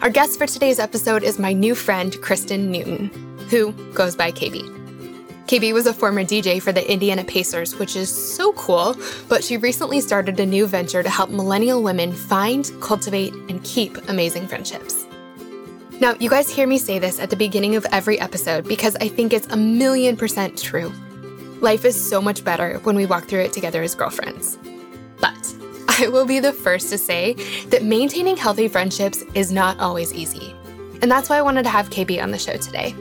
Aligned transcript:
Our 0.00 0.10
guest 0.10 0.38
for 0.38 0.46
today's 0.46 0.78
episode 0.78 1.24
is 1.24 1.40
my 1.40 1.52
new 1.52 1.74
friend, 1.74 2.16
Kristen 2.22 2.70
Newton, 2.70 3.08
who 3.50 3.72
goes 3.94 4.14
by 4.14 4.30
KB. 4.30 4.62
KB 5.46 5.74
was 5.74 5.88
a 5.88 5.92
former 5.92 6.22
DJ 6.22 6.62
for 6.62 6.70
the 6.70 6.88
Indiana 6.88 7.24
Pacers, 7.24 7.76
which 7.80 7.96
is 7.96 8.08
so 8.08 8.52
cool, 8.52 8.94
but 9.28 9.42
she 9.42 9.56
recently 9.56 10.00
started 10.00 10.38
a 10.38 10.46
new 10.46 10.68
venture 10.68 11.02
to 11.02 11.10
help 11.10 11.30
millennial 11.30 11.82
women 11.82 12.12
find, 12.12 12.70
cultivate, 12.80 13.32
and 13.48 13.64
keep 13.64 13.96
amazing 14.08 14.46
friendships. 14.46 15.04
Now, 16.00 16.14
you 16.20 16.30
guys 16.30 16.48
hear 16.48 16.68
me 16.68 16.78
say 16.78 17.00
this 17.00 17.18
at 17.18 17.30
the 17.30 17.36
beginning 17.36 17.74
of 17.74 17.84
every 17.90 18.20
episode 18.20 18.68
because 18.68 18.94
I 19.00 19.08
think 19.08 19.32
it's 19.32 19.48
a 19.48 19.56
million 19.56 20.16
percent 20.16 20.56
true. 20.56 20.92
Life 21.60 21.84
is 21.84 22.08
so 22.08 22.22
much 22.22 22.44
better 22.44 22.78
when 22.84 22.94
we 22.94 23.04
walk 23.04 23.24
through 23.24 23.40
it 23.40 23.52
together 23.52 23.82
as 23.82 23.96
girlfriends. 23.96 24.58
But 25.20 25.57
I 26.00 26.06
will 26.06 26.26
be 26.26 26.38
the 26.38 26.52
first 26.52 26.90
to 26.90 26.98
say 26.98 27.34
that 27.70 27.82
maintaining 27.82 28.36
healthy 28.36 28.68
friendships 28.68 29.24
is 29.34 29.50
not 29.50 29.80
always 29.80 30.14
easy. 30.14 30.54
And 31.02 31.10
that's 31.10 31.28
why 31.28 31.38
I 31.38 31.42
wanted 31.42 31.64
to 31.64 31.70
have 31.70 31.90
KB 31.90 32.22
on 32.22 32.30
the 32.30 32.38
show 32.38 32.56
today. 32.56 32.94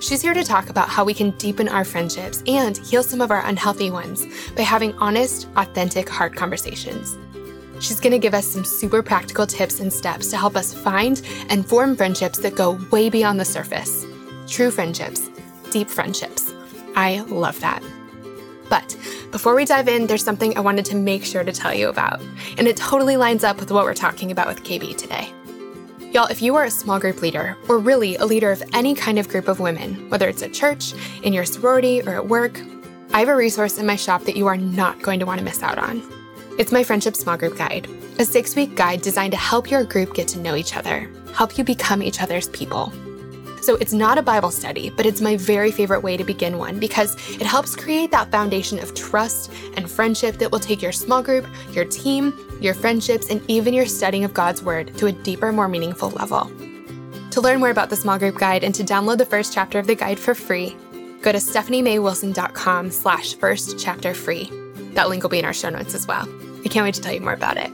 She's 0.00 0.22
here 0.22 0.32
to 0.32 0.42
talk 0.42 0.70
about 0.70 0.88
how 0.88 1.04
we 1.04 1.12
can 1.12 1.32
deepen 1.32 1.68
our 1.68 1.84
friendships 1.84 2.42
and 2.46 2.78
heal 2.78 3.02
some 3.02 3.20
of 3.20 3.30
our 3.30 3.44
unhealthy 3.44 3.90
ones 3.90 4.26
by 4.56 4.62
having 4.62 4.94
honest, 4.94 5.48
authentic, 5.56 6.08
hard 6.08 6.34
conversations. 6.34 7.18
She's 7.78 8.00
going 8.00 8.12
to 8.12 8.18
give 8.18 8.32
us 8.32 8.46
some 8.46 8.64
super 8.64 9.02
practical 9.02 9.46
tips 9.46 9.78
and 9.78 9.92
steps 9.92 10.28
to 10.28 10.38
help 10.38 10.56
us 10.56 10.72
find 10.72 11.20
and 11.50 11.68
form 11.68 11.94
friendships 11.94 12.38
that 12.38 12.56
go 12.56 12.78
way 12.90 13.10
beyond 13.10 13.38
the 13.38 13.44
surface. 13.44 14.06
True 14.46 14.70
friendships, 14.70 15.28
deep 15.70 15.88
friendships. 15.90 16.54
I 16.96 17.20
love 17.28 17.60
that. 17.60 17.82
But 18.70 18.96
before 19.32 19.54
we 19.54 19.66
dive 19.66 19.88
in, 19.88 20.06
there's 20.06 20.24
something 20.24 20.56
I 20.56 20.60
wanted 20.60 20.86
to 20.86 20.96
make 20.96 21.24
sure 21.24 21.44
to 21.44 21.52
tell 21.52 21.74
you 21.74 21.90
about, 21.90 22.22
and 22.56 22.66
it 22.66 22.78
totally 22.78 23.18
lines 23.18 23.44
up 23.44 23.60
with 23.60 23.70
what 23.70 23.84
we're 23.84 23.92
talking 23.92 24.30
about 24.30 24.46
with 24.46 24.62
KB 24.62 24.96
today. 24.96 25.30
Y'all, 26.12 26.26
if 26.26 26.40
you 26.40 26.56
are 26.56 26.64
a 26.64 26.70
small 26.70 26.98
group 26.98 27.20
leader, 27.20 27.56
or 27.68 27.78
really 27.78 28.16
a 28.16 28.24
leader 28.24 28.50
of 28.50 28.62
any 28.72 28.94
kind 28.94 29.18
of 29.18 29.28
group 29.28 29.48
of 29.48 29.60
women, 29.60 30.08
whether 30.08 30.28
it's 30.28 30.42
at 30.42 30.54
church, 30.54 30.94
in 31.22 31.32
your 31.32 31.44
sorority, 31.44 32.00
or 32.02 32.14
at 32.14 32.28
work, 32.28 32.60
I 33.12 33.18
have 33.18 33.28
a 33.28 33.36
resource 33.36 33.76
in 33.76 33.86
my 33.86 33.96
shop 33.96 34.22
that 34.24 34.36
you 34.36 34.46
are 34.46 34.56
not 34.56 35.02
going 35.02 35.20
to 35.20 35.26
want 35.26 35.38
to 35.38 35.44
miss 35.44 35.62
out 35.62 35.78
on. 35.78 36.02
It's 36.58 36.72
my 36.72 36.84
Friendship 36.84 37.16
Small 37.16 37.36
Group 37.36 37.56
Guide, 37.56 37.88
a 38.18 38.24
six 38.24 38.54
week 38.54 38.76
guide 38.76 39.02
designed 39.02 39.32
to 39.32 39.38
help 39.38 39.70
your 39.70 39.82
group 39.82 40.14
get 40.14 40.28
to 40.28 40.38
know 40.38 40.54
each 40.54 40.76
other, 40.76 41.10
help 41.34 41.58
you 41.58 41.64
become 41.64 42.02
each 42.02 42.22
other's 42.22 42.48
people. 42.48 42.92
So 43.70 43.76
it's 43.76 43.92
not 43.92 44.18
a 44.18 44.22
Bible 44.22 44.50
study, 44.50 44.90
but 44.90 45.06
it's 45.06 45.20
my 45.20 45.36
very 45.36 45.70
favorite 45.70 46.00
way 46.00 46.16
to 46.16 46.24
begin 46.24 46.58
one 46.58 46.80
because 46.80 47.14
it 47.34 47.46
helps 47.46 47.76
create 47.76 48.10
that 48.10 48.28
foundation 48.32 48.80
of 48.80 48.94
trust 48.94 49.52
and 49.76 49.88
friendship 49.88 50.38
that 50.38 50.50
will 50.50 50.58
take 50.58 50.82
your 50.82 50.90
small 50.90 51.22
group, 51.22 51.46
your 51.70 51.84
team, 51.84 52.34
your 52.60 52.74
friendships, 52.74 53.30
and 53.30 53.40
even 53.46 53.72
your 53.72 53.86
studying 53.86 54.24
of 54.24 54.34
God's 54.34 54.60
Word 54.60 54.98
to 54.98 55.06
a 55.06 55.12
deeper, 55.12 55.52
more 55.52 55.68
meaningful 55.68 56.10
level. 56.10 56.50
To 57.30 57.40
learn 57.40 57.60
more 57.60 57.70
about 57.70 57.90
the 57.90 57.94
small 57.94 58.18
group 58.18 58.38
guide 58.38 58.64
and 58.64 58.74
to 58.74 58.82
download 58.82 59.18
the 59.18 59.24
first 59.24 59.54
chapter 59.54 59.78
of 59.78 59.86
the 59.86 59.94
guide 59.94 60.18
for 60.18 60.34
free, 60.34 60.76
go 61.22 61.30
to 61.30 61.38
stephaniemaywilson.com 61.38 62.90
slash 62.90 63.34
first 63.36 63.78
chapter 63.78 64.14
free. 64.14 64.50
That 64.94 65.08
link 65.08 65.22
will 65.22 65.30
be 65.30 65.38
in 65.38 65.44
our 65.44 65.52
show 65.52 65.70
notes 65.70 65.94
as 65.94 66.08
well. 66.08 66.28
I 66.64 66.68
can't 66.68 66.82
wait 66.82 66.94
to 66.94 67.00
tell 67.00 67.14
you 67.14 67.20
more 67.20 67.34
about 67.34 67.56
it. 67.56 67.70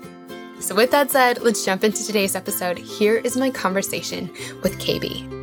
So 0.60 0.74
with 0.74 0.90
that 0.90 1.10
said, 1.10 1.40
let's 1.40 1.64
jump 1.64 1.84
into 1.84 2.04
today's 2.04 2.36
episode. 2.36 2.76
Here 2.76 3.16
is 3.16 3.34
my 3.34 3.48
conversation 3.48 4.30
with 4.62 4.78
KB. 4.78 5.35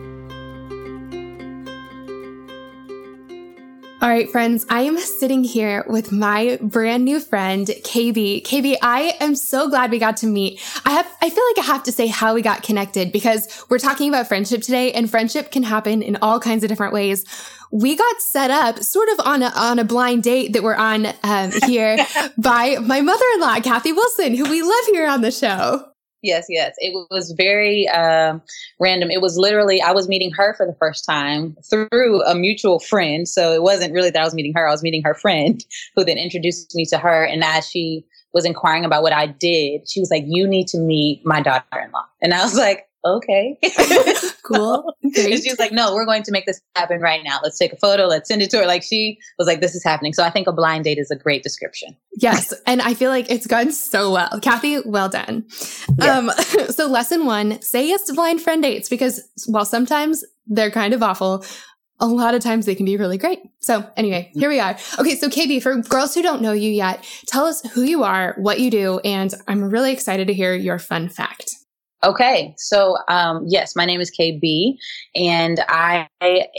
All 4.03 4.09
right, 4.09 4.29
friends, 4.29 4.65
I 4.67 4.81
am 4.81 4.97
sitting 4.97 5.45
here 5.45 5.85
with 5.87 6.11
my 6.11 6.59
brand 6.61 7.05
new 7.05 7.21
friend, 7.21 7.65
KB. 7.65 8.43
KB, 8.43 8.75
I 8.81 9.15
am 9.21 9.33
so 9.33 9.69
glad 9.69 9.91
we 9.91 9.97
got 9.97 10.17
to 10.17 10.27
meet. 10.27 10.59
I 10.85 10.91
have, 10.91 11.07
I 11.21 11.29
feel 11.29 11.43
like 11.55 11.65
I 11.65 11.71
have 11.71 11.83
to 11.83 11.93
say 11.93 12.07
how 12.07 12.33
we 12.33 12.41
got 12.41 12.63
connected 12.63 13.13
because 13.13 13.65
we're 13.69 13.79
talking 13.79 14.09
about 14.09 14.27
friendship 14.27 14.61
today 14.61 14.91
and 14.91 15.09
friendship 15.09 15.51
can 15.51 15.63
happen 15.63 16.01
in 16.01 16.17
all 16.21 16.41
kinds 16.41 16.65
of 16.65 16.67
different 16.67 16.91
ways. 16.91 17.23
We 17.71 17.95
got 17.95 18.21
set 18.21 18.51
up 18.51 18.83
sort 18.83 19.07
of 19.07 19.21
on 19.21 19.41
a, 19.41 19.53
on 19.55 19.79
a 19.79 19.85
blind 19.85 20.23
date 20.23 20.51
that 20.51 20.63
we're 20.63 20.75
on 20.75 21.05
um, 21.23 21.53
here 21.65 22.05
by 22.37 22.79
my 22.79 22.99
mother-in-law, 22.99 23.61
Kathy 23.61 23.93
Wilson, 23.93 24.35
who 24.35 24.49
we 24.49 24.63
love 24.63 24.85
here 24.91 25.07
on 25.07 25.21
the 25.21 25.31
show 25.31 25.92
yes, 26.23 26.45
yes. 26.50 26.73
It 26.79 26.94
was 27.11 27.34
very 27.38 27.88
um, 27.89 28.41
random. 28.79 29.11
It 29.11 29.22
was 29.22 29.38
literally, 29.38 29.81
I 29.81 29.91
was 29.91 30.07
meeting 30.07 30.31
her 30.31 30.56
for 30.56 30.66
the 30.66 30.75
first 30.79 31.06
time 31.06 31.56
through 31.69 32.23
a 32.23 32.34
mutual 32.34 32.79
friend. 32.79 33.28
So 33.28 33.53
it 33.53 33.61
wasn't 33.61 33.94
really 33.94 34.09
that 34.09 34.22
I 34.22 34.25
was 34.25 34.33
meeting 34.33 34.53
her, 34.56 34.67
I 34.67 34.72
was 34.72 34.83
meeting 34.83 35.03
her 35.03 35.13
friend 35.13 35.63
who 35.95 36.03
then 36.03 36.17
introduced 36.17 36.73
me 36.73 36.85
to 36.85 36.97
her. 36.97 37.23
And 37.23 37.44
as 37.44 37.69
she 37.69 38.06
was 38.33 38.45
inquiring 38.45 38.85
about 38.85 39.03
what 39.03 39.13
I 39.13 39.28
did, 39.28 39.88
she 39.88 40.00
was 40.00 40.09
like, 40.09 40.23
You 40.25 40.47
need 40.47 40.67
to 40.69 40.79
meet 40.79 41.25
my 41.25 41.41
daughter 41.41 41.66
in 41.83 41.91
law. 41.91 42.06
And 42.22 42.33
I 42.33 42.44
was 42.44 42.57
like, 42.57 42.88
okay. 43.05 43.57
cool. 44.43 44.93
Great. 45.13 45.43
she 45.43 45.49
was 45.49 45.59
like, 45.59 45.71
no, 45.71 45.93
we're 45.93 46.05
going 46.05 46.23
to 46.23 46.31
make 46.31 46.45
this 46.45 46.61
happen 46.75 47.01
right 47.01 47.21
now. 47.23 47.39
Let's 47.43 47.57
take 47.57 47.73
a 47.73 47.77
photo. 47.77 48.05
Let's 48.05 48.27
send 48.27 48.41
it 48.41 48.49
to 48.51 48.59
her. 48.59 48.65
Like 48.65 48.83
she 48.83 49.17
was 49.37 49.47
like, 49.47 49.61
this 49.61 49.75
is 49.75 49.83
happening. 49.83 50.13
So 50.13 50.23
I 50.23 50.29
think 50.29 50.47
a 50.47 50.51
blind 50.51 50.83
date 50.83 50.97
is 50.97 51.11
a 51.11 51.15
great 51.15 51.43
description. 51.43 51.95
Yes. 52.13 52.53
And 52.67 52.81
I 52.81 52.93
feel 52.93 53.09
like 53.09 53.29
it's 53.29 53.47
gone 53.47 53.71
so 53.71 54.11
well. 54.11 54.39
Kathy, 54.41 54.79
well 54.85 55.09
done. 55.09 55.45
Yes. 55.97 55.99
Um, 55.99 56.31
so 56.69 56.87
lesson 56.87 57.25
one, 57.25 57.61
say 57.61 57.87
yes 57.87 58.03
to 58.03 58.13
blind 58.13 58.41
friend 58.41 58.61
dates 58.61 58.89
because 58.89 59.21
while 59.47 59.65
sometimes 59.65 60.23
they're 60.45 60.71
kind 60.71 60.93
of 60.93 61.01
awful, 61.01 61.45
a 61.99 62.07
lot 62.07 62.35
of 62.35 62.41
times 62.41 62.65
they 62.65 62.75
can 62.75 62.85
be 62.85 62.97
really 62.97 63.17
great. 63.17 63.39
So 63.59 63.89
anyway, 63.95 64.31
here 64.33 64.49
we 64.49 64.59
are. 64.59 64.77
Okay. 64.99 65.15
So 65.15 65.29
KB, 65.29 65.61
for 65.61 65.77
girls 65.81 66.13
who 66.13 66.21
don't 66.21 66.41
know 66.41 66.51
you 66.51 66.69
yet, 66.69 67.05
tell 67.27 67.45
us 67.45 67.61
who 67.71 67.83
you 67.83 68.03
are, 68.03 68.35
what 68.37 68.59
you 68.59 68.69
do, 68.69 68.99
and 68.99 69.33
I'm 69.47 69.63
really 69.63 69.93
excited 69.93 70.27
to 70.27 70.33
hear 70.33 70.53
your 70.53 70.79
fun 70.79 71.07
fact. 71.07 71.55
Okay, 72.03 72.53
so 72.57 72.97
um, 73.07 73.45
yes, 73.47 73.77
my 73.77 73.85
name 73.85 74.01
is 74.01 74.11
KB, 74.11 74.75
and 75.15 75.61
I 75.69 76.09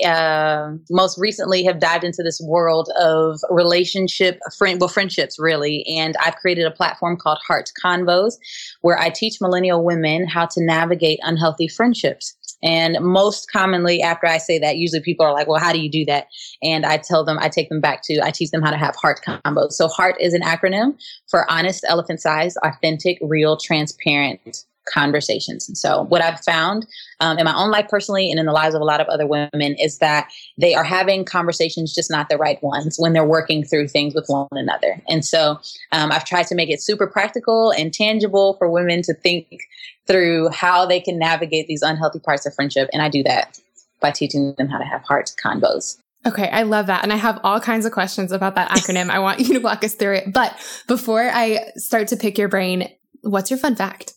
uh, 0.03 0.71
most 0.89 1.19
recently 1.19 1.63
have 1.65 1.81
dived 1.81 2.03
into 2.03 2.23
this 2.23 2.41
world 2.43 2.89
of 2.99 3.39
relationship, 3.51 4.39
friend, 4.57 4.81
well, 4.81 4.89
friendships 4.89 5.39
really, 5.39 5.85
and 5.87 6.17
I've 6.25 6.37
created 6.37 6.65
a 6.65 6.71
platform 6.71 7.19
called 7.19 7.41
Heart 7.47 7.73
Convos, 7.85 8.37
where 8.81 8.99
I 8.99 9.11
teach 9.11 9.37
millennial 9.39 9.85
women 9.85 10.27
how 10.27 10.47
to 10.47 10.65
navigate 10.65 11.19
unhealthy 11.23 11.69
friendships. 11.69 12.35
And 12.63 12.97
most 13.03 13.53
commonly, 13.53 14.01
after 14.01 14.27
I 14.27 14.39
say 14.39 14.59
that, 14.61 14.79
usually 14.79 15.03
people 15.03 15.27
are 15.27 15.35
like, 15.35 15.47
well, 15.47 15.61
how 15.61 15.75
do 15.75 15.79
you 15.79 15.91
do 15.91 16.07
that? 16.07 16.29
And 16.63 16.87
I 16.87 16.97
tell 16.97 17.23
them, 17.23 17.37
I 17.39 17.51
take 17.51 17.69
them 17.69 17.83
back 17.83 18.01
to, 18.05 18.19
I 18.25 18.31
teach 18.31 18.51
them 18.51 18.63
how 18.63 18.71
to 18.71 18.79
have 18.79 18.97
heart 18.97 19.21
convos. 19.27 19.73
So, 19.73 19.89
HEART 19.89 20.17
is 20.21 20.33
an 20.33 20.41
acronym 20.41 20.99
for 21.29 21.45
honest, 21.51 21.85
elephant 21.87 22.23
size, 22.23 22.57
authentic, 22.63 23.19
real, 23.21 23.59
transparent 23.59 24.65
conversations. 24.87 25.69
And 25.69 25.77
so, 25.77 26.03
what 26.05 26.23
I've 26.23 26.41
found 26.41 26.87
um, 27.21 27.39
in 27.39 27.45
my 27.45 27.55
own 27.55 27.71
life 27.71 27.89
personally 27.89 28.31
and 28.31 28.39
in 28.39 28.47
the 28.47 28.53
lives 28.53 28.75
of 28.75 28.81
a 28.81 28.85
lot 28.85 29.01
of 29.01 29.07
other 29.09 29.27
women 29.27 29.51
is 29.79 29.99
that 29.99 30.31
they 30.59 30.75
are 30.75 30.85
having 30.85 31.25
conversations, 31.25 31.95
just 31.95 32.11
not 32.11 32.29
the 32.29 32.37
right 32.37 32.63
ones, 32.63 32.97
when 32.99 33.13
they're 33.13 33.27
working 33.27 33.65
through 33.65 33.89
things 33.89 34.15
with 34.15 34.27
one 34.29 34.49
another. 34.53 35.01
And 35.09 35.25
so, 35.25 35.61
um, 35.93 36.13
I've 36.13 36.25
tried 36.25 36.47
to 36.49 36.55
make 36.55 36.71
it 36.71 36.81
super 36.81 37.07
practical 37.07 37.73
and 37.73 37.93
tangible 37.93 38.55
for 38.55 38.71
women 38.71 39.03
to 39.03 39.15
think 39.15 39.63
through 40.07 40.51
how 40.51 40.87
they 40.87 41.01
can 41.01 41.19
navigate 41.19 41.67
these 41.67 41.83
unhealthy 41.83 42.19
parts 42.19 42.47
of 42.47 42.55
friendship. 42.55 42.89
And 42.93 43.03
I 43.03 43.09
do 43.09 43.23
that 43.23 43.59
by 44.01 44.11
teaching 44.11 44.55
them 44.59 44.69
how 44.69 44.79
to 44.79 44.85
have 44.85 45.03
heart 45.03 45.33
convos. 45.43 45.99
Okay, 46.27 46.49
I 46.49 46.63
love 46.63 46.87
that. 46.87 47.03
And 47.03 47.13
I 47.13 47.17
have 47.17 47.39
all 47.45 47.61
kinds 47.61 47.85
of 47.85 47.93
questions 47.93 48.33
about 48.33 48.55
that 48.55 48.71
acronym. 48.71 49.11
I 49.11 49.19
want 49.19 49.41
you 49.41 49.55
to 49.55 49.59
walk 49.59 49.85
us 49.85 49.95
through 49.95 50.17
it. 50.17 50.33
But 50.33 50.57
before 50.87 51.29
I 51.29 51.61
start 51.77 52.09
to 52.09 52.17
pick 52.17 52.39
your 52.39 52.49
brain, 52.49 52.91
what's 53.21 53.51
your 53.51 53.59
fun 53.59 53.77
fact? 53.77 54.15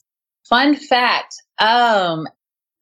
Fun 0.50 0.76
fact. 0.76 1.36
Um, 1.60 2.28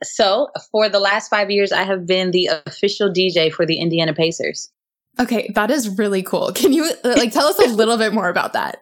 so 0.03 0.49
for 0.71 0.89
the 0.89 0.99
last 0.99 1.29
five 1.29 1.49
years, 1.49 1.71
I 1.71 1.83
have 1.83 2.05
been 2.05 2.31
the 2.31 2.49
official 2.67 3.11
DJ 3.11 3.51
for 3.51 3.65
the 3.65 3.79
Indiana 3.79 4.13
Pacers. 4.13 4.71
Okay, 5.19 5.51
that 5.55 5.71
is 5.71 5.97
really 5.97 6.21
cool. 6.21 6.51
Can 6.53 6.73
you 6.73 6.91
like 7.03 7.31
tell 7.31 7.47
us 7.47 7.59
a 7.59 7.67
little 7.73 7.97
bit 7.97 8.13
more 8.13 8.29
about 8.29 8.53
that? 8.53 8.81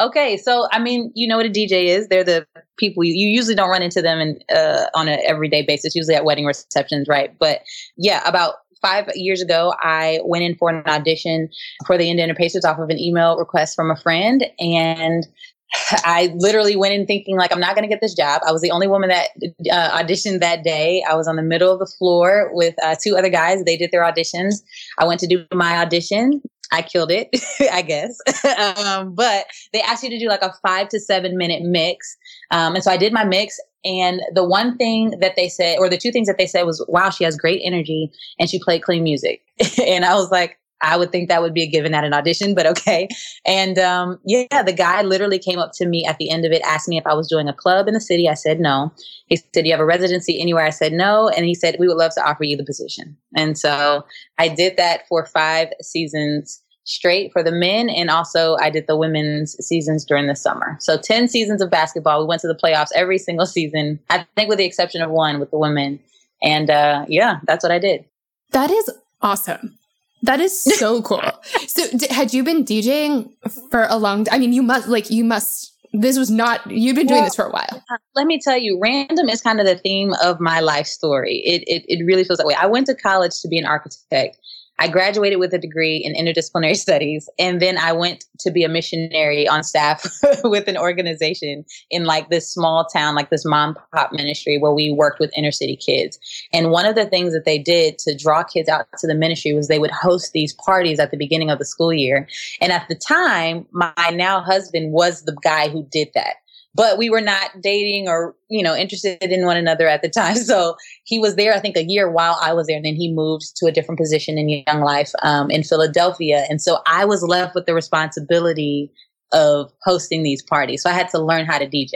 Okay, 0.00 0.36
so 0.36 0.68
I 0.72 0.78
mean, 0.78 1.10
you 1.14 1.26
know 1.26 1.36
what 1.36 1.46
a 1.46 1.50
DJ 1.50 1.86
is? 1.86 2.08
They're 2.08 2.24
the 2.24 2.46
people 2.76 3.02
you, 3.02 3.14
you 3.14 3.28
usually 3.28 3.54
don't 3.54 3.70
run 3.70 3.82
into 3.82 4.00
them 4.00 4.18
in, 4.20 4.38
uh, 4.54 4.86
on 4.94 5.08
an 5.08 5.18
everyday 5.24 5.62
basis, 5.62 5.94
usually 5.94 6.14
at 6.14 6.24
wedding 6.24 6.44
receptions, 6.44 7.08
right? 7.08 7.36
But 7.38 7.62
yeah, 7.96 8.22
about 8.28 8.56
five 8.80 9.08
years 9.14 9.42
ago, 9.42 9.74
I 9.80 10.20
went 10.24 10.44
in 10.44 10.54
for 10.56 10.70
an 10.70 10.84
audition 10.86 11.48
for 11.86 11.98
the 11.98 12.10
Indiana 12.10 12.34
Pacers 12.34 12.64
off 12.64 12.78
of 12.78 12.90
an 12.90 12.98
email 12.98 13.36
request 13.36 13.74
from 13.74 13.90
a 13.90 13.96
friend, 13.96 14.44
and 14.60 15.26
I 16.04 16.32
literally 16.36 16.76
went 16.76 16.94
in 16.94 17.06
thinking 17.06 17.36
like 17.36 17.52
I'm 17.52 17.60
not 17.60 17.74
going 17.74 17.82
to 17.82 17.88
get 17.88 18.00
this 18.00 18.14
job. 18.14 18.42
I 18.46 18.52
was 18.52 18.62
the 18.62 18.70
only 18.70 18.88
woman 18.88 19.10
that 19.10 19.28
uh, 19.70 20.02
auditioned 20.02 20.40
that 20.40 20.64
day. 20.64 21.04
I 21.08 21.14
was 21.14 21.28
on 21.28 21.36
the 21.36 21.42
middle 21.42 21.72
of 21.72 21.78
the 21.78 21.86
floor 21.98 22.50
with 22.52 22.74
uh, 22.82 22.96
two 23.02 23.16
other 23.16 23.28
guys. 23.28 23.62
They 23.64 23.76
did 23.76 23.90
their 23.90 24.02
auditions. 24.02 24.62
I 24.98 25.04
went 25.04 25.20
to 25.20 25.26
do 25.26 25.44
my 25.52 25.78
audition. 25.78 26.42
I 26.70 26.82
killed 26.82 27.10
it, 27.10 27.28
I 27.72 27.82
guess. 27.82 28.18
um, 28.78 29.14
but 29.14 29.46
they 29.72 29.80
asked 29.80 30.02
you 30.02 30.10
to 30.10 30.18
do 30.18 30.28
like 30.28 30.42
a 30.42 30.54
five 30.62 30.88
to 30.90 31.00
seven 31.00 31.36
minute 31.36 31.62
mix. 31.62 32.16
Um, 32.50 32.74
and 32.74 32.84
so 32.84 32.90
I 32.90 32.96
did 32.96 33.12
my 33.12 33.24
mix. 33.24 33.58
And 33.84 34.20
the 34.34 34.44
one 34.44 34.76
thing 34.76 35.14
that 35.20 35.36
they 35.36 35.48
said, 35.48 35.78
or 35.78 35.88
the 35.88 35.96
two 35.96 36.10
things 36.10 36.26
that 36.26 36.36
they 36.36 36.46
said 36.46 36.64
was, 36.64 36.84
wow, 36.88 37.10
she 37.10 37.24
has 37.24 37.36
great 37.36 37.60
energy 37.64 38.10
and 38.38 38.50
she 38.50 38.58
played 38.58 38.82
clean 38.82 39.02
music. 39.02 39.40
and 39.86 40.04
I 40.04 40.14
was 40.14 40.30
like, 40.30 40.58
I 40.80 40.96
would 40.96 41.12
think 41.12 41.28
that 41.28 41.42
would 41.42 41.54
be 41.54 41.62
a 41.62 41.66
given 41.66 41.94
at 41.94 42.04
an 42.04 42.12
audition, 42.12 42.54
but 42.54 42.66
okay. 42.66 43.08
And 43.44 43.78
um, 43.78 44.18
yeah, 44.24 44.62
the 44.62 44.72
guy 44.72 45.02
literally 45.02 45.38
came 45.38 45.58
up 45.58 45.72
to 45.74 45.86
me 45.86 46.04
at 46.04 46.18
the 46.18 46.30
end 46.30 46.44
of 46.44 46.52
it, 46.52 46.62
asked 46.62 46.88
me 46.88 46.98
if 46.98 47.06
I 47.06 47.14
was 47.14 47.28
doing 47.28 47.48
a 47.48 47.52
club 47.52 47.88
in 47.88 47.94
the 47.94 48.00
city. 48.00 48.28
I 48.28 48.34
said 48.34 48.60
no. 48.60 48.92
He 49.26 49.36
said, 49.36 49.66
You 49.66 49.72
have 49.72 49.80
a 49.80 49.84
residency 49.84 50.40
anywhere? 50.40 50.64
I 50.64 50.70
said 50.70 50.92
no. 50.92 51.28
And 51.28 51.46
he 51.46 51.54
said, 51.54 51.76
We 51.78 51.88
would 51.88 51.96
love 51.96 52.14
to 52.14 52.26
offer 52.26 52.44
you 52.44 52.56
the 52.56 52.64
position. 52.64 53.16
And 53.36 53.58
so 53.58 54.04
I 54.38 54.48
did 54.48 54.76
that 54.76 55.06
for 55.08 55.26
five 55.26 55.68
seasons 55.82 56.62
straight 56.88 57.32
for 57.32 57.42
the 57.42 57.52
men. 57.52 57.90
And 57.90 58.10
also, 58.10 58.56
I 58.60 58.70
did 58.70 58.86
the 58.86 58.96
women's 58.96 59.54
seasons 59.64 60.04
during 60.04 60.26
the 60.26 60.34
summer. 60.34 60.76
So 60.80 60.96
10 60.98 61.28
seasons 61.28 61.60
of 61.60 61.70
basketball. 61.70 62.20
We 62.20 62.26
went 62.26 62.40
to 62.42 62.48
the 62.48 62.54
playoffs 62.54 62.88
every 62.94 63.18
single 63.18 63.46
season, 63.46 64.00
I 64.10 64.26
think, 64.36 64.48
with 64.48 64.58
the 64.58 64.64
exception 64.64 65.02
of 65.02 65.10
one 65.10 65.38
with 65.38 65.50
the 65.50 65.58
women. 65.58 66.00
And 66.42 66.70
uh, 66.70 67.04
yeah, 67.08 67.40
that's 67.44 67.62
what 67.62 67.72
I 67.72 67.78
did. 67.78 68.04
That 68.52 68.70
is 68.70 68.90
awesome. 69.20 69.78
That 70.22 70.40
is 70.40 70.62
so 70.62 71.02
cool. 71.08 71.22
So, 71.66 71.86
d- 71.96 72.08
had 72.10 72.32
you 72.34 72.42
been 72.42 72.64
DJing 72.64 73.30
for 73.70 73.86
a 73.88 73.96
long 73.96 74.24
time? 74.24 74.34
I 74.34 74.38
mean, 74.38 74.52
you 74.52 74.62
must, 74.62 74.88
like, 74.88 75.10
you 75.10 75.24
must, 75.24 75.72
this 75.92 76.18
was 76.18 76.30
not, 76.30 76.68
you've 76.70 76.96
been 76.96 77.06
doing 77.06 77.20
well, 77.20 77.26
this 77.26 77.36
for 77.36 77.46
a 77.46 77.50
while. 77.50 77.84
Uh, 77.90 77.96
let 78.14 78.26
me 78.26 78.40
tell 78.40 78.56
you, 78.58 78.78
random 78.80 79.28
is 79.28 79.40
kind 79.40 79.60
of 79.60 79.66
the 79.66 79.76
theme 79.76 80.12
of 80.22 80.40
my 80.40 80.60
life 80.60 80.86
story. 80.86 81.42
It, 81.44 81.62
it, 81.66 81.84
it 81.88 82.04
really 82.04 82.24
feels 82.24 82.38
that 82.38 82.46
way. 82.46 82.54
I 82.54 82.66
went 82.66 82.86
to 82.86 82.94
college 82.94 83.40
to 83.42 83.48
be 83.48 83.58
an 83.58 83.66
architect. 83.66 84.38
I 84.78 84.88
graduated 84.88 85.38
with 85.38 85.52
a 85.52 85.58
degree 85.58 85.96
in 85.96 86.14
interdisciplinary 86.14 86.76
studies, 86.88 87.28
and 87.38 87.60
then 87.60 87.78
I 87.78 87.92
went 87.92 88.24
to 88.40 88.50
be 88.50 88.64
a 88.64 88.68
missionary 88.68 89.48
on 89.48 89.64
staff 89.64 90.06
with 90.44 90.68
an 90.68 90.76
organization 90.76 91.64
in 91.90 92.04
like 92.04 92.30
this 92.30 92.52
small 92.52 92.84
town, 92.84 93.14
like 93.14 93.30
this 93.30 93.44
mom 93.44 93.76
pop 93.92 94.12
ministry 94.12 94.58
where 94.58 94.72
we 94.72 94.90
worked 94.90 95.18
with 95.18 95.36
inner 95.36 95.52
city 95.52 95.76
kids. 95.76 96.18
And 96.52 96.70
one 96.70 96.86
of 96.86 96.94
the 96.94 97.06
things 97.06 97.32
that 97.32 97.44
they 97.44 97.58
did 97.58 97.98
to 98.00 98.16
draw 98.16 98.42
kids 98.42 98.68
out 98.68 98.86
to 98.98 99.06
the 99.06 99.14
ministry 99.14 99.52
was 99.52 99.68
they 99.68 99.78
would 99.78 99.90
host 99.90 100.32
these 100.32 100.54
parties 100.54 101.00
at 101.00 101.10
the 101.10 101.16
beginning 101.16 101.50
of 101.50 101.58
the 101.58 101.64
school 101.64 101.92
year. 101.92 102.28
And 102.60 102.72
at 102.72 102.86
the 102.88 102.94
time, 102.94 103.66
my 103.72 103.92
now 104.12 104.40
husband 104.40 104.92
was 104.92 105.22
the 105.22 105.36
guy 105.42 105.68
who 105.68 105.86
did 105.90 106.08
that 106.14 106.36
but 106.78 106.96
we 106.96 107.10
were 107.10 107.20
not 107.20 107.50
dating 107.60 108.08
or 108.08 108.36
you 108.48 108.62
know 108.62 108.74
interested 108.74 109.20
in 109.20 109.44
one 109.44 109.56
another 109.58 109.86
at 109.86 110.00
the 110.00 110.08
time. 110.08 110.36
So 110.48 110.76
he 111.04 111.18
was 111.18 111.34
there 111.36 111.52
i 111.52 111.58
think 111.58 111.76
a 111.76 111.84
year 111.84 112.10
while 112.10 112.38
i 112.40 112.52
was 112.52 112.68
there 112.68 112.76
and 112.76 112.84
then 112.84 112.94
he 112.94 113.12
moved 113.12 113.56
to 113.56 113.66
a 113.66 113.72
different 113.72 113.98
position 113.98 114.38
in 114.38 114.48
young 114.66 114.80
life 114.80 115.10
um, 115.22 115.50
in 115.50 115.62
philadelphia. 115.62 116.46
And 116.48 116.62
so 116.62 116.78
i 116.86 117.04
was 117.04 117.22
left 117.22 117.54
with 117.54 117.66
the 117.66 117.74
responsibility 117.74 118.90
of 119.32 119.72
hosting 119.82 120.22
these 120.22 120.42
parties 120.42 120.82
so 120.82 120.90
i 120.90 120.92
had 120.92 121.08
to 121.08 121.18
learn 121.18 121.44
how 121.46 121.58
to 121.58 121.66
dj 121.66 121.92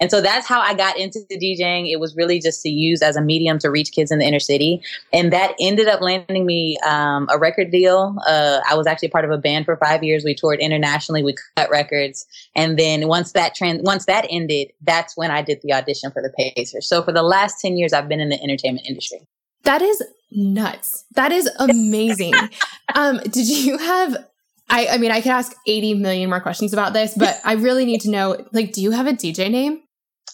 and 0.00 0.10
so 0.10 0.20
that's 0.20 0.46
how 0.46 0.60
I 0.60 0.74
got 0.74 0.98
into 0.98 1.20
DJing. 1.30 1.90
It 1.90 2.00
was 2.00 2.16
really 2.16 2.40
just 2.40 2.62
to 2.62 2.68
use 2.68 3.02
as 3.02 3.16
a 3.16 3.20
medium 3.20 3.58
to 3.60 3.70
reach 3.70 3.92
kids 3.92 4.10
in 4.10 4.18
the 4.18 4.24
inner 4.24 4.40
city. 4.40 4.82
And 5.12 5.32
that 5.32 5.54
ended 5.60 5.88
up 5.88 6.00
landing 6.00 6.46
me 6.46 6.78
um, 6.86 7.28
a 7.30 7.38
record 7.38 7.70
deal. 7.70 8.16
Uh, 8.26 8.60
I 8.68 8.74
was 8.74 8.86
actually 8.86 9.08
part 9.08 9.24
of 9.24 9.30
a 9.30 9.38
band 9.38 9.64
for 9.64 9.76
five 9.76 10.02
years. 10.02 10.24
We 10.24 10.34
toured 10.34 10.60
internationally. 10.60 11.22
We 11.22 11.34
cut 11.56 11.70
records. 11.70 12.26
And 12.54 12.78
then 12.78 13.08
once 13.08 13.32
that 13.32 13.54
trend, 13.54 13.80
once 13.84 14.06
that 14.06 14.26
ended, 14.30 14.72
that's 14.82 15.16
when 15.16 15.30
I 15.30 15.42
did 15.42 15.60
the 15.62 15.72
audition 15.72 16.10
for 16.10 16.22
the 16.22 16.30
Pacers. 16.30 16.88
So 16.88 17.02
for 17.02 17.12
the 17.12 17.22
last 17.22 17.60
10 17.60 17.76
years, 17.76 17.92
I've 17.92 18.08
been 18.08 18.20
in 18.20 18.28
the 18.28 18.42
entertainment 18.42 18.86
industry. 18.86 19.26
That 19.62 19.80
is 19.80 20.02
nuts. 20.30 21.04
That 21.14 21.32
is 21.32 21.48
amazing. 21.58 22.34
um, 22.94 23.18
did 23.30 23.48
you 23.48 23.78
have 23.78 24.16
I, 24.68 24.88
I 24.92 24.98
mean, 24.98 25.10
I 25.10 25.20
could 25.20 25.32
ask 25.32 25.54
80 25.66 25.94
million 25.94 26.30
more 26.30 26.40
questions 26.40 26.72
about 26.72 26.92
this, 26.92 27.14
but 27.16 27.40
I 27.44 27.54
really 27.54 27.84
need 27.84 28.00
to 28.02 28.10
know, 28.10 28.44
like, 28.52 28.72
do 28.72 28.82
you 28.82 28.90
have 28.92 29.06
a 29.06 29.12
DJ 29.12 29.50
name? 29.50 29.82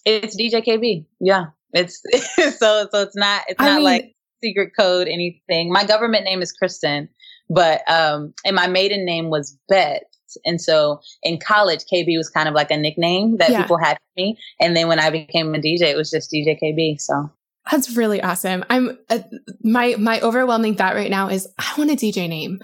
It's 0.04 0.40
DJ 0.40 0.64
KB. 0.64 1.06
Yeah. 1.20 1.46
It's 1.72 2.02
so, 2.58 2.86
so 2.90 3.02
it's 3.02 3.16
not, 3.16 3.42
it's 3.48 3.60
I 3.60 3.66
not 3.66 3.74
mean, 3.76 3.84
like 3.84 4.14
secret 4.42 4.72
code, 4.78 5.08
anything. 5.08 5.72
My 5.72 5.84
government 5.84 6.24
name 6.24 6.42
is 6.42 6.52
Kristen, 6.52 7.08
but, 7.48 7.82
um, 7.90 8.32
and 8.44 8.56
my 8.56 8.66
maiden 8.66 9.04
name 9.04 9.30
was 9.30 9.58
Bet. 9.68 10.04
And 10.44 10.60
so 10.60 11.00
in 11.24 11.38
college, 11.38 11.80
KB 11.92 12.16
was 12.16 12.28
kind 12.28 12.48
of 12.48 12.54
like 12.54 12.70
a 12.70 12.76
nickname 12.76 13.38
that 13.38 13.50
yeah. 13.50 13.62
people 13.62 13.78
had 13.78 13.94
for 13.94 14.12
me. 14.16 14.38
And 14.60 14.76
then 14.76 14.86
when 14.86 15.00
I 15.00 15.10
became 15.10 15.52
a 15.54 15.58
DJ, 15.58 15.82
it 15.82 15.96
was 15.96 16.10
just 16.10 16.30
DJ 16.32 16.56
KB. 16.62 17.00
So 17.00 17.30
that's 17.70 17.96
really 17.96 18.22
awesome. 18.22 18.64
I'm 18.70 18.98
uh, 19.08 19.20
my 19.62 19.96
my 19.98 20.20
overwhelming 20.20 20.76
thought 20.76 20.94
right 20.94 21.10
now 21.10 21.28
is 21.28 21.48
I 21.58 21.74
want 21.76 21.90
a 21.90 21.96
DJ 21.96 22.28
name. 22.28 22.60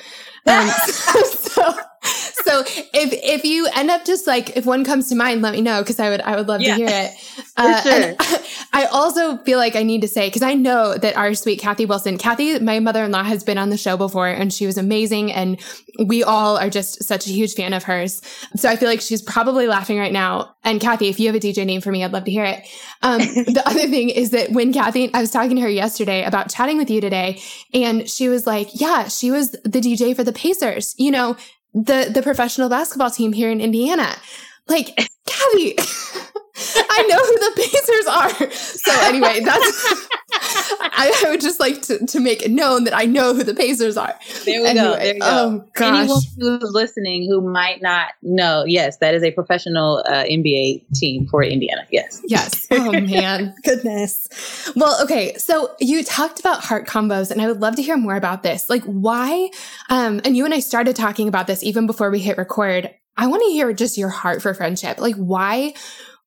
Um, 0.47 0.69
so 0.87 1.23
so 1.23 1.75
if 2.47 3.13
if 3.13 3.45
you 3.45 3.69
end 3.75 3.91
up 3.91 4.05
just 4.05 4.27
like 4.27 4.57
if 4.57 4.67
one 4.67 4.85
comes 4.85 5.09
to 5.09 5.15
mind, 5.15 5.43
let 5.43 5.53
me 5.53 5.61
know 5.61 5.83
because 5.83 6.01
I 6.01 6.11
would 6.11 6.21
I 6.21 6.37
would 6.37 6.49
love 6.49 6.61
yeah. 6.61 6.77
to 6.77 6.77
hear 6.77 6.89
it. 6.91 7.13
Uh, 7.59 7.81
sure. 7.81 7.93
And 7.93 8.17
I 8.75 8.85
also 8.93 9.39
feel 9.39 9.59
like 9.59 9.77
I 9.77 9.83
need 9.83 10.03
to 10.03 10.09
say 10.09 10.29
because 10.29 10.43
I 10.43 10.53
know 10.53 10.95
that 10.99 11.17
our 11.17 11.33
sweet 11.33 11.59
Kathy 11.59 11.87
Wilson, 11.87 12.19
Kathy, 12.19 12.59
my 12.59 12.81
mother 12.81 13.03
in 13.05 13.13
law, 13.13 13.23
has 13.23 13.43
been 13.43 13.57
on 13.57 13.71
the 13.71 13.79
show 13.79 13.97
before 13.97 14.29
and 14.29 14.53
she 14.53 14.67
was 14.67 14.77
amazing, 14.77 15.33
and 15.33 15.59
we 16.05 16.23
all 16.23 16.59
are 16.59 16.69
just 16.69 17.03
such 17.05 17.27
a 17.27 17.31
huge 17.31 17.55
fan 17.55 17.73
of 17.73 17.85
hers. 17.85 18.21
So 18.57 18.69
I 18.69 18.77
feel 18.77 18.89
like 18.89 19.01
she's 19.01 19.23
probably 19.23 19.67
laughing 19.67 19.99
right 19.99 20.13
now. 20.13 20.55
And 20.65 20.81
Kathy, 20.81 21.09
if 21.09 21.19
you 21.19 21.29
have 21.29 21.35
a 21.35 21.41
DJ 21.41 21.65
name 21.65 21.81
for 21.81 21.91
me, 21.91 22.05
I'd 22.05 22.13
love 22.13 22.25
to 22.25 22.31
hear 22.31 22.45
it. 22.45 22.67
Um, 23.03 23.19
the 23.21 23.63
other 23.65 23.87
thing 23.89 24.11
is 24.11 24.31
that 24.31 24.51
when 24.51 24.73
Kathy, 24.73 25.13
I 25.15 25.21
was 25.21 25.31
talking 25.31 25.57
to 25.57 25.63
her 25.63 25.69
yesterday 25.69 26.25
about 26.25 26.51
chatting 26.51 26.77
with 26.77 26.91
you 26.91 27.01
today, 27.01 27.41
and 27.73 28.09
she 28.09 28.29
was 28.29 28.47
like, 28.47 28.69
"Yeah, 28.75 29.09
she 29.09 29.31
was 29.31 29.53
the 29.53 29.81
DJ 29.81 30.15
for 30.15 30.25
the 30.25 30.33
Pacers." 30.33 30.95
You 30.99 31.11
know, 31.11 31.37
the 31.77 32.11
the 32.13 32.23
professional 32.23 32.69
basketball 32.69 33.11
team 33.11 33.33
here 33.33 33.51
in 33.51 33.61
Indiana. 33.61 34.17
Like, 34.67 34.97
Gabby, 34.97 35.75
I 35.79 37.03
know 37.07 37.19
who 37.19 37.39
the 37.39 37.53
Pacers 37.57 38.07
are. 38.07 38.51
So 38.53 38.93
anyway, 39.03 39.41
that's 39.41 40.09
I, 40.81 41.23
I, 41.27 41.31
would 41.31 41.41
just 41.41 41.61
like 41.61 41.83
to, 41.83 42.05
to 42.07 42.21
make 42.21 42.43
it 42.43 42.51
known 42.51 42.85
that 42.85 42.97
I 42.97 43.05
know 43.05 43.35
who 43.35 43.45
the 43.45 43.55
Pacers 43.55 43.97
are. 43.97 44.15
There 44.45 44.63
we 44.63 44.69
anyway, 44.69 44.85
go. 44.85 44.97
There 44.97 45.15
we 45.15 45.21
go. 45.21 45.27
Oh 45.27 45.65
gosh. 45.75 45.99
Anyone 46.05 46.61
who's 46.61 46.73
listening 46.73 47.29
who 47.29 47.41
might 47.41 47.83
not 47.83 48.13
know, 48.23 48.65
yes, 48.67 48.99
that 48.99 49.15
is 49.15 49.23
a 49.23 49.31
professional 49.31 50.03
uh, 50.07 50.25
NBA 50.25 50.85
team 50.95 51.27
for 51.27 51.43
Indiana. 51.43 51.87
Yes. 51.91 52.23
Yes. 52.27 52.67
Oh 52.71 52.93
man, 53.01 53.55
goodness. 53.65 54.73
Well, 54.77 55.03
okay. 55.03 55.35
So 55.37 55.75
you 55.81 56.03
talked 56.03 56.41
about 56.41 56.65
heart 56.65 56.87
convos, 56.87 57.31
and 57.31 57.41
I 57.41 57.47
would 57.47 57.61
love 57.61 57.77
to 57.77 57.83
hear 57.83 57.97
more 57.97 58.17
about 58.17 58.43
this. 58.43 58.71
Like, 58.71 58.85
why? 58.85 59.51
Um, 59.89 60.21
and 60.25 60.37
you 60.37 60.45
and 60.45 60.55
I 60.55 60.61
started 60.61 60.97
talking 60.97 61.29
about 61.29 61.47
this 61.47 61.63
even 61.63 61.87
before 61.87 62.11
we 62.11 62.21
hit 62.21 62.39
record. 62.39 62.93
I 63.17 63.29
want 63.29 63.43
to 63.43 63.51
hear 63.51 63.73
just 63.73 63.97
your 63.97 64.11
heart 64.11 64.43
for 64.43 64.53
friendship. 64.53 64.99
Like, 64.99 65.15
why? 65.17 65.73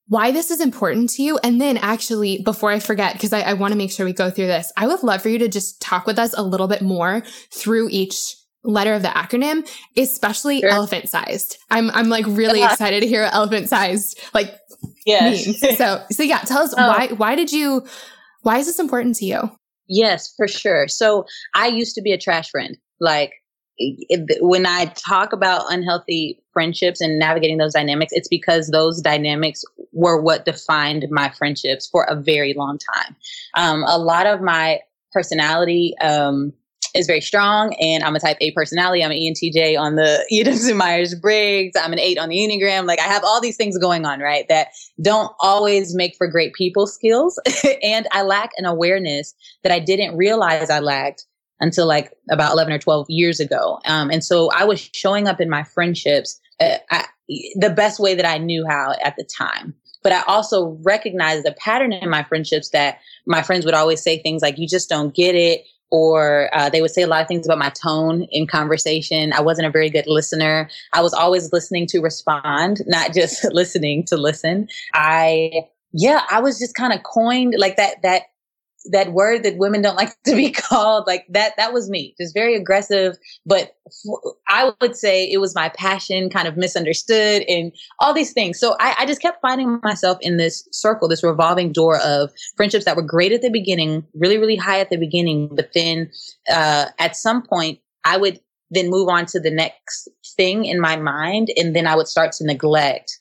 Why 0.09 0.31
this 0.31 0.49
is 0.49 0.59
important 0.59 1.11
to 1.11 1.23
you. 1.23 1.39
And 1.43 1.61
then 1.61 1.77
actually, 1.77 2.41
before 2.41 2.71
I 2.71 2.79
forget, 2.79 3.13
because 3.13 3.31
I, 3.31 3.41
I 3.41 3.53
want 3.53 3.71
to 3.71 3.77
make 3.77 3.91
sure 3.91 4.05
we 4.05 4.13
go 4.13 4.31
through 4.31 4.47
this, 4.47 4.73
I 4.75 4.87
would 4.87 5.03
love 5.03 5.21
for 5.21 5.29
you 5.29 5.37
to 5.37 5.47
just 5.47 5.79
talk 5.81 6.07
with 6.07 6.17
us 6.17 6.33
a 6.35 6.41
little 6.41 6.67
bit 6.67 6.81
more 6.81 7.21
through 7.53 7.89
each 7.91 8.35
letter 8.63 8.93
of 8.93 9.03
the 9.03 9.07
acronym, 9.07 9.69
especially 9.95 10.61
sure. 10.61 10.69
elephant 10.69 11.09
sized. 11.09 11.57
I'm, 11.69 11.91
I'm 11.91 12.09
like 12.09 12.25
really 12.27 12.59
yeah. 12.59 12.71
excited 12.71 13.01
to 13.01 13.07
hear 13.07 13.29
elephant 13.31 13.69
sized, 13.69 14.19
like, 14.33 14.57
yes. 15.05 15.45
means. 15.45 15.77
So, 15.77 16.03
so 16.11 16.23
yeah, 16.23 16.39
tell 16.39 16.63
us 16.63 16.73
oh. 16.75 16.87
why, 16.87 17.07
why 17.15 17.35
did 17.35 17.51
you, 17.51 17.85
why 18.41 18.57
is 18.57 18.65
this 18.65 18.79
important 18.79 19.15
to 19.17 19.25
you? 19.25 19.51
Yes, 19.87 20.33
for 20.35 20.47
sure. 20.47 20.87
So 20.87 21.25
I 21.53 21.67
used 21.67 21.93
to 21.95 22.01
be 22.01 22.13
a 22.13 22.17
trash 22.17 22.49
friend. 22.49 22.75
Like 22.99 23.31
when 24.41 24.65
I 24.65 24.85
talk 24.85 25.33
about 25.33 25.71
unhealthy 25.71 26.41
friendships 26.59 26.99
and 26.99 27.17
navigating 27.17 27.57
those 27.57 27.73
dynamics, 27.73 28.11
it's 28.13 28.27
because 28.27 28.67
those 28.67 29.01
dynamics 29.01 29.63
were 29.93 30.21
what 30.21 30.43
defined 30.43 31.07
my 31.09 31.29
friendships 31.29 31.87
for 31.87 32.03
a 32.03 32.15
very 32.15 32.53
long 32.53 32.77
time. 32.77 33.15
Um, 33.55 33.85
a 33.87 33.97
lot 33.97 34.27
of 34.27 34.41
my 34.41 34.81
personality 35.13 35.93
um, 36.01 36.51
is 36.93 37.07
very 37.07 37.21
strong, 37.21 37.73
and 37.75 38.03
I'm 38.03 38.13
a 38.13 38.19
type 38.19 38.35
A 38.41 38.51
personality. 38.51 39.05
I'm 39.05 39.11
an 39.11 39.17
ENTJ 39.17 39.79
on 39.79 39.95
the 39.95 40.25
Edens 40.31 40.69
Myers 40.73 41.15
Briggs. 41.15 41.77
I'm 41.81 41.93
an 41.93 41.99
eight 41.99 42.19
on 42.19 42.27
the 42.27 42.35
Enneagram. 42.35 42.85
Like 42.87 42.99
I 42.99 43.03
have 43.03 43.23
all 43.23 43.39
these 43.39 43.55
things 43.55 43.77
going 43.77 44.05
on, 44.05 44.19
right? 44.19 44.45
That 44.49 44.67
don't 45.01 45.31
always 45.39 45.95
make 45.95 46.17
for 46.17 46.27
great 46.27 46.53
people 46.55 46.87
skills, 46.87 47.39
and 47.81 48.05
I 48.11 48.23
lack 48.23 48.51
an 48.57 48.65
awareness 48.65 49.33
that 49.63 49.71
I 49.71 49.79
didn't 49.79 50.17
realize 50.17 50.69
I 50.69 50.79
lacked 50.81 51.23
until 51.61 51.85
like 51.85 52.13
about 52.29 52.53
11 52.53 52.73
or 52.73 52.79
12 52.79 53.07
years 53.09 53.39
ago. 53.39 53.79
Um, 53.85 54.09
and 54.09 54.23
so 54.23 54.49
I 54.51 54.63
was 54.63 54.89
showing 54.93 55.27
up 55.27 55.41
in 55.41 55.49
my 55.49 55.63
friendships 55.63 56.39
uh, 56.59 56.77
I, 56.89 57.05
the 57.55 57.69
best 57.69 57.99
way 57.99 58.15
that 58.15 58.25
I 58.25 58.37
knew 58.37 58.65
how 58.67 58.93
at 59.03 59.15
the 59.15 59.23
time. 59.23 59.75
But 60.01 60.13
I 60.13 60.23
also 60.27 60.77
recognized 60.81 61.45
the 61.45 61.51
pattern 61.51 61.91
in 61.91 62.09
my 62.09 62.23
friendships 62.23 62.69
that 62.69 62.99
my 63.25 63.41
friends 63.41 63.65
would 63.65 63.73
always 63.73 64.01
say 64.01 64.17
things 64.17 64.41
like, 64.41 64.57
you 64.57 64.67
just 64.67 64.89
don't 64.89 65.13
get 65.13 65.35
it. 65.35 65.65
or 65.91 66.49
uh, 66.53 66.69
they 66.69 66.81
would 66.81 66.91
say 66.91 67.01
a 67.01 67.07
lot 67.07 67.21
of 67.21 67.27
things 67.27 67.47
about 67.47 67.57
my 67.57 67.69
tone 67.71 68.23
in 68.31 68.45
conversation. 68.47 69.33
I 69.33 69.41
wasn't 69.41 69.67
a 69.67 69.71
very 69.71 69.89
good 69.89 70.05
listener. 70.07 70.69
I 70.93 71.01
was 71.01 71.13
always 71.13 71.51
listening 71.51 71.87
to 71.87 71.99
respond, 71.99 72.81
not 72.85 73.13
just 73.19 73.43
listening 73.53 74.05
to 74.05 74.17
listen. 74.17 74.67
I, 74.93 75.65
yeah, 75.91 76.21
I 76.29 76.41
was 76.41 76.59
just 76.59 76.75
kind 76.75 76.93
of 76.93 77.03
coined 77.03 77.55
like 77.57 77.75
that, 77.77 78.01
that 78.03 78.23
that 78.85 79.11
word 79.13 79.43
that 79.43 79.57
women 79.57 79.81
don't 79.81 79.95
like 80.03 80.15
to 80.23 80.35
be 80.35 80.51
called 80.51 81.05
like 81.07 81.25
that 81.29 81.53
that 81.57 81.73
was 81.73 81.89
me. 81.89 82.15
Just 82.19 82.33
very 82.33 82.55
aggressive 82.55 83.17
but 83.45 83.75
i 84.47 84.71
would 84.81 84.95
say 84.95 85.29
it 85.29 85.39
was 85.39 85.55
my 85.55 85.69
passion 85.69 86.29
kind 86.29 86.47
of 86.47 86.57
misunderstood 86.57 87.43
and 87.47 87.71
all 87.99 88.13
these 88.13 88.33
things. 88.33 88.59
So 88.59 88.75
I, 88.79 88.95
I, 88.99 89.05
just 89.05 89.21
kept 89.21 89.41
finding 89.41 89.79
myself 89.83 90.17
in 90.21 90.37
this 90.37 90.67
circle 90.71 91.07
this 91.07 91.23
revolving 91.23 91.71
door 91.71 91.99
of 92.01 92.31
friendships 92.55 92.85
that 92.85 92.95
were 92.95 93.01
great 93.01 93.31
at 93.31 93.41
the 93.41 93.49
beginning 93.49 94.05
really 94.13 94.37
really 94.37 94.55
high 94.55 94.79
at 94.79 94.89
the 94.89 94.97
beginning 94.97 95.49
but 95.55 95.69
then 95.73 96.11
uh, 96.51 96.85
at 96.99 97.15
some 97.15 97.41
point 97.41 97.79
i 98.05 98.17
would 98.17 98.39
then 98.71 98.89
move 98.89 99.09
on 99.09 99.25
to 99.25 99.39
the 99.39 99.51
next 99.51 100.07
thing 100.37 100.65
in 100.65 100.79
my 100.79 100.95
mind 100.95 101.49
and 101.57 101.75
then 101.75 101.87
i 101.87 101.95
would 101.95 102.07
start 102.07 102.31
to 102.33 102.45
neglect 102.45 103.19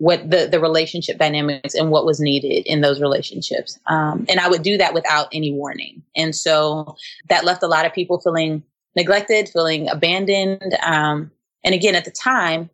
what 0.00 0.30
the, 0.30 0.48
the 0.50 0.58
relationship 0.58 1.18
dynamics 1.18 1.74
and 1.74 1.90
what 1.90 2.06
was 2.06 2.20
needed 2.20 2.66
in 2.66 2.80
those 2.80 3.02
relationships. 3.02 3.78
Um, 3.86 4.24
and 4.30 4.40
I 4.40 4.48
would 4.48 4.62
do 4.62 4.78
that 4.78 4.94
without 4.94 5.28
any 5.30 5.52
warning. 5.52 6.02
And 6.16 6.34
so 6.34 6.96
that 7.28 7.44
left 7.44 7.62
a 7.62 7.66
lot 7.66 7.84
of 7.84 7.92
people 7.92 8.18
feeling 8.18 8.62
neglected, 8.96 9.50
feeling 9.50 9.90
abandoned. 9.90 10.74
Um, 10.82 11.30
and 11.64 11.74
again, 11.74 11.94
at 11.94 12.06
the 12.06 12.10
time, 12.10 12.70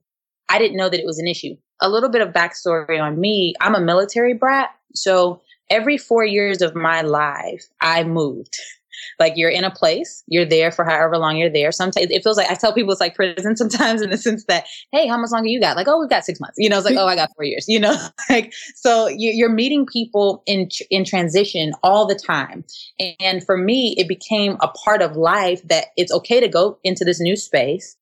I 0.48 0.60
didn't 0.60 0.76
know 0.76 0.88
that 0.88 1.00
it 1.00 1.04
was 1.04 1.18
an 1.18 1.26
issue. 1.26 1.56
A 1.80 1.88
little 1.88 2.08
bit 2.08 2.22
of 2.22 2.32
backstory 2.32 3.02
on 3.02 3.20
me 3.20 3.54
I'm 3.60 3.74
a 3.74 3.80
military 3.80 4.32
brat. 4.32 4.70
So 4.94 5.42
every 5.68 5.98
four 5.98 6.24
years 6.24 6.62
of 6.62 6.76
my 6.76 7.00
life, 7.00 7.66
I 7.80 8.04
moved. 8.04 8.56
Like 9.18 9.34
you're 9.36 9.50
in 9.50 9.64
a 9.64 9.70
place, 9.70 10.22
you're 10.26 10.44
there 10.44 10.70
for 10.70 10.84
however 10.84 11.18
long 11.18 11.36
you're 11.36 11.50
there. 11.50 11.72
Sometimes 11.72 12.08
it 12.10 12.22
feels 12.22 12.36
like 12.36 12.50
I 12.50 12.54
tell 12.54 12.72
people 12.72 12.92
it's 12.92 13.00
like 13.00 13.14
prison 13.14 13.56
sometimes 13.56 14.02
in 14.02 14.10
the 14.10 14.18
sense 14.18 14.44
that, 14.46 14.66
hey, 14.92 15.06
how 15.06 15.18
much 15.18 15.30
longer 15.30 15.48
you 15.48 15.60
got? 15.60 15.76
Like, 15.76 15.88
oh, 15.88 15.98
we've 15.98 16.10
got 16.10 16.24
six 16.24 16.40
months. 16.40 16.56
You 16.58 16.68
know, 16.68 16.76
it's 16.76 16.84
like, 16.84 16.94
mm-hmm. 16.94 17.04
oh, 17.04 17.08
I 17.08 17.16
got 17.16 17.30
four 17.36 17.44
years. 17.44 17.66
You 17.68 17.80
know, 17.80 17.96
like 18.30 18.52
so 18.74 19.08
you're 19.08 19.48
meeting 19.48 19.86
people 19.86 20.42
in 20.46 20.68
in 20.90 21.04
transition 21.04 21.72
all 21.82 22.06
the 22.06 22.14
time. 22.14 22.64
And 23.20 23.44
for 23.44 23.56
me, 23.56 23.94
it 23.98 24.08
became 24.08 24.56
a 24.60 24.68
part 24.68 25.02
of 25.02 25.16
life 25.16 25.62
that 25.68 25.86
it's 25.96 26.12
okay 26.12 26.40
to 26.40 26.48
go 26.48 26.78
into 26.84 27.04
this 27.04 27.20
new 27.20 27.36
space 27.36 27.96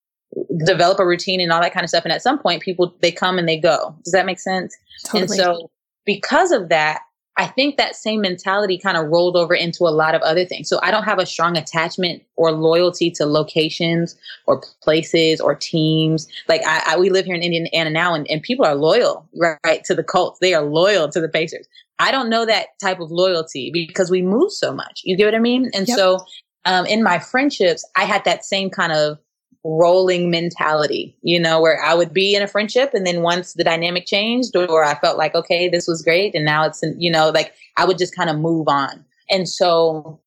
develop 0.64 0.98
a 0.98 1.06
routine 1.06 1.40
and 1.40 1.52
all 1.52 1.60
that 1.60 1.72
kind 1.72 1.84
of 1.84 1.88
stuff. 1.88 2.04
And 2.04 2.12
at 2.12 2.22
some 2.22 2.38
point, 2.38 2.62
people 2.62 2.94
they 3.00 3.12
come 3.12 3.38
and 3.38 3.48
they 3.48 3.58
go. 3.58 3.94
Does 4.04 4.12
that 4.12 4.26
make 4.26 4.40
sense? 4.40 4.76
Totally. 5.04 5.22
And 5.22 5.30
so, 5.30 5.70
because 6.04 6.52
of 6.52 6.68
that, 6.68 7.00
I 7.36 7.46
think 7.46 7.76
that 7.76 7.96
same 7.96 8.20
mentality 8.20 8.78
kind 8.78 8.96
of 8.96 9.08
rolled 9.08 9.36
over 9.36 9.54
into 9.54 9.84
a 9.84 9.90
lot 9.90 10.14
of 10.14 10.22
other 10.22 10.44
things. 10.44 10.68
So 10.68 10.78
I 10.82 10.92
don't 10.92 11.02
have 11.02 11.18
a 11.18 11.26
strong 11.26 11.56
attachment 11.56 12.22
or 12.36 12.52
loyalty 12.52 13.10
to 13.12 13.26
locations 13.26 14.16
or 14.46 14.62
places 14.82 15.40
or 15.40 15.54
teams. 15.56 16.28
Like 16.48 16.62
I, 16.64 16.82
I 16.86 16.96
we 16.96 17.10
live 17.10 17.24
here 17.24 17.34
in 17.34 17.42
Indiana 17.42 17.90
now, 17.90 18.14
and, 18.14 18.30
and 18.30 18.40
people 18.42 18.64
are 18.64 18.76
loyal, 18.76 19.28
right, 19.34 19.82
to 19.84 19.94
the 19.94 20.04
Colts. 20.04 20.38
They 20.40 20.54
are 20.54 20.62
loyal 20.62 21.08
to 21.08 21.20
the 21.20 21.28
Pacers. 21.28 21.66
I 21.98 22.10
don't 22.10 22.28
know 22.28 22.46
that 22.46 22.68
type 22.80 23.00
of 23.00 23.10
loyalty 23.10 23.70
because 23.72 24.10
we 24.10 24.22
move 24.22 24.52
so 24.52 24.72
much. 24.72 25.00
You 25.04 25.16
get 25.16 25.26
what 25.26 25.34
I 25.34 25.38
mean? 25.40 25.70
And 25.74 25.88
yep. 25.88 25.96
so 25.96 26.18
um, 26.64 26.86
in 26.86 27.02
my 27.02 27.18
friendships, 27.18 27.84
I 27.96 28.04
had 28.04 28.24
that 28.24 28.44
same 28.44 28.70
kind 28.70 28.92
of 28.92 29.18
rolling 29.64 30.30
mentality, 30.30 31.16
you 31.22 31.40
know, 31.40 31.60
where 31.60 31.82
I 31.82 31.94
would 31.94 32.12
be 32.12 32.34
in 32.34 32.42
a 32.42 32.46
friendship 32.46 32.92
and 32.92 33.06
then 33.06 33.22
once 33.22 33.54
the 33.54 33.64
dynamic 33.64 34.06
changed 34.06 34.54
or 34.54 34.84
I 34.84 34.94
felt 34.94 35.16
like, 35.16 35.34
okay, 35.34 35.68
this 35.68 35.86
was 35.88 36.02
great. 36.02 36.34
And 36.34 36.44
now 36.44 36.66
it's, 36.66 36.82
you 36.98 37.10
know, 37.10 37.30
like 37.30 37.54
I 37.76 37.86
would 37.86 37.98
just 37.98 38.14
kind 38.14 38.28
of 38.28 38.38
move 38.38 38.68
on. 38.68 39.04
And 39.30 39.48
so 39.48 40.20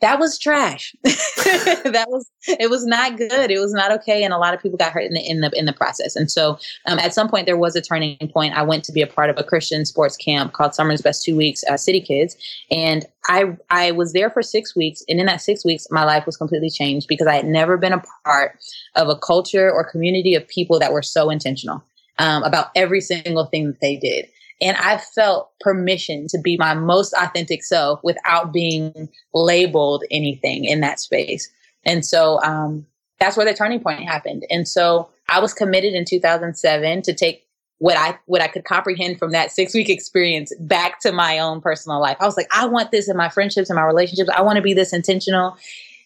that 0.00 0.18
was 0.18 0.38
trash. 0.38 0.94
that 1.04 2.06
was 2.08 2.30
it 2.46 2.68
was 2.68 2.84
not 2.84 3.16
good. 3.16 3.50
It 3.50 3.58
was 3.58 3.72
not 3.72 3.90
okay, 3.92 4.22
and 4.22 4.34
a 4.34 4.38
lot 4.38 4.52
of 4.52 4.60
people 4.60 4.76
got 4.76 4.92
hurt 4.92 5.04
in 5.04 5.14
the 5.14 5.20
in 5.20 5.40
the 5.40 5.50
in 5.54 5.64
the 5.64 5.72
process. 5.72 6.16
And 6.16 6.30
so, 6.30 6.58
um, 6.86 6.98
at 6.98 7.14
some 7.14 7.28
point, 7.28 7.46
there 7.46 7.56
was 7.56 7.74
a 7.76 7.80
turning 7.80 8.18
point. 8.32 8.54
I 8.54 8.62
went 8.62 8.84
to 8.84 8.92
be 8.92 9.02
a 9.02 9.06
part 9.06 9.30
of 9.30 9.38
a 9.38 9.44
Christian 9.44 9.86
sports 9.86 10.16
camp 10.16 10.52
called 10.52 10.74
Summer's 10.74 11.00
Best 11.00 11.22
Two 11.22 11.36
Weeks, 11.36 11.64
uh, 11.70 11.76
City 11.76 12.00
Kids, 12.00 12.36
and 12.70 13.06
I 13.28 13.56
I 13.70 13.92
was 13.92 14.12
there 14.12 14.30
for 14.30 14.42
six 14.42 14.76
weeks. 14.76 15.02
And 15.08 15.20
in 15.20 15.26
that 15.26 15.40
six 15.40 15.64
weeks, 15.64 15.86
my 15.90 16.04
life 16.04 16.26
was 16.26 16.36
completely 16.36 16.70
changed 16.70 17.06
because 17.08 17.26
I 17.26 17.36
had 17.36 17.46
never 17.46 17.76
been 17.76 17.92
a 17.92 18.02
part 18.24 18.58
of 18.96 19.08
a 19.08 19.16
culture 19.16 19.70
or 19.70 19.88
community 19.90 20.34
of 20.34 20.46
people 20.48 20.78
that 20.80 20.92
were 20.92 21.02
so 21.02 21.30
intentional 21.30 21.82
um, 22.18 22.42
about 22.42 22.66
every 22.74 23.00
single 23.00 23.46
thing 23.46 23.66
that 23.68 23.80
they 23.80 23.96
did. 23.96 24.28
And 24.60 24.76
I 24.76 24.98
felt 24.98 25.50
permission 25.60 26.26
to 26.28 26.38
be 26.38 26.56
my 26.56 26.74
most 26.74 27.12
authentic 27.14 27.64
self 27.64 28.00
without 28.02 28.52
being 28.52 29.08
labeled 29.32 30.04
anything 30.10 30.64
in 30.64 30.80
that 30.80 31.00
space. 31.00 31.50
And 31.84 32.04
so 32.04 32.40
um, 32.42 32.86
that's 33.20 33.36
where 33.36 33.46
the 33.46 33.54
turning 33.54 33.80
point 33.80 34.02
happened. 34.02 34.44
And 34.50 34.66
so 34.66 35.08
I 35.28 35.40
was 35.40 35.52
committed 35.52 35.94
in 35.94 36.04
2007 36.04 37.02
to 37.02 37.14
take 37.14 37.44
what 37.78 37.96
I 37.96 38.18
what 38.26 38.40
I 38.40 38.48
could 38.48 38.64
comprehend 38.64 39.18
from 39.18 39.32
that 39.32 39.50
six 39.50 39.74
week 39.74 39.90
experience 39.90 40.52
back 40.60 41.00
to 41.00 41.12
my 41.12 41.38
own 41.38 41.60
personal 41.60 42.00
life. 42.00 42.16
I 42.20 42.24
was 42.24 42.36
like, 42.36 42.46
I 42.50 42.66
want 42.66 42.92
this 42.92 43.08
in 43.08 43.16
my 43.16 43.28
friendships 43.28 43.68
and 43.68 43.76
my 43.76 43.84
relationships. 43.84 44.30
I 44.34 44.42
want 44.42 44.56
to 44.56 44.62
be 44.62 44.74
this 44.74 44.92
intentional. 44.92 45.56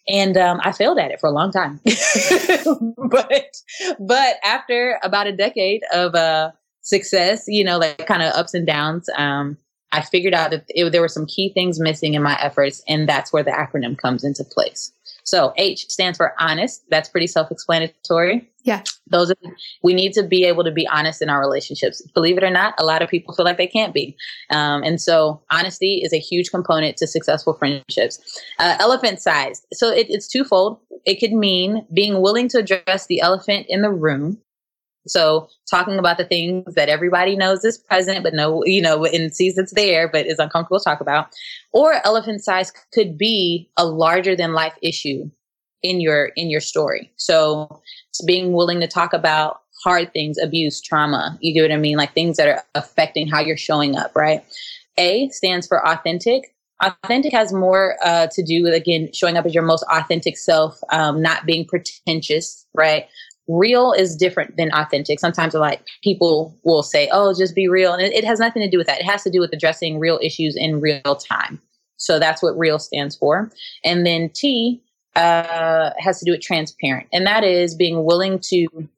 And 0.09 0.39
um, 0.39 0.61
I 0.65 0.73
failed 0.73 0.99
at 0.99 1.11
it 1.11 1.21
for 1.21 1.27
a 1.27 1.33
long 1.33 1.53
time, 1.53 1.81
but 3.11 3.57
but 4.01 4.37
after 4.43 4.99
about 5.03 5.27
a 5.27 5.37
decade 5.37 5.83
of 5.93 6.15
uh, 6.15 6.51
success, 6.89 7.45
you 7.47 7.63
know, 7.63 7.79
like 7.79 8.07
kind 8.07 8.23
of 8.23 8.33
ups 8.35 8.55
and 8.55 8.67
downs, 8.67 9.09
um, 9.17 9.59
I 9.93 10.03
figured 10.03 10.35
out 10.35 10.51
that 10.51 10.65
it, 10.69 10.91
there 10.91 11.01
were 11.01 11.09
some 11.09 11.27
key 11.27 11.53
things 11.53 11.81
missing 11.81 12.15
in 12.15 12.23
my 12.23 12.39
efforts, 12.41 12.83
and 12.89 13.09
that's 13.09 13.33
where 13.33 13.43
the 13.43 13.51
acronym 13.51 13.97
comes 13.97 14.25
into 14.25 14.45
place. 14.45 14.93
So 15.25 15.53
H 15.57 15.89
stands 15.91 16.17
for 16.17 16.35
honest. 16.39 16.85
That's 16.89 17.09
pretty 17.11 17.27
self-explanatory. 17.27 18.49
Yeah. 18.65 18.83
Those 19.11 19.31
are, 19.31 19.37
we 19.83 19.93
need 19.93 20.13
to 20.15 20.23
be 20.23 20.45
able 20.45 20.65
to 20.65 20.71
be 20.71 20.87
honest 20.89 21.21
in 21.21 21.29
our 21.29 21.41
relationships. 21.41 22.01
Believe 22.15 22.39
it 22.39 22.45
or 22.45 22.51
not, 22.51 22.75
a 22.79 22.85
lot 22.85 23.03
of 23.03 23.11
people 23.11 23.35
feel 23.35 23.45
like 23.45 23.59
they 23.59 23.67
can't 23.67 23.93
be. 23.93 24.17
Um, 24.51 24.83
and 24.83 25.01
so 25.01 25.43
honesty 25.51 26.01
is 26.03 26.15
a 26.15 26.19
huge 26.19 26.51
component 26.51 26.97
to 26.99 27.07
successful 27.07 27.55
friendships. 27.55 28.43
Uh, 28.59 28.77
elephant 28.81 29.21
size. 29.21 29.67
So 29.73 29.91
it, 29.91 30.07
it's 30.09 30.29
twofold. 30.29 30.79
It 31.05 31.21
could 31.21 31.33
mean 31.33 31.87
being 31.93 32.23
willing 32.23 32.49
to 32.49 32.59
address 32.59 33.07
the 33.07 33.21
elephant 33.21 33.67
in 33.69 33.83
the 33.83 33.91
room 33.91 34.39
so 35.11 35.49
talking 35.71 35.99
about 35.99 36.19
the 36.19 36.25
things 36.25 36.75
that 36.75 36.89
everybody 36.89 37.37
knows 37.37 37.65
is 37.65 37.79
present, 37.79 38.23
but 38.23 38.35
no, 38.35 38.65
you 38.65 38.83
know, 38.83 39.05
and 39.05 39.35
sees 39.35 39.59
it's 39.59 39.75
there, 39.75 40.09
but 40.09 40.27
is 40.27 40.39
uncomfortable 40.39 40.79
to 40.79 40.85
talk 40.85 41.01
about. 41.01 41.29
Or 41.73 42.05
elephant 42.07 42.45
size 42.45 42.73
could 42.93 43.19
be 43.19 43.71
a 43.77 43.85
larger 43.87 44.35
than 44.37 44.53
life 44.53 44.75
issue 44.83 45.31
in 45.83 46.01
your 46.01 46.27
in 46.37 46.51
your 46.51 46.61
story. 46.61 47.13
So 47.17 47.81
being 48.27 48.53
willing 48.53 48.81
to 48.81 48.89
talk 48.89 49.13
about 49.13 49.61
hard 49.83 50.13
things, 50.13 50.39
abuse, 50.39 50.81
trauma. 50.81 51.39
You 51.41 51.55
get 51.55 51.63
what 51.63 51.73
I 51.73 51.77
mean? 51.77 51.97
Like 51.97 52.13
things 52.13 52.37
that 52.37 52.49
are 52.49 52.65
affecting 52.75 53.29
how 53.29 53.41
you're 53.41 53.57
showing 53.57 53.97
up, 53.97 54.15
right? 54.17 54.45
A 54.99 55.29
stands 55.31 55.67
for 55.67 55.87
authentic. 55.87 56.55
Authentic 56.83 57.33
has 57.33 57.53
more 57.53 57.97
uh, 58.05 58.29
to 58.33 58.43
do 58.43 58.63
with 58.63 58.75
again 58.75 59.11
showing 59.13 59.37
up 59.37 59.47
as 59.47 59.55
your 59.55 59.65
most 59.65 59.85
authentic 59.91 60.37
self, 60.37 60.79
um, 60.91 61.23
not 61.23 61.47
being 61.47 61.65
pretentious, 61.65 62.67
right? 62.75 63.09
Real 63.49 63.93
is 63.93 64.15
different 64.15 64.57
than 64.57 64.71
authentic. 64.73 65.19
Sometimes 65.19 65.55
like 65.55 65.83
people 66.03 66.55
will 66.65 66.83
say, 66.83 67.09
"Oh, 67.11 67.35
just 67.35 67.55
be 67.55 67.69
real," 67.69 67.93
and 67.93 68.03
it, 68.03 68.13
it, 68.13 68.25
has 68.25 68.39
nothing 68.39 68.63
to 68.63 68.71
do 68.71 68.79
with 68.79 68.87
that. 68.87 69.01
It 69.01 69.07
has 69.07 69.23
to 69.25 69.31
do 69.31 69.41
with 69.41 69.53
addressing 69.53 69.99
real 69.99 70.19
issues 70.23 70.57
in 70.57 70.81
real 70.81 71.17
time. 71.17 71.61
So 71.97 72.19
that's 72.19 72.43
what 72.43 72.57
real 72.57 72.79
stands 72.79 73.17
for. 73.17 73.51
And 73.85 74.07
then 74.07 74.31
T 74.31 74.81
uh, 75.17 75.91
has 75.99 76.19
to 76.21 76.25
do 76.25 76.33
with 76.33 76.43
transparent, 76.43 77.09
and 77.13 77.27
that 77.27 77.43
is 77.43 77.75
being 77.75 78.05
willing 78.05 78.39
to 78.51 78.89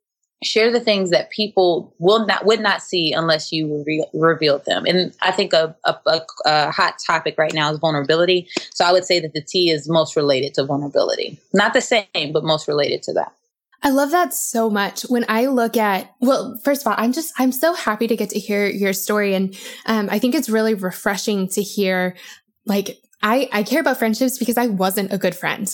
share 0.43 0.73
the 0.73 0.81
things 0.81 1.11
that 1.11 1.31
people 1.31 1.95
will 1.99 2.27
not 2.27 2.47
would 2.47 2.61
not 2.61 2.83
see 2.83 3.13
unless 3.13 3.53
you 3.53 3.85
re- 3.87 4.07
revealed 4.15 4.65
them. 4.65 4.85
And 4.87 5.15
I 5.23 5.33
think 5.33 5.53
a, 5.53 5.77
a, 5.85 5.97
a, 6.07 6.21
a 6.47 6.71
hot 6.71 6.95
topic 7.07 7.35
right 7.39 7.53
now 7.53 7.71
is 7.71 7.79
vulnerability. 7.79 8.49
So 8.73 8.85
I 8.85 8.93
would 8.93 9.05
say 9.05 9.21
that 9.21 9.35
the 9.35 9.43
T 9.43 9.71
is 9.71 9.89
most 9.89 10.17
related 10.17 10.55
to 10.55 10.65
vulnerability. 10.65 11.39
Not 11.53 11.75
the 11.75 11.83
same, 11.83 12.33
but 12.33 12.43
most 12.43 12.69
related 12.69 13.03
to 13.05 13.13
that. 13.15 13.33
I 13.83 13.91
love 13.91 14.11
that 14.11 14.35
so 14.35 14.69
much. 14.69 15.03
When 15.03 15.25
I 15.29 15.47
look 15.47 15.77
at, 15.77 16.15
well, 16.21 16.61
first 16.63 16.83
of 16.83 16.87
all, 16.89 16.95
I'm 16.99 17.13
just, 17.13 17.33
I'm 17.39 17.53
so 17.53 17.75
happy 17.75 18.07
to 18.07 18.17
get 18.17 18.31
to 18.31 18.39
hear 18.39 18.67
your 18.67 18.93
story. 18.93 19.35
And, 19.35 19.57
um, 19.87 20.09
I 20.11 20.19
think 20.19 20.35
it's 20.35 20.51
really 20.51 20.75
refreshing 20.75 21.49
to 21.49 21.63
hear, 21.63 22.17
like, 22.67 22.99
I, 23.23 23.49
I 23.53 23.63
care 23.63 23.81
about 23.81 23.99
friendships 23.99 24.39
because 24.39 24.59
I 24.59 24.67
wasn't 24.67 25.13
a 25.13 25.19
good 25.19 25.35
friend 25.35 25.69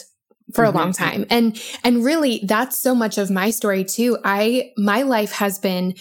for 0.54 0.64
mm-hmm. 0.64 0.76
a 0.76 0.78
long 0.78 0.92
time. 0.92 1.26
And, 1.30 1.60
and 1.82 2.04
really 2.04 2.40
that's 2.44 2.78
so 2.78 2.94
much 2.94 3.18
of 3.18 3.30
my 3.30 3.50
story 3.50 3.84
too. 3.84 4.18
I, 4.24 4.72
my 4.76 5.02
life 5.02 5.32
has 5.32 5.58
been, 5.58 5.94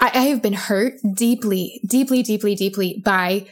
I, 0.00 0.10
I 0.14 0.22
have 0.28 0.40
been 0.40 0.54
hurt 0.54 0.94
deeply, 1.14 1.80
deeply, 1.86 2.22
deeply, 2.22 2.54
deeply 2.54 3.02
by 3.04 3.46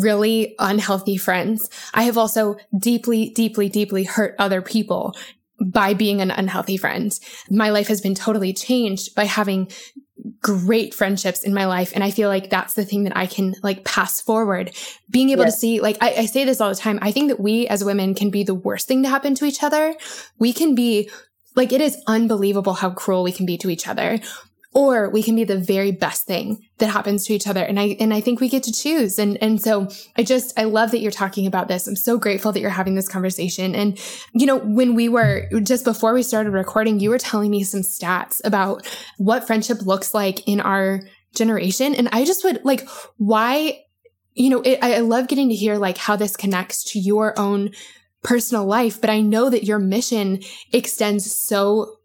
really 0.00 0.54
unhealthy 0.58 1.16
friends. 1.16 1.68
I 1.94 2.04
have 2.04 2.16
also 2.16 2.58
deeply, 2.78 3.30
deeply, 3.30 3.68
deeply 3.68 4.04
hurt 4.04 4.36
other 4.38 4.62
people 4.62 5.16
by 5.60 5.94
being 5.94 6.20
an 6.20 6.30
unhealthy 6.30 6.76
friend. 6.76 7.18
My 7.50 7.70
life 7.70 7.88
has 7.88 8.00
been 8.00 8.14
totally 8.14 8.52
changed 8.52 9.14
by 9.14 9.24
having 9.24 9.70
great 10.40 10.94
friendships 10.94 11.42
in 11.42 11.54
my 11.54 11.66
life. 11.66 11.92
And 11.94 12.02
I 12.02 12.10
feel 12.10 12.28
like 12.28 12.50
that's 12.50 12.74
the 12.74 12.84
thing 12.84 13.04
that 13.04 13.16
I 13.16 13.26
can 13.26 13.54
like 13.62 13.84
pass 13.84 14.20
forward. 14.20 14.72
Being 15.10 15.30
able 15.30 15.44
yes. 15.44 15.54
to 15.54 15.60
see, 15.60 15.80
like, 15.80 15.96
I, 16.00 16.14
I 16.14 16.26
say 16.26 16.44
this 16.44 16.60
all 16.60 16.68
the 16.68 16.76
time. 16.76 16.98
I 17.02 17.12
think 17.12 17.28
that 17.28 17.40
we 17.40 17.66
as 17.68 17.84
women 17.84 18.14
can 18.14 18.30
be 18.30 18.44
the 18.44 18.54
worst 18.54 18.88
thing 18.88 19.02
to 19.02 19.08
happen 19.08 19.34
to 19.36 19.44
each 19.44 19.62
other. 19.62 19.94
We 20.38 20.52
can 20.52 20.74
be 20.74 21.10
like, 21.56 21.72
it 21.72 21.80
is 21.80 22.00
unbelievable 22.06 22.74
how 22.74 22.90
cruel 22.90 23.22
we 23.22 23.32
can 23.32 23.46
be 23.46 23.58
to 23.58 23.70
each 23.70 23.88
other 23.88 24.20
or 24.74 25.08
we 25.08 25.22
can 25.22 25.34
be 25.34 25.44
the 25.44 25.58
very 25.58 25.90
best 25.90 26.26
thing 26.26 26.66
that 26.78 26.88
happens 26.90 27.24
to 27.26 27.34
each 27.34 27.46
other. 27.46 27.62
And 27.62 27.80
i 27.80 27.96
and 27.98 28.12
i 28.12 28.20
think 28.20 28.40
we 28.40 28.48
get 28.48 28.62
to 28.64 28.72
choose. 28.72 29.18
And 29.18 29.36
and 29.42 29.60
so 29.60 29.88
i 30.16 30.22
just 30.22 30.58
i 30.58 30.64
love 30.64 30.90
that 30.90 31.00
you're 31.00 31.10
talking 31.10 31.46
about 31.46 31.68
this. 31.68 31.86
I'm 31.86 31.96
so 31.96 32.18
grateful 32.18 32.52
that 32.52 32.60
you're 32.60 32.70
having 32.70 32.94
this 32.94 33.08
conversation. 33.08 33.74
And 33.74 33.98
you 34.34 34.46
know 34.46 34.58
when 34.58 34.94
we 34.94 35.08
were 35.08 35.48
just 35.62 35.84
before 35.84 36.14
we 36.14 36.22
started 36.22 36.50
recording 36.50 37.00
you 37.00 37.10
were 37.10 37.18
telling 37.18 37.50
me 37.50 37.64
some 37.64 37.80
stats 37.80 38.40
about 38.44 38.86
what 39.16 39.46
friendship 39.46 39.82
looks 39.82 40.14
like 40.14 40.46
in 40.46 40.60
our 40.60 41.00
generation. 41.34 41.94
And 41.94 42.08
i 42.12 42.24
just 42.24 42.44
would 42.44 42.64
like 42.64 42.88
why 43.16 43.80
you 44.34 44.50
know 44.50 44.60
it, 44.62 44.78
i 44.82 45.00
love 45.00 45.28
getting 45.28 45.48
to 45.48 45.54
hear 45.54 45.76
like 45.76 45.98
how 45.98 46.14
this 46.16 46.36
connects 46.36 46.84
to 46.92 46.98
your 46.98 47.38
own 47.38 47.70
personal 48.22 48.64
life 48.64 49.00
but 49.00 49.10
i 49.10 49.20
know 49.20 49.50
that 49.50 49.64
your 49.64 49.78
mission 49.78 50.40
extends 50.72 51.30
so 51.30 51.97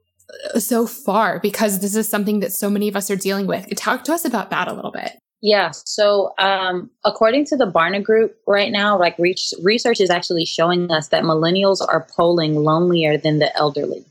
so 0.58 0.88
far 0.88 1.40
because 1.40 1.80
this 1.80 1.96
is 1.96 2.08
something 2.08 2.40
that 2.40 2.52
so 2.52 2.70
many 2.70 2.88
of 2.88 2.96
us 2.96 3.10
are 3.10 3.16
dealing 3.16 3.48
with. 3.48 3.68
Talk 3.76 4.04
to 4.06 4.14
us 4.14 4.26
about 4.26 4.50
that 4.50 4.68
a 4.68 4.74
little 4.74 4.92
bit. 4.92 5.18
Yeah. 5.42 5.72
So, 5.72 6.34
um, 6.38 6.90
according 7.04 7.46
to 7.48 7.58
the 7.58 7.70
Barna 7.70 8.02
Group, 8.02 8.38
right 8.48 8.72
now, 8.72 8.98
like 8.98 9.20
reach, 9.20 9.54
research 9.62 10.00
is 10.00 10.10
actually 10.10 10.46
showing 10.46 10.90
us 10.90 11.10
that 11.10 11.24
millennials 11.24 11.86
are 11.86 12.08
polling 12.16 12.56
lonelier 12.56 13.18
than 13.18 13.40
the 13.40 13.54
elderly. 13.58 14.06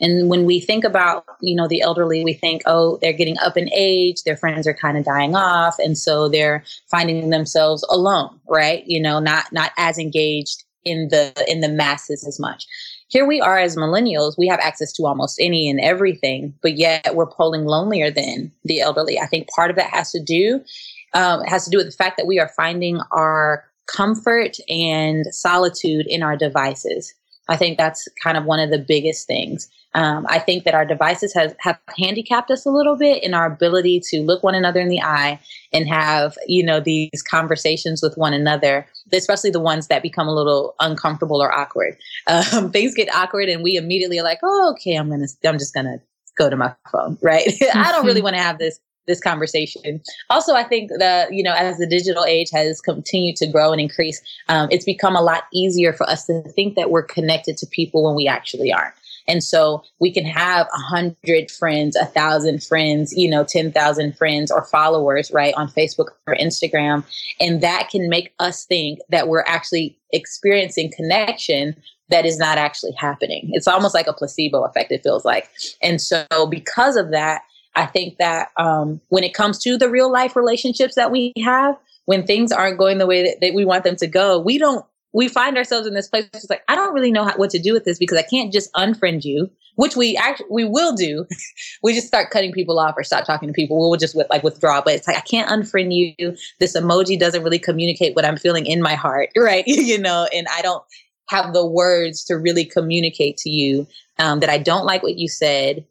And 0.00 0.28
when 0.28 0.44
we 0.44 0.58
think 0.58 0.82
about, 0.82 1.24
you 1.40 1.54
know, 1.54 1.68
the 1.68 1.82
elderly, 1.82 2.24
we 2.24 2.32
think, 2.32 2.62
oh, 2.66 2.98
they're 3.00 3.12
getting 3.12 3.38
up 3.38 3.56
in 3.56 3.72
age, 3.72 4.24
their 4.24 4.36
friends 4.36 4.66
are 4.66 4.74
kind 4.74 4.98
of 4.98 5.04
dying 5.04 5.36
off, 5.36 5.78
and 5.78 5.96
so 5.96 6.28
they're 6.28 6.64
finding 6.90 7.30
themselves 7.30 7.86
alone, 7.88 8.40
right? 8.48 8.82
You 8.84 9.00
know, 9.00 9.20
not 9.20 9.52
not 9.52 9.70
as 9.78 9.98
engaged 9.98 10.64
in 10.84 11.08
the 11.10 11.32
in 11.46 11.60
the 11.60 11.68
masses 11.68 12.26
as 12.26 12.40
much 12.40 12.66
here 13.12 13.26
we 13.26 13.42
are 13.42 13.58
as 13.58 13.76
millennials, 13.76 14.38
we 14.38 14.48
have 14.48 14.58
access 14.60 14.90
to 14.94 15.04
almost 15.04 15.38
any 15.38 15.68
and 15.68 15.78
everything, 15.80 16.54
but 16.62 16.78
yet 16.78 17.14
we're 17.14 17.26
polling 17.26 17.66
lonelier 17.66 18.10
than 18.10 18.50
the 18.64 18.80
elderly. 18.80 19.20
I 19.20 19.26
think 19.26 19.48
part 19.48 19.68
of 19.68 19.76
that 19.76 19.90
has 19.90 20.10
to 20.12 20.22
do 20.22 20.64
um, 21.12 21.42
has 21.42 21.66
to 21.66 21.70
do 21.70 21.76
with 21.76 21.86
the 21.86 21.92
fact 21.92 22.16
that 22.16 22.26
we 22.26 22.40
are 22.40 22.48
finding 22.56 22.98
our 23.10 23.64
comfort 23.86 24.56
and 24.66 25.26
solitude 25.26 26.06
in 26.08 26.22
our 26.22 26.38
devices. 26.38 27.12
I 27.50 27.56
think 27.56 27.76
that's 27.76 28.08
kind 28.22 28.38
of 28.38 28.46
one 28.46 28.60
of 28.60 28.70
the 28.70 28.78
biggest 28.78 29.26
things. 29.26 29.68
Um, 29.94 30.26
I 30.28 30.38
think 30.38 30.64
that 30.64 30.74
our 30.74 30.84
devices 30.84 31.34
has, 31.34 31.54
have 31.60 31.78
handicapped 31.98 32.50
us 32.50 32.64
a 32.64 32.70
little 32.70 32.96
bit 32.96 33.22
in 33.22 33.34
our 33.34 33.46
ability 33.46 34.00
to 34.10 34.22
look 34.22 34.42
one 34.42 34.54
another 34.54 34.80
in 34.80 34.88
the 34.88 35.02
eye 35.02 35.38
and 35.72 35.86
have, 35.86 36.36
you 36.46 36.64
know, 36.64 36.80
these 36.80 37.22
conversations 37.22 38.02
with 38.02 38.16
one 38.16 38.32
another, 38.32 38.86
especially 39.12 39.50
the 39.50 39.60
ones 39.60 39.88
that 39.88 40.02
become 40.02 40.28
a 40.28 40.34
little 40.34 40.74
uncomfortable 40.80 41.42
or 41.42 41.52
awkward. 41.52 41.96
Um, 42.26 42.70
things 42.72 42.94
get 42.94 43.14
awkward 43.14 43.48
and 43.48 43.62
we 43.62 43.76
immediately 43.76 44.18
are 44.18 44.24
like, 44.24 44.40
oh, 44.42 44.72
okay, 44.72 44.94
I'm 44.94 45.08
going 45.08 45.26
to, 45.26 45.48
I'm 45.48 45.58
just 45.58 45.74
going 45.74 45.86
to 45.86 46.00
go 46.38 46.48
to 46.48 46.56
my 46.56 46.74
phone, 46.90 47.18
right? 47.22 47.46
I 47.74 47.92
don't 47.92 48.06
really 48.06 48.20
mm-hmm. 48.20 48.24
want 48.24 48.36
to 48.36 48.42
have 48.42 48.58
this 48.58 48.78
this 49.08 49.20
conversation. 49.20 50.00
Also, 50.30 50.54
I 50.54 50.62
think 50.62 50.90
that, 50.98 51.32
you 51.32 51.42
know, 51.42 51.54
as 51.54 51.78
the 51.78 51.88
digital 51.88 52.24
age 52.24 52.50
has 52.52 52.80
continued 52.80 53.34
to 53.36 53.48
grow 53.48 53.72
and 53.72 53.80
increase, 53.80 54.22
um, 54.48 54.68
it's 54.70 54.84
become 54.84 55.16
a 55.16 55.20
lot 55.20 55.44
easier 55.52 55.92
for 55.92 56.08
us 56.08 56.26
to 56.26 56.42
think 56.54 56.76
that 56.76 56.90
we're 56.90 57.02
connected 57.02 57.56
to 57.58 57.66
people 57.66 58.04
when 58.04 58.14
we 58.14 58.28
actually 58.28 58.72
aren't. 58.72 58.94
And 59.28 59.42
so 59.42 59.82
we 60.00 60.12
can 60.12 60.24
have 60.24 60.66
a 60.74 60.78
hundred 60.78 61.50
friends, 61.50 61.96
a 61.96 62.06
thousand 62.06 62.62
friends, 62.62 63.12
you 63.16 63.28
know, 63.28 63.44
10,000 63.44 64.16
friends 64.16 64.50
or 64.50 64.64
followers, 64.64 65.30
right, 65.30 65.54
on 65.54 65.68
Facebook 65.68 66.08
or 66.26 66.34
Instagram. 66.36 67.04
And 67.40 67.60
that 67.60 67.88
can 67.90 68.08
make 68.08 68.32
us 68.38 68.64
think 68.64 69.00
that 69.10 69.28
we're 69.28 69.44
actually 69.46 69.96
experiencing 70.12 70.92
connection 70.94 71.76
that 72.08 72.26
is 72.26 72.38
not 72.38 72.58
actually 72.58 72.92
happening. 72.92 73.50
It's 73.52 73.68
almost 73.68 73.94
like 73.94 74.06
a 74.06 74.12
placebo 74.12 74.64
effect, 74.64 74.92
it 74.92 75.02
feels 75.02 75.24
like. 75.24 75.48
And 75.82 76.00
so 76.00 76.26
because 76.50 76.96
of 76.96 77.10
that, 77.10 77.42
I 77.74 77.86
think 77.86 78.18
that 78.18 78.50
um, 78.58 79.00
when 79.08 79.24
it 79.24 79.32
comes 79.32 79.58
to 79.60 79.78
the 79.78 79.88
real 79.88 80.12
life 80.12 80.36
relationships 80.36 80.94
that 80.96 81.10
we 81.10 81.32
have, 81.42 81.76
when 82.04 82.26
things 82.26 82.52
aren't 82.52 82.78
going 82.78 82.98
the 82.98 83.06
way 83.06 83.22
that, 83.22 83.40
that 83.40 83.54
we 83.54 83.64
want 83.64 83.84
them 83.84 83.96
to 83.96 84.06
go, 84.06 84.38
we 84.38 84.58
don't 84.58 84.84
we 85.12 85.28
find 85.28 85.56
ourselves 85.56 85.86
in 85.86 85.94
this 85.94 86.08
place. 86.08 86.28
It's 86.32 86.48
like 86.50 86.62
I 86.68 86.74
don't 86.74 86.94
really 86.94 87.12
know 87.12 87.24
how, 87.24 87.36
what 87.36 87.50
to 87.50 87.58
do 87.58 87.72
with 87.72 87.84
this 87.84 87.98
because 87.98 88.18
I 88.18 88.22
can't 88.22 88.52
just 88.52 88.72
unfriend 88.74 89.24
you, 89.24 89.50
which 89.76 89.96
we 89.96 90.16
actually 90.16 90.46
we 90.50 90.64
will 90.64 90.94
do. 90.94 91.26
we 91.82 91.94
just 91.94 92.06
start 92.06 92.30
cutting 92.30 92.52
people 92.52 92.78
off 92.78 92.94
or 92.96 93.04
stop 93.04 93.24
talking 93.24 93.48
to 93.48 93.52
people. 93.52 93.78
We'll 93.78 93.98
just 93.98 94.16
with, 94.16 94.28
like 94.30 94.42
withdraw. 94.42 94.80
But 94.80 94.94
it's 94.94 95.06
like 95.06 95.16
I 95.16 95.20
can't 95.20 95.48
unfriend 95.48 95.94
you. 95.94 96.36
This 96.60 96.76
emoji 96.76 97.18
doesn't 97.18 97.42
really 97.42 97.58
communicate 97.58 98.16
what 98.16 98.24
I'm 98.24 98.36
feeling 98.36 98.66
in 98.66 98.82
my 98.82 98.94
heart, 98.94 99.30
right? 99.36 99.64
you 99.66 99.98
know, 99.98 100.28
and 100.34 100.46
I 100.50 100.62
don't 100.62 100.84
have 101.28 101.52
the 101.52 101.66
words 101.66 102.24
to 102.24 102.34
really 102.34 102.64
communicate 102.64 103.36
to 103.38 103.50
you 103.50 103.86
um, 104.18 104.40
that 104.40 104.50
I 104.50 104.58
don't 104.58 104.84
like 104.84 105.02
what 105.02 105.16
you 105.16 105.28
said 105.28 105.86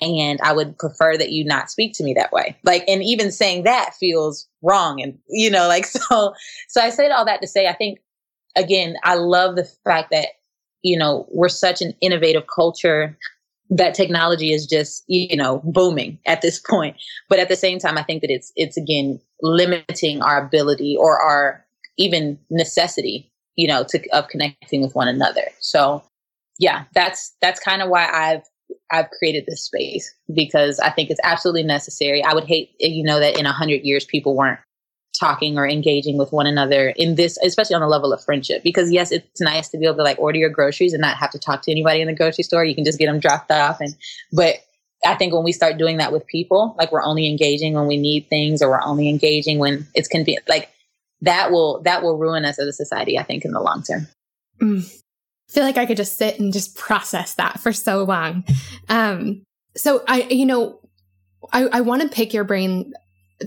and 0.00 0.40
I 0.42 0.52
would 0.52 0.78
prefer 0.78 1.16
that 1.18 1.30
you 1.30 1.44
not 1.44 1.70
speak 1.70 1.94
to 1.94 2.04
me 2.04 2.14
that 2.14 2.32
way. 2.32 2.56
Like, 2.62 2.84
and 2.86 3.02
even 3.02 3.32
saying 3.32 3.64
that 3.64 3.94
feels 3.98 4.48
wrong. 4.62 5.00
And, 5.00 5.18
you 5.28 5.50
know, 5.50 5.66
like, 5.66 5.86
so, 5.86 6.34
so 6.68 6.80
I 6.80 6.90
said 6.90 7.10
all 7.10 7.24
that 7.24 7.40
to 7.40 7.48
say, 7.48 7.66
I 7.66 7.72
think 7.72 7.98
again, 8.56 8.96
I 9.04 9.14
love 9.14 9.56
the 9.56 9.64
fact 9.84 10.10
that, 10.10 10.28
you 10.82 10.98
know, 10.98 11.26
we're 11.30 11.48
such 11.48 11.80
an 11.80 11.94
innovative 12.00 12.44
culture 12.52 13.16
that 13.70 13.94
technology 13.94 14.52
is 14.52 14.66
just, 14.66 15.04
you 15.06 15.36
know, 15.36 15.62
booming 15.64 16.18
at 16.26 16.42
this 16.42 16.58
point. 16.58 16.96
But 17.28 17.38
at 17.38 17.48
the 17.48 17.56
same 17.56 17.78
time, 17.78 17.96
I 17.96 18.02
think 18.02 18.20
that 18.20 18.30
it's, 18.30 18.52
it's 18.56 18.76
again, 18.76 19.20
limiting 19.40 20.20
our 20.20 20.44
ability 20.44 20.96
or 20.98 21.18
our 21.18 21.64
even 21.96 22.38
necessity, 22.50 23.30
you 23.56 23.68
know, 23.68 23.84
to, 23.84 24.08
of 24.10 24.28
connecting 24.28 24.82
with 24.82 24.94
one 24.94 25.08
another. 25.08 25.44
So 25.60 26.02
yeah, 26.58 26.84
that's, 26.94 27.34
that's 27.40 27.60
kind 27.60 27.80
of 27.80 27.88
why 27.88 28.06
I've, 28.12 28.42
I've 28.90 29.10
created 29.10 29.44
this 29.46 29.64
space 29.64 30.14
because 30.34 30.78
I 30.80 30.90
think 30.90 31.10
it's 31.10 31.20
absolutely 31.24 31.62
necessary. 31.62 32.22
I 32.22 32.34
would 32.34 32.44
hate, 32.44 32.74
you 32.78 33.02
know, 33.02 33.20
that 33.20 33.38
in 33.38 33.46
a 33.46 33.52
hundred 33.52 33.82
years 33.82 34.04
people 34.04 34.36
weren't 34.36 34.60
talking 35.18 35.58
or 35.58 35.68
engaging 35.68 36.18
with 36.18 36.32
one 36.32 36.46
another 36.46 36.90
in 36.96 37.14
this, 37.14 37.38
especially 37.44 37.74
on 37.74 37.80
the 37.80 37.88
level 37.88 38.12
of 38.12 38.24
friendship. 38.24 38.62
Because 38.62 38.90
yes, 38.90 39.12
it's 39.12 39.40
nice 39.40 39.68
to 39.70 39.78
be 39.78 39.86
able 39.86 39.96
to 39.96 40.02
like 40.02 40.18
order 40.18 40.38
your 40.38 40.50
groceries 40.50 40.92
and 40.92 41.00
not 41.00 41.16
have 41.16 41.30
to 41.30 41.38
talk 41.38 41.62
to 41.62 41.70
anybody 41.70 42.00
in 42.00 42.06
the 42.06 42.14
grocery 42.14 42.44
store. 42.44 42.64
You 42.64 42.74
can 42.74 42.84
just 42.84 42.98
get 42.98 43.06
them 43.06 43.20
dropped 43.20 43.50
off. 43.50 43.80
And, 43.80 43.94
but 44.32 44.56
I 45.04 45.14
think 45.14 45.34
when 45.34 45.44
we 45.44 45.52
start 45.52 45.78
doing 45.78 45.98
that 45.98 46.12
with 46.12 46.26
people, 46.26 46.74
like 46.78 46.92
we're 46.92 47.02
only 47.02 47.28
engaging 47.28 47.74
when 47.74 47.86
we 47.86 47.96
need 47.96 48.28
things 48.28 48.62
or 48.62 48.70
we're 48.70 48.82
only 48.82 49.08
engaging 49.08 49.58
when 49.58 49.86
it's 49.94 50.08
convenient, 50.08 50.48
like 50.48 50.70
that 51.20 51.50
will, 51.50 51.82
that 51.82 52.02
will 52.02 52.18
ruin 52.18 52.44
us 52.44 52.58
as 52.58 52.66
a 52.66 52.72
society, 52.72 53.18
I 53.18 53.22
think, 53.22 53.44
in 53.44 53.52
the 53.52 53.60
long 53.60 53.82
term. 53.82 54.08
Mm. 54.60 54.84
I 54.84 55.52
feel 55.52 55.64
like 55.64 55.76
I 55.76 55.86
could 55.86 55.96
just 55.96 56.16
sit 56.16 56.40
and 56.40 56.52
just 56.52 56.76
process 56.76 57.34
that 57.34 57.60
for 57.60 57.72
so 57.72 58.04
long. 58.04 58.44
Um, 58.88 59.42
so 59.76 60.02
I, 60.08 60.22
you 60.22 60.46
know, 60.46 60.80
I, 61.52 61.64
I 61.64 61.80
want 61.82 62.02
to 62.02 62.08
pick 62.08 62.32
your 62.32 62.44
brain 62.44 62.94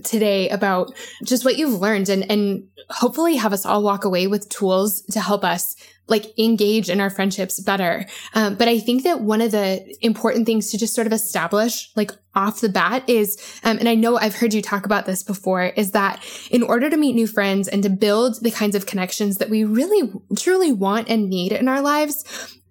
today 0.03 0.49
about 0.49 0.93
just 1.23 1.45
what 1.45 1.57
you've 1.57 1.79
learned 1.79 2.09
and, 2.09 2.29
and 2.29 2.67
hopefully 2.89 3.35
have 3.35 3.53
us 3.53 3.65
all 3.65 3.83
walk 3.83 4.05
away 4.05 4.27
with 4.27 4.49
tools 4.49 5.01
to 5.03 5.19
help 5.19 5.43
us 5.43 5.75
like 6.07 6.37
engage 6.37 6.89
in 6.89 7.01
our 7.01 7.09
friendships 7.09 7.59
better. 7.59 8.05
Um, 8.33 8.55
but 8.55 8.67
I 8.67 8.79
think 8.79 9.03
that 9.03 9.21
one 9.21 9.41
of 9.41 9.51
the 9.51 9.95
important 10.01 10.45
things 10.45 10.69
to 10.69 10.77
just 10.77 10.93
sort 10.93 11.07
of 11.07 11.13
establish 11.13 11.89
like 11.95 12.11
off 12.35 12.61
the 12.61 12.69
bat 12.69 13.09
is, 13.09 13.37
um, 13.63 13.77
and 13.79 13.89
I 13.89 13.95
know 13.95 14.17
I've 14.17 14.35
heard 14.35 14.53
you 14.53 14.61
talk 14.61 14.85
about 14.85 15.05
this 15.05 15.23
before, 15.23 15.63
is 15.63 15.91
that 15.91 16.23
in 16.51 16.61
order 16.61 16.89
to 16.89 16.97
meet 16.97 17.15
new 17.15 17.27
friends 17.27 17.67
and 17.67 17.81
to 17.83 17.89
build 17.89 18.43
the 18.43 18.51
kinds 18.51 18.75
of 18.75 18.85
connections 18.85 19.37
that 19.37 19.49
we 19.49 19.63
really 19.63 20.11
truly 20.37 20.71
want 20.71 21.09
and 21.09 21.29
need 21.29 21.51
in 21.51 21.67
our 21.67 21.81
lives, 21.81 22.23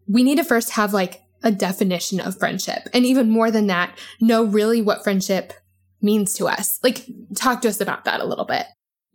we 0.07 0.23
need 0.23 0.37
to 0.37 0.45
first 0.45 0.71
have 0.71 0.93
like 0.93 1.23
a 1.43 1.51
definition 1.51 2.21
of 2.21 2.39
friendship. 2.39 2.89
And 2.93 3.05
even 3.05 3.31
more 3.31 3.51
than 3.51 3.67
that, 3.67 3.97
know 4.21 4.45
really 4.45 4.81
what 4.81 5.03
friendship 5.03 5.53
means 6.05 6.35
to 6.35 6.47
us. 6.47 6.79
Like, 6.83 7.07
talk 7.35 7.63
to 7.63 7.69
us 7.69 7.81
about 7.81 8.05
that 8.05 8.21
a 8.21 8.25
little 8.25 8.45
bit. 8.45 8.67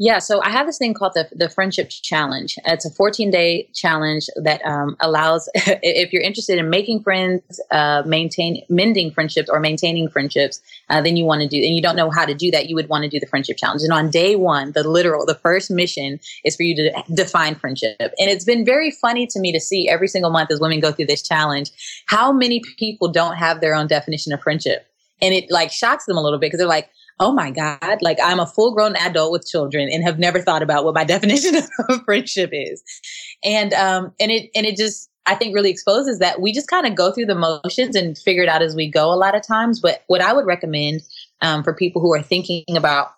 Yeah, 0.02 0.19
so 0.19 0.41
I 0.41 0.49
have 0.52 0.65
this 0.65 0.78
thing 0.78 0.93
called 0.93 1.12
the 1.13 1.28
the 1.34 1.49
friendship 1.49 1.89
challenge. 1.89 2.58
It's 2.63 2.86
a 2.86 2.89
14 2.89 3.30
day 3.32 3.69
challenge 3.73 4.28
that 4.41 4.65
um, 4.65 4.95
allows, 5.02 5.49
if 5.56 6.13
you're 6.13 6.21
interested 6.21 6.58
in 6.58 6.69
making 6.69 7.04
friends, 7.04 7.60
uh, 7.69 8.04
maintain 8.06 8.63
mending 8.69 9.12
friendships 9.12 9.49
or 9.49 9.60
maintaining 9.60 10.10
friendships, 10.10 10.62
uh, 10.89 11.02
then 11.02 11.17
you 11.17 11.25
want 11.25 11.41
to 11.41 11.49
do, 11.49 11.58
and 11.58 11.75
you 11.75 11.82
don't 11.82 11.97
know 11.97 12.10
how 12.10 12.23
to 12.23 12.34
do 12.34 12.49
that, 12.49 12.69
you 12.69 12.75
would 12.75 12.88
want 12.88 13.04
to 13.04 13.10
do 13.10 13.19
the 13.19 13.25
friendship 13.25 13.58
challenge. 13.58 13.82
And 13.84 13.91
on 13.91 14.10
day 14.10 14.38
one, 14.38 14.71
the 14.71 14.88
literal, 14.88 15.25
the 15.25 15.36
first 15.36 15.69
mission 15.69 16.17
is 16.45 16.56
for 16.56 16.63
you 16.63 16.78
to 16.78 17.04
define 17.13 17.56
friendship. 17.56 17.97
And 17.99 18.30
it's 18.30 18.45
been 18.45 18.63
very 18.63 18.91
funny 18.91 19.28
to 19.28 19.39
me 19.41 19.52
to 19.52 19.60
see 19.60 19.89
every 19.89 20.08
single 20.08 20.32
month 20.32 20.49
as 20.49 20.62
women 20.62 20.80
go 20.80 20.93
through 20.93 21.08
this 21.08 21.21
challenge, 21.21 21.71
how 22.06 22.32
many 22.32 22.62
people 22.78 23.12
don't 23.12 23.36
have 23.36 23.60
their 23.60 23.75
own 23.75 23.88
definition 23.88 24.32
of 24.32 24.41
friendship 24.41 24.88
and 25.22 25.34
it 25.34 25.46
like 25.50 25.72
shocks 25.72 26.06
them 26.06 26.18
a 26.18 26.22
little 26.22 26.40
bit 26.40 26.48
because 26.48 26.60
they're 26.60 26.68
like 26.68 26.90
oh 27.20 27.32
my 27.32 27.52
god 27.52 28.02
like 28.02 28.18
i'm 28.24 28.40
a 28.40 28.46
full 28.46 28.74
grown 28.74 28.96
adult 28.98 29.32
with 29.32 29.48
children 29.48 29.90
and 29.92 30.04
have 30.04 30.20
never 30.20 30.42
thought 30.42 30.64
about 30.64 30.86
what 30.86 30.94
my 30.94 31.04
definition 31.06 31.56
of 31.56 32.04
friendship 32.06 32.50
is. 32.54 32.84
And 33.44 33.74
um 33.74 34.14
and 34.20 34.32
it 34.32 34.50
and 34.56 34.66
it 34.66 34.78
just 34.78 35.10
i 35.26 35.36
think 35.36 35.54
really 35.54 35.70
exposes 35.70 36.20
that 36.20 36.42
we 36.42 36.52
just 36.52 36.70
kind 36.70 36.86
of 36.86 36.96
go 36.96 37.12
through 37.12 37.26
the 37.26 37.36
motions 37.36 37.96
and 37.96 38.18
figure 38.18 38.44
it 38.44 38.50
out 38.50 38.62
as 38.62 38.76
we 38.76 38.90
go 38.90 39.14
a 39.14 39.16
lot 39.16 39.36
of 39.36 39.46
times. 39.46 39.80
But 39.80 40.04
what 40.08 40.22
i 40.22 40.34
would 40.34 40.46
recommend 40.46 41.02
um, 41.42 41.64
for 41.64 41.74
people 41.74 42.02
who 42.02 42.14
are 42.14 42.22
thinking 42.22 42.76
about 42.76 43.12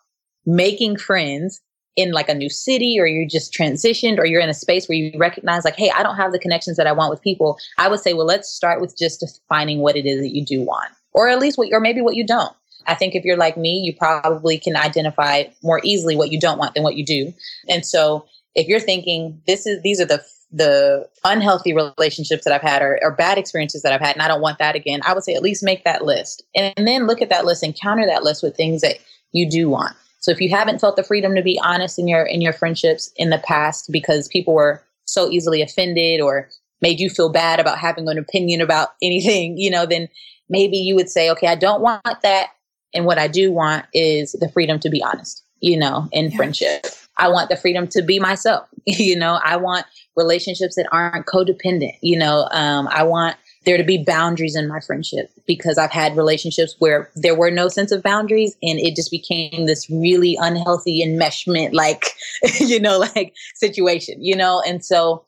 making 0.45 0.97
friends 0.97 1.59
in 1.95 2.11
like 2.11 2.29
a 2.29 2.33
new 2.33 2.49
city 2.49 2.97
or 2.99 3.05
you're 3.05 3.27
just 3.27 3.53
transitioned 3.53 4.17
or 4.17 4.25
you're 4.25 4.41
in 4.41 4.49
a 4.49 4.53
space 4.53 4.87
where 4.87 4.97
you 4.97 5.11
recognize 5.17 5.65
like 5.65 5.75
hey 5.75 5.91
i 5.91 6.01
don't 6.01 6.15
have 6.15 6.31
the 6.31 6.39
connections 6.39 6.77
that 6.77 6.87
i 6.87 6.91
want 6.91 7.09
with 7.11 7.21
people 7.21 7.59
i 7.77 7.87
would 7.87 7.99
say 7.99 8.13
well 8.13 8.25
let's 8.25 8.49
start 8.49 8.79
with 8.79 8.97
just 8.97 9.19
defining 9.19 9.79
what 9.79 9.97
it 9.97 10.05
is 10.05 10.21
that 10.21 10.33
you 10.33 10.43
do 10.45 10.61
want 10.61 10.89
or 11.13 11.29
at 11.29 11.39
least 11.39 11.57
what 11.57 11.69
or 11.71 11.79
maybe 11.79 12.01
what 12.01 12.15
you 12.15 12.25
don't 12.25 12.53
i 12.87 12.95
think 12.95 13.15
if 13.15 13.23
you're 13.23 13.37
like 13.37 13.57
me 13.57 13.81
you 13.83 13.95
probably 13.95 14.57
can 14.57 14.75
identify 14.75 15.43
more 15.63 15.81
easily 15.83 16.15
what 16.15 16.31
you 16.31 16.39
don't 16.39 16.57
want 16.57 16.73
than 16.73 16.83
what 16.83 16.95
you 16.95 17.05
do 17.05 17.33
and 17.69 17.85
so 17.85 18.25
if 18.55 18.67
you're 18.67 18.79
thinking 18.79 19.41
this 19.47 19.65
is 19.65 19.81
these 19.81 19.99
are 20.01 20.05
the 20.05 20.23
the 20.51 21.07
unhealthy 21.23 21.73
relationships 21.73 22.43
that 22.43 22.53
I've 22.53 22.61
had 22.61 22.81
or, 22.81 22.99
or, 23.01 23.11
bad 23.11 23.37
experiences 23.37 23.83
that 23.83 23.93
I've 23.93 24.01
had, 24.01 24.15
and 24.15 24.21
I 24.21 24.27
don't 24.27 24.41
want 24.41 24.59
that 24.59 24.75
again, 24.75 24.99
I 25.05 25.13
would 25.13 25.23
say 25.23 25.33
at 25.33 25.41
least 25.41 25.63
make 25.63 25.85
that 25.85 26.03
list. 26.03 26.43
And, 26.53 26.73
and 26.75 26.85
then 26.85 27.07
look 27.07 27.21
at 27.21 27.29
that 27.29 27.45
list 27.45 27.63
and 27.63 27.73
counter 27.79 28.05
that 28.05 28.23
list 28.23 28.43
with 28.43 28.57
things 28.57 28.81
that 28.81 28.97
you 29.31 29.49
do 29.49 29.69
want. 29.69 29.95
So 30.19 30.29
if 30.29 30.41
you 30.41 30.49
haven't 30.49 30.79
felt 30.79 30.97
the 30.97 31.03
freedom 31.03 31.35
to 31.35 31.41
be 31.41 31.59
honest 31.63 31.97
in 31.97 32.07
your 32.07 32.23
in 32.23 32.41
your 32.41 32.53
friendships 32.53 33.11
in 33.15 33.29
the 33.29 33.39
past 33.39 33.91
because 33.91 34.27
people 34.27 34.53
were 34.53 34.83
so 35.05 35.29
easily 35.29 35.61
offended 35.61 36.21
or 36.21 36.49
made 36.81 36.99
you 36.99 37.09
feel 37.09 37.29
bad 37.29 37.59
about 37.59 37.77
having 37.77 38.07
an 38.07 38.17
opinion 38.17 38.61
about 38.61 38.89
anything, 39.01 39.57
you 39.57 39.69
know, 39.69 39.85
then 39.85 40.09
maybe 40.51 40.77
you 40.77 40.95
would 40.95 41.09
say, 41.09 41.31
okay, 41.31 41.47
I 41.47 41.55
don't 41.55 41.81
want 41.81 42.03
that. 42.21 42.49
And 42.93 43.05
what 43.05 43.17
I 43.17 43.27
do 43.27 43.51
want 43.51 43.85
is 43.93 44.33
the 44.33 44.49
freedom 44.49 44.79
to 44.81 44.89
be 44.89 45.01
honest, 45.01 45.43
you 45.61 45.79
know, 45.79 46.07
in 46.11 46.29
yeah. 46.29 46.37
friendship. 46.37 46.85
I 47.17 47.29
want 47.29 47.49
the 47.49 47.55
freedom 47.55 47.87
to 47.87 48.01
be 48.01 48.19
myself. 48.19 48.67
you 48.85 49.15
know, 49.15 49.39
I 49.43 49.55
want 49.55 49.85
relationships 50.15 50.75
that 50.75 50.87
aren't 50.91 51.25
codependent. 51.25 51.97
You 52.01 52.19
know, 52.19 52.47
um, 52.51 52.87
I 52.91 53.03
want 53.03 53.37
there 53.63 53.77
to 53.77 53.83
be 53.83 54.03
boundaries 54.03 54.55
in 54.55 54.67
my 54.67 54.79
friendship 54.79 55.31
because 55.45 55.77
I've 55.77 55.91
had 55.91 56.17
relationships 56.17 56.75
where 56.79 57.11
there 57.15 57.35
were 57.35 57.51
no 57.51 57.67
sense 57.67 57.91
of 57.91 58.01
boundaries 58.01 58.55
and 58.63 58.79
it 58.79 58.95
just 58.95 59.11
became 59.11 59.67
this 59.67 59.87
really 59.89 60.35
unhealthy 60.41 61.05
enmeshment, 61.05 61.73
like, 61.73 62.05
you 62.59 62.79
know, 62.79 62.97
like 62.97 63.33
situation, 63.55 64.23
you 64.23 64.35
know? 64.35 64.61
And 64.65 64.83
so 64.83 65.23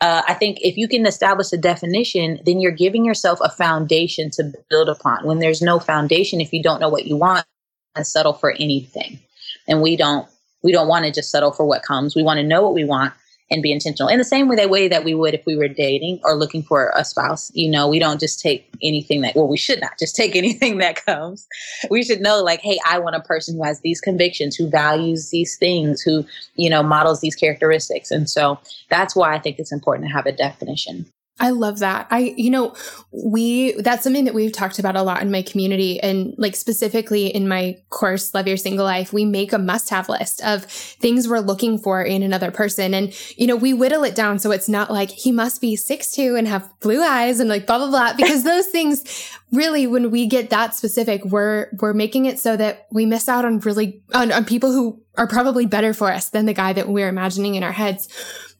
uh, 0.00 0.22
I 0.28 0.34
think 0.34 0.58
if 0.60 0.76
you 0.76 0.88
can 0.88 1.06
establish 1.06 1.52
a 1.52 1.56
definition, 1.56 2.38
then 2.44 2.60
you're 2.60 2.72
giving 2.72 3.04
yourself 3.04 3.38
a 3.42 3.50
foundation 3.50 4.30
to 4.32 4.52
build 4.68 4.88
upon. 4.88 5.24
When 5.24 5.38
there's 5.38 5.62
no 5.62 5.78
foundation, 5.78 6.40
if 6.40 6.52
you 6.52 6.62
don't 6.62 6.80
know 6.80 6.88
what 6.88 7.06
you 7.06 7.16
want, 7.16 7.46
and 7.94 8.06
settle 8.06 8.34
for 8.34 8.52
anything. 8.52 9.18
And 9.66 9.82
we 9.82 9.96
don't 9.96 10.28
we 10.62 10.72
don't 10.72 10.88
want 10.88 11.06
to 11.06 11.12
just 11.12 11.30
settle 11.30 11.52
for 11.52 11.64
what 11.64 11.82
comes. 11.82 12.14
We 12.14 12.22
want 12.22 12.38
to 12.38 12.44
know 12.44 12.62
what 12.62 12.74
we 12.74 12.84
want 12.84 13.14
and 13.50 13.62
be 13.62 13.72
intentional 13.72 14.08
in 14.08 14.18
the 14.18 14.24
same 14.24 14.48
way, 14.48 14.56
that 14.56 14.70
way 14.70 14.88
that 14.88 15.04
we 15.04 15.14
would 15.14 15.34
if 15.34 15.44
we 15.46 15.56
were 15.56 15.68
dating 15.68 16.20
or 16.24 16.34
looking 16.34 16.62
for 16.62 16.92
a 16.96 17.04
spouse. 17.04 17.52
You 17.54 17.70
know, 17.70 17.88
we 17.88 17.98
don't 17.98 18.18
just 18.18 18.40
take 18.40 18.68
anything 18.82 19.20
that, 19.20 19.36
well, 19.36 19.48
we 19.48 19.56
should 19.56 19.80
not 19.80 19.98
just 19.98 20.16
take 20.16 20.34
anything 20.36 20.78
that 20.78 21.04
comes. 21.04 21.46
We 21.90 22.02
should 22.02 22.20
know, 22.20 22.42
like, 22.42 22.60
hey, 22.60 22.78
I 22.88 22.98
want 22.98 23.16
a 23.16 23.20
person 23.20 23.56
who 23.56 23.62
has 23.62 23.80
these 23.80 24.00
convictions, 24.00 24.56
who 24.56 24.68
values 24.68 25.30
these 25.30 25.56
things, 25.56 26.02
who, 26.02 26.24
you 26.56 26.68
know, 26.68 26.82
models 26.82 27.20
these 27.20 27.36
characteristics. 27.36 28.10
And 28.10 28.28
so 28.28 28.58
that's 28.90 29.14
why 29.14 29.34
I 29.34 29.38
think 29.38 29.58
it's 29.58 29.72
important 29.72 30.08
to 30.08 30.12
have 30.12 30.26
a 30.26 30.32
definition. 30.32 31.06
I 31.38 31.50
love 31.50 31.80
that. 31.80 32.06
I, 32.10 32.34
you 32.36 32.48
know, 32.48 32.74
we, 33.10 33.72
that's 33.72 34.02
something 34.02 34.24
that 34.24 34.32
we've 34.32 34.52
talked 34.52 34.78
about 34.78 34.96
a 34.96 35.02
lot 35.02 35.20
in 35.20 35.30
my 35.30 35.42
community 35.42 36.00
and 36.00 36.34
like 36.38 36.56
specifically 36.56 37.26
in 37.26 37.46
my 37.46 37.76
course, 37.90 38.32
Love 38.32 38.48
Your 38.48 38.56
Single 38.56 38.86
Life, 38.86 39.12
we 39.12 39.26
make 39.26 39.52
a 39.52 39.58
must 39.58 39.90
have 39.90 40.08
list 40.08 40.42
of 40.42 40.64
things 40.64 41.28
we're 41.28 41.40
looking 41.40 41.78
for 41.78 42.02
in 42.02 42.22
another 42.22 42.50
person. 42.50 42.94
And, 42.94 43.14
you 43.36 43.46
know, 43.46 43.56
we 43.56 43.74
whittle 43.74 44.02
it 44.02 44.14
down 44.14 44.38
so 44.38 44.50
it's 44.50 44.68
not 44.68 44.90
like 44.90 45.10
he 45.10 45.30
must 45.30 45.60
be 45.60 45.76
six 45.76 46.10
two 46.10 46.36
and 46.36 46.48
have 46.48 46.72
blue 46.80 47.02
eyes 47.02 47.38
and 47.38 47.50
like 47.50 47.66
blah, 47.66 47.78
blah, 47.78 47.90
blah, 47.90 48.14
because 48.14 48.42
those 48.44 48.68
things 48.68 49.30
really, 49.52 49.86
when 49.86 50.10
we 50.10 50.26
get 50.26 50.48
that 50.50 50.74
specific, 50.74 51.22
we're, 51.26 51.68
we're 51.80 51.92
making 51.92 52.24
it 52.24 52.38
so 52.38 52.56
that 52.56 52.86
we 52.90 53.04
miss 53.04 53.28
out 53.28 53.44
on 53.44 53.58
really, 53.60 54.02
on, 54.14 54.32
on 54.32 54.46
people 54.46 54.72
who 54.72 55.02
are 55.18 55.26
probably 55.26 55.66
better 55.66 55.92
for 55.92 56.10
us 56.10 56.30
than 56.30 56.46
the 56.46 56.54
guy 56.54 56.72
that 56.72 56.88
we're 56.88 57.08
imagining 57.08 57.54
in 57.54 57.62
our 57.62 57.72
heads. 57.72 58.08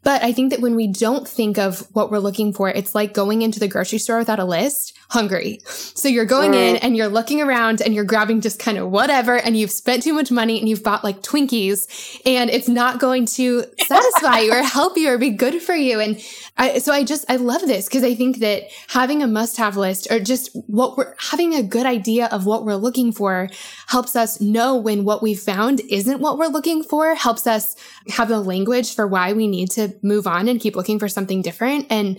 But 0.07 0.23
I 0.23 0.31
think 0.31 0.51
that 0.51 0.61
when 0.61 0.77
we 0.77 0.87
don't 0.87 1.27
think 1.27 1.59
of 1.59 1.81
what 1.93 2.13
we're 2.13 2.21
looking 2.21 2.53
for, 2.53 2.69
it's 2.69 2.95
like 2.95 3.13
going 3.13 3.43
into 3.43 3.59
the 3.59 3.67
grocery 3.67 3.99
store 3.99 4.19
without 4.19 4.39
a 4.39 4.45
list, 4.45 4.97
hungry. 5.09 5.59
So 5.67 6.07
you're 6.07 6.25
going 6.25 6.55
in 6.55 6.77
and 6.77 6.97
you're 6.97 7.09
looking 7.09 7.43
around 7.43 7.83
and 7.83 7.93
you're 7.93 8.05
grabbing 8.05 8.41
just 8.41 8.61
kind 8.61 8.79
of 8.79 8.89
whatever 8.89 9.37
and 9.37 9.57
you've 9.57 9.73
spent 9.73 10.05
too 10.05 10.13
much 10.13 10.31
money 10.31 10.61
and 10.61 10.69
you've 10.69 10.85
bought 10.85 11.03
like 11.03 11.23
Twinkies 11.23 12.21
and 12.25 12.51
it's 12.51 12.69
not 12.69 13.01
going 13.01 13.27
to 13.27 13.65
satisfy 13.85 14.39
you 14.41 14.53
or 14.53 14.63
help 14.63 14.97
you 14.97 15.11
or 15.11 15.19
be 15.19 15.31
good 15.31 15.61
for 15.61 15.75
you. 15.75 15.99
And 15.99 16.21
I, 16.57 16.79
so 16.79 16.93
I 16.93 17.03
just, 17.03 17.25
I 17.29 17.35
love 17.35 17.63
this 17.63 17.87
because 17.87 18.05
I 18.05 18.15
think 18.15 18.39
that 18.39 18.69
having 18.87 19.25
a 19.25 19.27
must 19.27 19.57
have 19.57 19.77
list 19.77 20.07
or 20.13 20.21
just 20.21 20.51
what 20.69 20.97
we're 20.97 21.15
having 21.19 21.53
a 21.53 21.65
good 21.65 21.85
idea 21.85 22.27
of 22.27 22.47
what 22.47 22.65
we're 22.65 22.77
looking 22.77 23.11
for 23.11 23.51
helps 23.89 24.15
us 24.15 24.41
know 24.41 24.77
when 24.77 25.05
what 25.05 25.21
we've 25.21 25.41
found 25.41 25.81
isn't 25.91 26.21
what 26.21 26.39
we're 26.39 26.47
looking 26.47 26.85
for, 26.85 27.17
helps 27.17 27.45
us 27.49 27.75
have 28.11 28.29
the 28.29 28.39
language 28.41 28.95
for 28.95 29.09
why 29.09 29.33
we 29.33 29.49
need 29.49 29.69
to 29.73 29.96
move 30.03 30.27
on 30.27 30.49
and 30.49 30.61
keep 30.61 30.77
looking 30.77 30.99
for 30.99 31.09
something 31.09 31.43
different. 31.43 31.87
And 31.91 32.19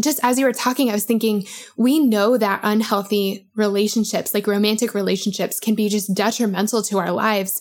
just 0.00 0.20
as 0.22 0.38
you 0.38 0.44
were 0.44 0.52
talking, 0.52 0.90
I 0.90 0.94
was 0.94 1.04
thinking, 1.04 1.46
we 1.76 1.98
know 1.98 2.36
that 2.36 2.60
unhealthy 2.62 3.48
relationships, 3.54 4.34
like 4.34 4.46
romantic 4.46 4.94
relationships, 4.94 5.60
can 5.60 5.74
be 5.74 5.88
just 5.88 6.14
detrimental 6.14 6.82
to 6.84 6.98
our 6.98 7.12
lives. 7.12 7.60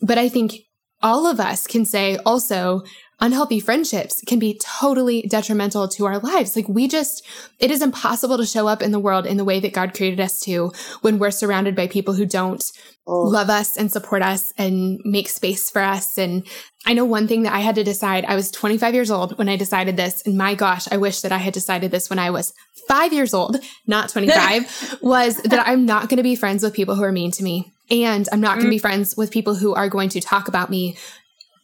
But 0.00 0.18
I 0.18 0.28
think 0.28 0.64
all 1.02 1.26
of 1.26 1.38
us 1.38 1.66
can 1.66 1.84
say 1.84 2.16
also, 2.24 2.82
unhealthy 3.20 3.60
friendships 3.60 4.20
can 4.26 4.38
be 4.38 4.58
totally 4.62 5.22
detrimental 5.22 5.88
to 5.88 6.06
our 6.06 6.18
lives. 6.18 6.56
Like 6.56 6.68
we 6.68 6.88
just, 6.88 7.24
it 7.58 7.70
is 7.70 7.82
impossible 7.82 8.36
to 8.36 8.46
show 8.46 8.66
up 8.66 8.82
in 8.82 8.90
the 8.90 8.98
world 8.98 9.26
in 9.26 9.36
the 9.36 9.44
way 9.44 9.60
that 9.60 9.72
God 9.72 9.94
created 9.94 10.20
us 10.20 10.40
to 10.40 10.72
when 11.00 11.18
we're 11.18 11.30
surrounded 11.30 11.76
by 11.76 11.86
people 11.86 12.14
who 12.14 12.26
don't 12.26 12.64
oh. 13.06 13.22
love 13.22 13.50
us 13.50 13.76
and 13.76 13.90
support 13.90 14.22
us 14.22 14.52
and 14.58 15.00
make 15.04 15.28
space 15.28 15.70
for 15.70 15.80
us. 15.80 16.18
And 16.18 16.46
I 16.86 16.94
know 16.94 17.04
one 17.04 17.28
thing 17.28 17.44
that 17.44 17.54
I 17.54 17.60
had 17.60 17.76
to 17.76 17.84
decide. 17.84 18.24
I 18.24 18.34
was 18.34 18.50
25 18.50 18.94
years 18.94 19.10
old 19.10 19.38
when 19.38 19.48
I 19.48 19.56
decided 19.56 19.96
this. 19.96 20.22
And 20.26 20.36
my 20.36 20.54
gosh, 20.54 20.86
I 20.90 20.96
wish 20.96 21.20
that 21.20 21.32
I 21.32 21.38
had 21.38 21.54
decided 21.54 21.90
this 21.90 22.10
when 22.10 22.18
I 22.18 22.30
was 22.30 22.52
five 22.88 23.12
years 23.12 23.32
old, 23.32 23.56
not 23.86 24.10
25, 24.10 24.98
was 25.02 25.36
that 25.42 25.66
I'm 25.66 25.86
not 25.86 26.08
going 26.08 26.18
to 26.18 26.22
be 26.22 26.36
friends 26.36 26.62
with 26.62 26.74
people 26.74 26.94
who 26.94 27.04
are 27.04 27.12
mean 27.12 27.30
to 27.32 27.42
me. 27.42 27.72
And 27.90 28.28
I'm 28.32 28.40
not 28.40 28.54
going 28.54 28.66
to 28.66 28.70
be 28.70 28.78
mm. 28.78 28.82
friends 28.82 29.16
with 29.16 29.30
people 29.30 29.54
who 29.54 29.74
are 29.74 29.90
going 29.90 30.08
to 30.10 30.20
talk 30.20 30.48
about 30.48 30.70
me 30.70 30.96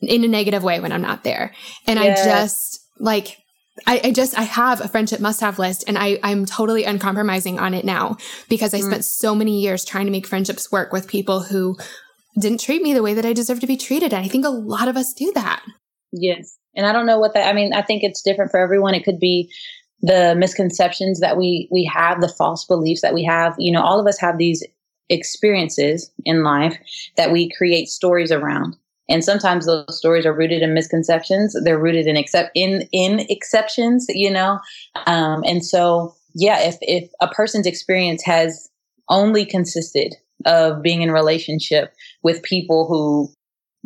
in 0.02 0.24
a 0.24 0.28
negative 0.28 0.62
way 0.62 0.80
when 0.80 0.92
I'm 0.92 1.02
not 1.02 1.24
there. 1.24 1.52
And 1.86 1.98
yes. 1.98 2.20
I 2.20 2.24
just 2.24 2.80
like, 2.98 3.38
I, 3.86 4.00
I, 4.04 4.12
just 4.12 4.38
I 4.38 4.42
have 4.42 4.80
a 4.80 4.88
friendship 4.88 5.20
must 5.20 5.40
have 5.40 5.58
list 5.58 5.84
and 5.86 5.96
I, 5.96 6.18
I'm 6.22 6.44
totally 6.44 6.84
uncompromising 6.84 7.58
on 7.58 7.74
it 7.74 7.84
now 7.84 8.16
because 8.48 8.74
I 8.74 8.80
mm. 8.80 8.86
spent 8.86 9.04
so 9.04 9.34
many 9.34 9.60
years 9.60 9.84
trying 9.84 10.06
to 10.06 10.12
make 10.12 10.26
friendships 10.26 10.70
work 10.72 10.92
with 10.92 11.08
people 11.08 11.40
who 11.40 11.76
didn't 12.38 12.60
treat 12.60 12.82
me 12.82 12.92
the 12.92 13.02
way 13.02 13.14
that 13.14 13.24
I 13.24 13.32
deserve 13.32 13.60
to 13.60 13.66
be 13.66 13.76
treated. 13.76 14.12
And 14.12 14.24
I 14.24 14.28
think 14.28 14.44
a 14.44 14.50
lot 14.50 14.88
of 14.88 14.96
us 14.96 15.12
do 15.12 15.32
that. 15.34 15.62
Yes. 16.12 16.58
And 16.74 16.86
I 16.86 16.92
don't 16.92 17.06
know 17.06 17.18
what 17.18 17.34
that 17.34 17.48
I 17.48 17.52
mean, 17.52 17.72
I 17.72 17.82
think 17.82 18.02
it's 18.02 18.22
different 18.22 18.50
for 18.50 18.60
everyone. 18.60 18.94
It 18.94 19.04
could 19.04 19.18
be 19.18 19.52
the 20.02 20.34
misconceptions 20.36 21.20
that 21.20 21.36
we 21.36 21.68
we 21.70 21.84
have, 21.92 22.20
the 22.20 22.28
false 22.28 22.64
beliefs 22.64 23.02
that 23.02 23.14
we 23.14 23.24
have. 23.24 23.54
You 23.58 23.72
know, 23.72 23.82
all 23.82 24.00
of 24.00 24.06
us 24.06 24.18
have 24.20 24.38
these 24.38 24.64
experiences 25.08 26.10
in 26.24 26.44
life 26.44 26.78
that 27.16 27.32
we 27.32 27.50
create 27.50 27.88
stories 27.88 28.30
around. 28.30 28.76
And 29.10 29.24
sometimes 29.24 29.66
those 29.66 29.98
stories 29.98 30.24
are 30.24 30.32
rooted 30.32 30.62
in 30.62 30.72
misconceptions. 30.72 31.54
They're 31.64 31.78
rooted 31.78 32.06
in 32.06 32.16
accept 32.16 32.50
in 32.54 32.88
in 32.92 33.20
exceptions, 33.28 34.06
you 34.08 34.30
know. 34.30 34.60
Um, 35.06 35.42
and 35.44 35.64
so, 35.64 36.14
yeah, 36.34 36.60
if 36.60 36.76
if 36.80 37.10
a 37.20 37.28
person's 37.28 37.66
experience 37.66 38.22
has 38.24 38.68
only 39.08 39.44
consisted 39.44 40.14
of 40.46 40.82
being 40.82 41.02
in 41.02 41.10
relationship 41.10 41.92
with 42.22 42.42
people 42.42 42.86
who 42.86 43.30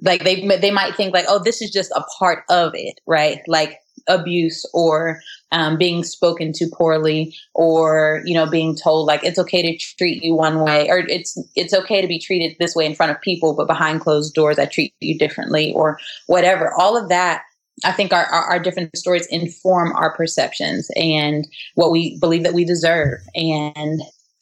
like 0.03 0.25
they 0.25 0.47
they 0.59 0.71
might 0.71 0.95
think 0.95 1.13
like 1.13 1.25
oh 1.29 1.41
this 1.43 1.63
is 1.63 1.71
just 1.71 1.91
a 1.93 2.05
part 2.19 2.45
of 2.51 2.73
it 2.75 3.01
right 3.07 3.41
like 3.47 3.79
abuse 4.07 4.69
or 4.75 5.21
um, 5.53 5.79
being 5.79 6.03
spoken 6.05 6.53
to 6.53 6.67
poorly 6.73 7.35
or 7.55 8.23
you 8.25 8.35
know 8.35 8.49
being 8.49 8.77
told 8.77 9.07
like 9.07 9.25
it's 9.25 9.39
okay 9.39 9.63
to 9.63 9.85
treat 9.97 10.23
you 10.23 10.35
one 10.35 10.61
way 10.61 10.89
or 10.91 10.99
it's 10.99 11.39
it's 11.55 11.73
okay 11.73 12.01
to 12.01 12.09
be 12.09 12.19
treated 12.19 12.57
this 12.59 12.75
way 12.75 12.85
in 12.85 12.95
front 12.95 13.13
of 13.13 13.21
people 13.21 13.55
but 13.55 13.67
behind 13.67 14.01
closed 14.01 14.35
doors 14.35 14.59
i 14.59 14.67
treat 14.67 14.93
you 15.01 15.19
differently 15.19 15.73
or 15.75 15.99
whatever 16.27 16.73
all 16.75 16.97
of 16.97 17.09
that 17.09 17.43
I 17.85 17.91
think 17.91 18.13
our, 18.13 18.25
our, 18.27 18.45
our, 18.45 18.59
different 18.61 18.97
stories 18.97 19.27
inform 19.27 19.97
our 19.97 20.15
perceptions 20.15 20.89
and 20.95 21.45
what 21.75 21.91
we 21.91 22.17
believe 22.21 22.45
that 22.45 22.55
we 22.55 22.65
deserve 22.65 23.19
and 23.35 24.01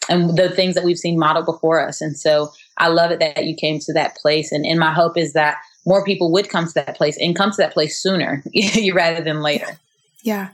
and 0.08 0.36
the 0.36 0.50
things 0.50 0.74
that 0.74 0.84
we've 0.84 0.98
seen 0.98 1.18
modeled 1.18 1.46
before 1.46 1.80
us. 1.80 2.00
And 2.00 2.16
so 2.16 2.52
I 2.78 2.88
love 2.88 3.10
it 3.10 3.20
that 3.20 3.44
you 3.44 3.54
came 3.54 3.78
to 3.80 3.92
that 3.92 4.16
place. 4.16 4.52
And, 4.52 4.66
and 4.66 4.78
my 4.78 4.92
hope 4.92 5.16
is 5.16 5.32
that 5.32 5.56
more 5.84 6.04
people 6.04 6.30
would 6.32 6.48
come 6.48 6.66
to 6.66 6.74
that 6.74 6.96
place 6.96 7.16
and 7.18 7.36
come 7.36 7.50
to 7.50 7.56
that 7.58 7.72
place 7.72 8.00
sooner 8.00 8.42
rather 8.94 9.22
than 9.22 9.42
later. 9.42 9.78
Yeah. 10.22 10.50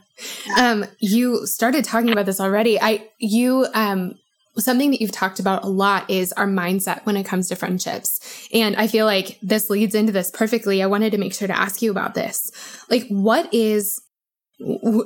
Um, 0.57 0.85
you 0.99 1.45
started 1.45 1.83
talking 1.83 2.11
about 2.11 2.25
this 2.25 2.39
already. 2.39 2.79
I, 2.81 3.07
you, 3.19 3.67
um, 3.73 4.15
something 4.57 4.91
that 4.91 4.99
you've 4.99 5.11
talked 5.11 5.39
about 5.39 5.63
a 5.63 5.67
lot 5.67 6.09
is 6.09 6.33
our 6.33 6.47
mindset 6.47 7.05
when 7.05 7.15
it 7.15 7.25
comes 7.25 7.47
to 7.49 7.55
friendships. 7.55 8.47
And 8.51 8.75
I 8.75 8.87
feel 8.87 9.05
like 9.05 9.37
this 9.41 9.69
leads 9.69 9.95
into 9.95 10.11
this 10.11 10.31
perfectly. 10.31 10.81
I 10.81 10.87
wanted 10.87 11.11
to 11.11 11.17
make 11.17 11.33
sure 11.33 11.47
to 11.47 11.57
ask 11.57 11.81
you 11.81 11.91
about 11.91 12.15
this. 12.15 12.51
Like, 12.89 13.07
what 13.07 13.53
is, 13.53 14.01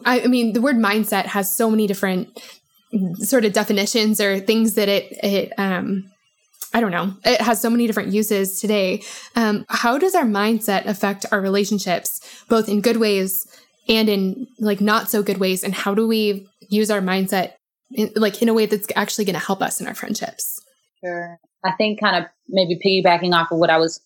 I 0.05 0.27
mean, 0.27 0.53
the 0.53 0.61
word 0.61 0.77
mindset 0.77 1.25
has 1.25 1.53
so 1.53 1.69
many 1.69 1.85
different 1.85 2.41
sort 3.15 3.45
of 3.45 3.53
definitions 3.53 4.21
or 4.21 4.39
things 4.39 4.75
that 4.75 4.87
it, 4.87 5.11
it, 5.23 5.53
um, 5.57 6.09
I 6.73 6.81
don't 6.81 6.91
know, 6.91 7.13
it 7.23 7.41
has 7.41 7.61
so 7.61 7.69
many 7.69 7.85
different 7.87 8.13
uses 8.13 8.59
today. 8.59 9.03
Um, 9.35 9.65
how 9.69 9.97
does 9.97 10.15
our 10.15 10.23
mindset 10.25 10.85
affect 10.85 11.25
our 11.31 11.39
relationships, 11.39 12.19
both 12.49 12.67
in 12.67 12.81
good 12.81 12.97
ways 12.97 13.45
and 13.87 14.09
in 14.09 14.47
like 14.59 14.81
not 14.81 15.09
so 15.09 15.21
good 15.21 15.37
ways? 15.37 15.63
And 15.63 15.73
how 15.73 15.93
do 15.93 16.07
we 16.07 16.47
use 16.69 16.89
our 16.89 17.01
mindset 17.01 17.53
in, 17.93 18.11
like 18.15 18.41
in 18.41 18.49
a 18.49 18.53
way 18.53 18.65
that's 18.65 18.87
actually 18.95 19.25
going 19.25 19.39
to 19.39 19.45
help 19.45 19.61
us 19.61 19.79
in 19.79 19.87
our 19.87 19.93
friendships? 19.93 20.59
Sure. 21.03 21.39
I 21.63 21.71
think 21.73 21.99
kind 21.99 22.15
of 22.15 22.29
maybe 22.49 22.79
piggybacking 22.83 23.33
off 23.33 23.51
of 23.51 23.59
what 23.59 23.69
I 23.69 23.77
was 23.77 24.01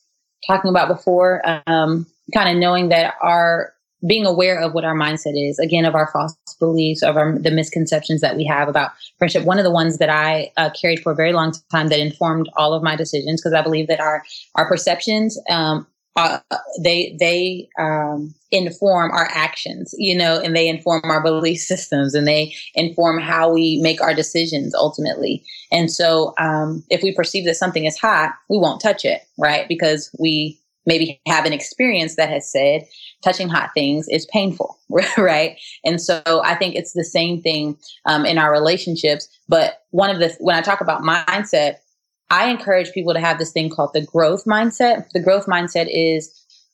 talking 0.46 0.70
about 0.70 0.88
before, 0.88 1.42
um, 1.68 2.06
kind 2.34 2.50
of 2.50 2.58
knowing 2.58 2.90
that 2.90 3.16
our 3.22 3.74
being 4.06 4.26
aware 4.26 4.60
of 4.60 4.74
what 4.74 4.86
our 4.86 4.96
mindset 4.96 5.34
is 5.36 5.58
again 5.60 5.86
of 5.86 5.96
our 5.96 6.08
false 6.12 6.36
beliefs 6.60 7.02
of 7.02 7.18
our, 7.18 7.38
the 7.40 7.52
misconceptions 7.52 8.22
that 8.22 8.36
we 8.36 8.46
have 8.46 8.68
about 8.68 8.92
friendship 9.18 9.44
one 9.44 9.58
of 9.58 9.64
the 9.64 9.72
ones 9.72 9.98
that 9.98 10.10
i 10.10 10.52
uh, 10.58 10.70
carried 10.80 11.00
for 11.00 11.12
a 11.12 11.16
very 11.16 11.34
long 11.34 11.54
time 11.72 11.88
that 11.88 12.00
informed 12.00 12.50
all 12.58 12.74
of 12.74 12.84
my 12.84 12.96
decisions 12.96 13.42
because 13.42 13.54
i 13.54 13.62
believe 13.62 13.88
that 13.88 14.00
our 14.00 14.24
our 14.56 14.68
perceptions 14.68 15.40
um, 15.50 15.88
uh, 16.18 16.40
they 16.82 17.16
they 17.20 17.70
um, 17.80 18.34
inform 18.52 19.12
our 19.12 19.30
actions, 19.32 19.94
you 19.98 20.18
know, 20.18 20.42
and 20.42 20.56
they 20.56 20.68
inform 20.68 21.02
our 21.04 21.22
belief 21.22 21.60
systems, 21.60 22.16
and 22.16 22.28
they 22.28 22.56
inform 22.74 23.20
how 23.20 23.54
we 23.54 23.80
make 23.84 24.02
our 24.02 24.16
decisions 24.16 24.74
ultimately. 24.74 25.46
And 25.72 25.92
so, 25.92 26.34
um, 26.40 26.84
if 26.90 27.04
we 27.04 27.14
perceive 27.14 27.46
that 27.46 27.56
something 27.56 27.86
is 27.86 28.00
hot, 28.00 28.34
we 28.50 28.58
won't 28.58 28.82
touch 28.82 29.06
it, 29.06 29.22
right? 29.38 29.68
Because 29.68 30.10
we 30.20 30.60
maybe 30.88 31.22
have 31.28 31.46
an 31.46 31.54
experience 31.54 32.16
that 32.16 32.30
has 32.30 32.52
said 32.52 32.88
touching 33.24 33.50
hot 33.50 33.72
things 33.74 34.08
is 34.10 34.28
painful, 34.32 34.78
right? 35.18 35.58
And 35.84 36.02
so 36.02 36.22
I 36.44 36.56
think 36.56 36.76
it's 36.76 36.94
the 36.94 37.04
same 37.04 37.42
thing 37.42 37.78
um, 38.06 38.26
in 38.26 38.38
our 38.38 38.52
relationships. 38.52 39.28
But 39.48 39.84
one 39.92 40.10
of 40.10 40.20
the, 40.20 40.36
when 40.40 40.56
I 40.56 40.62
talk 40.62 40.82
about 40.82 41.02
mindset, 41.02 41.78
I 42.30 42.50
encourage 42.50 42.92
people 42.92 43.14
to 43.14 43.20
have 43.20 43.40
this 43.40 43.52
thing 43.52 43.70
called 43.70 43.92
the 43.94 44.06
growth 44.06 44.46
mindset. 44.46 45.10
The 45.12 45.22
growth 45.22 45.46
mindset 45.46 45.88
is 45.90 46.34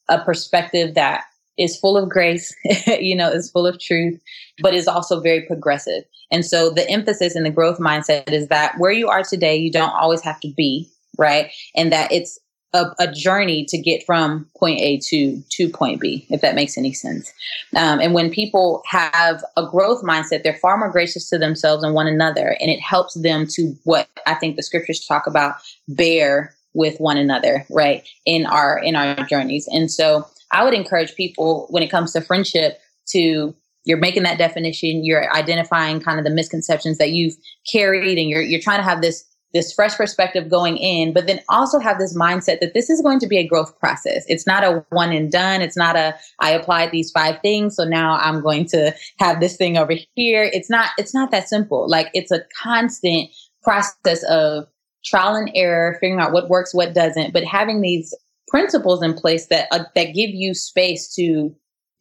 a 0.10 0.20
perspective 0.24 0.96
that 0.96 1.24
is 1.58 1.78
full 1.78 1.98
of 1.98 2.10
grace, 2.10 2.54
you 3.00 3.16
know, 3.16 3.30
is 3.30 3.52
full 3.52 3.68
of 3.68 3.80
truth, 3.80 4.20
but 4.62 4.74
is 4.74 4.88
also 4.88 5.20
very 5.20 5.42
progressive. 5.42 6.04
And 6.32 6.44
so 6.44 6.72
the 6.72 6.90
emphasis 6.90 7.36
in 7.36 7.44
the 7.44 7.52
growth 7.52 7.78
mindset 7.78 8.32
is 8.32 8.48
that 8.48 8.78
where 8.80 8.92
you 8.92 9.08
are 9.08 9.24
today, 9.24 9.56
you 9.56 9.72
don't 9.72 9.92
always 9.92 10.22
have 10.22 10.40
to 10.40 10.52
be, 10.58 10.90
right? 11.18 11.52
And 11.76 11.92
that 11.92 12.12
it's 12.12 12.40
a, 12.74 12.88
a, 13.00 13.12
journey 13.12 13.66
to 13.66 13.78
get 13.78 14.04
from 14.06 14.48
point 14.58 14.80
A 14.82 15.00
to 15.10 15.42
to 15.52 15.70
point 15.70 16.02
B, 16.02 16.26
if 16.30 16.42
that 16.42 16.56
makes 16.56 16.78
any 16.78 16.94
sense. 16.94 17.32
Um, 17.76 18.00
and 18.00 18.14
when 18.14 18.32
people 18.32 18.82
have 18.88 19.44
a 19.56 19.68
growth 19.68 20.04
mindset, 20.04 20.44
they're 20.44 20.58
far 20.58 20.78
more 20.78 20.90
gracious 20.90 21.30
to 21.30 21.38
themselves 21.38 21.84
and 21.84 21.94
one 21.94 22.08
another, 22.08 22.58
and 22.60 22.72
it 22.72 22.80
helps 22.80 23.14
them 23.14 23.46
to 23.52 23.76
what 23.84 24.08
I 24.26 24.34
think 24.36 24.56
the 24.56 24.64
scriptures 24.64 25.06
talk 25.06 25.28
about 25.28 25.56
bear 25.88 26.56
with 26.74 27.00
one 27.00 27.18
another, 27.18 27.66
right? 27.70 28.08
In 28.26 28.46
our 28.46 28.80
in 28.80 28.96
our 28.96 29.24
journeys. 29.26 29.68
And 29.72 29.92
so 29.92 30.28
I 30.52 30.64
would 30.64 30.74
encourage 30.74 31.16
people 31.16 31.68
when 31.70 31.84
it 31.84 31.92
comes 31.92 32.14
to 32.14 32.22
friendship 32.22 32.80
to 33.10 33.54
you're 33.86 33.98
making 33.98 34.24
that 34.24 34.38
definition, 34.38 35.04
you're 35.04 35.32
identifying 35.34 36.00
kind 36.00 36.18
of 36.18 36.24
the 36.24 36.32
misconceptions 36.32 36.98
that 36.98 37.12
you've 37.12 37.36
carried, 37.72 38.18
and 38.18 38.30
you're 38.30 38.42
you're 38.42 38.62
trying 38.62 38.80
to 38.80 38.84
have 38.84 39.02
this 39.02 39.26
this 39.54 39.72
fresh 39.72 39.96
perspective 39.96 40.50
going 40.50 40.78
in, 40.78 41.14
but 41.14 41.28
then 41.28 41.40
also 41.50 41.80
have 41.80 42.00
this 42.00 42.18
mindset 42.18 42.60
that 42.60 42.74
this 42.74 42.90
is 42.90 43.02
going 43.02 43.20
to 43.20 43.28
be 43.28 43.38
a 43.38 43.48
growth 43.48 43.78
process. 43.80 44.26
It's 44.28 44.48
not 44.48 44.64
a 44.64 44.84
one 44.90 45.12
and 45.12 45.32
done. 45.32 45.62
It's 45.62 45.78
not 45.78 45.96
a 45.96 46.16
I 46.40 46.52
applied 46.52 46.92
these 46.92 47.12
five 47.12 47.40
things, 47.42 47.76
so 47.76 47.84
now 47.84 48.18
I'm 48.18 48.42
going 48.42 48.66
to 48.68 48.94
have 49.20 49.40
this 49.40 49.56
thing 49.56 49.78
over 49.78 49.94
here. 50.16 50.44
It's 50.44 50.70
not 50.70 50.90
it's 50.98 51.14
not 51.14 51.32
that 51.32 51.50
simple. 51.50 51.90
Like 51.90 52.10
it's 52.14 52.32
a 52.32 52.44
constant 52.62 53.30
process 53.64 54.24
of 54.30 54.66
trial 55.06 55.36
and 55.36 55.52
error, 55.56 55.98
figuring 56.00 56.22
out 56.22 56.34
what 56.34 56.50
works, 56.50 56.74
what 56.74 56.94
doesn't, 56.94 57.34
but 57.34 57.44
having 57.44 57.82
these 57.82 58.14
principles 58.48 59.04
in 59.04 59.14
place 59.14 59.48
that 59.48 59.68
uh, 59.72 59.84
that 59.96 60.14
give 60.14 60.30
you 60.32 60.54
space 60.54 61.14
to 61.16 61.56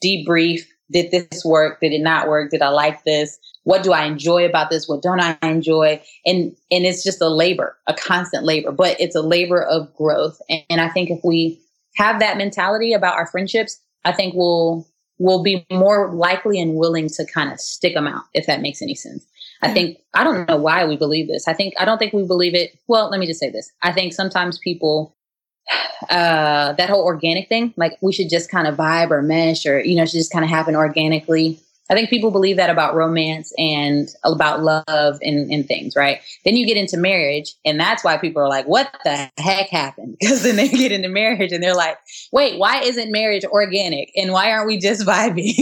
debrief, 0.05 0.61
did 0.91 1.11
this 1.11 1.45
work? 1.45 1.81
Did 1.81 1.93
it 1.93 2.03
not 2.03 2.29
work? 2.29 2.51
Did 2.51 2.63
I 2.63 2.69
like 2.69 3.05
this? 3.05 3.39
What 3.65 3.83
do 3.83 3.93
I 3.93 4.05
enjoy 4.05 4.45
about 4.45 4.71
this? 4.71 4.89
What 4.89 5.03
don't 5.03 5.21
I 5.21 5.39
enjoy? 5.43 6.03
And 6.27 6.57
and 6.71 6.85
it's 6.85 7.05
just 7.05 7.23
a 7.23 7.29
labor, 7.29 7.77
a 7.87 7.95
constant 7.95 8.45
labor, 8.45 8.73
but 8.73 9.01
it's 9.01 9.15
a 9.15 9.23
labor 9.23 9.63
of 9.63 9.95
growth. 9.95 10.41
And, 10.49 10.63
and 10.71 10.81
I 10.81 10.89
think 10.89 11.11
if 11.11 11.21
we 11.25 11.61
have 11.97 12.21
that 12.21 12.39
mentality 12.39 12.93
about 12.93 13.17
our 13.17 13.27
friendships, 13.27 13.81
I 14.05 14.13
think 14.13 14.35
we'll 14.35 14.87
we'll 15.19 15.43
be 15.43 15.65
more 15.71 16.13
likely 16.13 16.61
and 16.61 16.75
willing 16.75 17.09
to 17.09 17.25
kind 17.27 17.53
of 17.53 17.61
stick 17.61 17.95
them 17.95 18.09
out, 18.09 18.25
if 18.35 18.47
that 18.47 18.61
makes 18.61 18.83
any 18.83 18.95
sense. 18.95 19.25
I 19.63 19.73
think 19.73 19.99
I 20.13 20.25
don't 20.25 20.49
know 20.49 20.57
why 20.57 20.85
we 20.85 20.97
believe 20.97 21.29
this. 21.29 21.47
I 21.47 21.53
think 21.53 21.75
I 21.79 21.85
don't 21.85 21.99
think 21.99 22.13
we 22.13 22.27
believe 22.27 22.55
it. 22.55 22.77
Well, 22.89 23.09
let 23.11 23.21
me 23.21 23.27
just 23.27 23.39
say 23.39 23.51
this. 23.51 23.71
I 23.83 23.93
think 23.93 24.13
sometimes 24.13 24.59
people 24.59 25.17
uh 26.11 26.73
that 26.73 26.91
whole 26.91 27.05
organic 27.05 27.49
thing, 27.49 27.73
like 27.77 27.97
we 28.03 28.13
should 28.13 28.29
just 28.29 28.51
kind 28.51 28.67
of 28.67 28.77
vibe 28.77 29.13
or 29.13 29.23
mesh 29.23 29.65
or 29.65 29.79
you 29.81 29.95
know, 29.95 30.05
should 30.05 30.19
just 30.19 30.33
kind 30.33 30.45
of 30.45 30.51
happen 30.51 30.75
organically. 30.75 31.61
I 31.91 31.95
think 31.95 32.11
people 32.11 32.31
believe 32.31 32.57
that 32.57 32.71
about 32.71 32.95
romance 32.95 33.53
and 33.59 34.09
about 34.25 34.63
love 34.63 35.19
and, 35.21 35.51
and 35.53 35.67
things, 35.67 35.95
right? 35.97 36.21
Then 36.45 36.57
you 36.57 36.67
get 36.67 36.77
into 36.77 36.97
marriage, 36.97 37.55
and 37.65 37.79
that's 37.79 38.05
why 38.05 38.17
people 38.17 38.41
are 38.41 38.49
like, 38.49 38.67
what 38.67 38.97
the 39.05 39.31
heck 39.39 39.69
happened? 39.69 40.17
Because 40.33 40.45
then 40.45 40.57
they 40.57 40.69
get 40.69 40.93
into 40.93 41.09
marriage 41.09 41.53
and 41.53 41.63
they're 41.63 41.75
like, 41.75 41.99
wait, 42.33 42.59
why 42.59 42.81
isn't 42.81 43.11
marriage 43.11 43.45
organic? 43.45 44.11
And 44.17 44.33
why 44.33 44.51
aren't 44.51 44.69
we 44.69 44.79
just 44.79 45.03
vibing? 45.07 45.55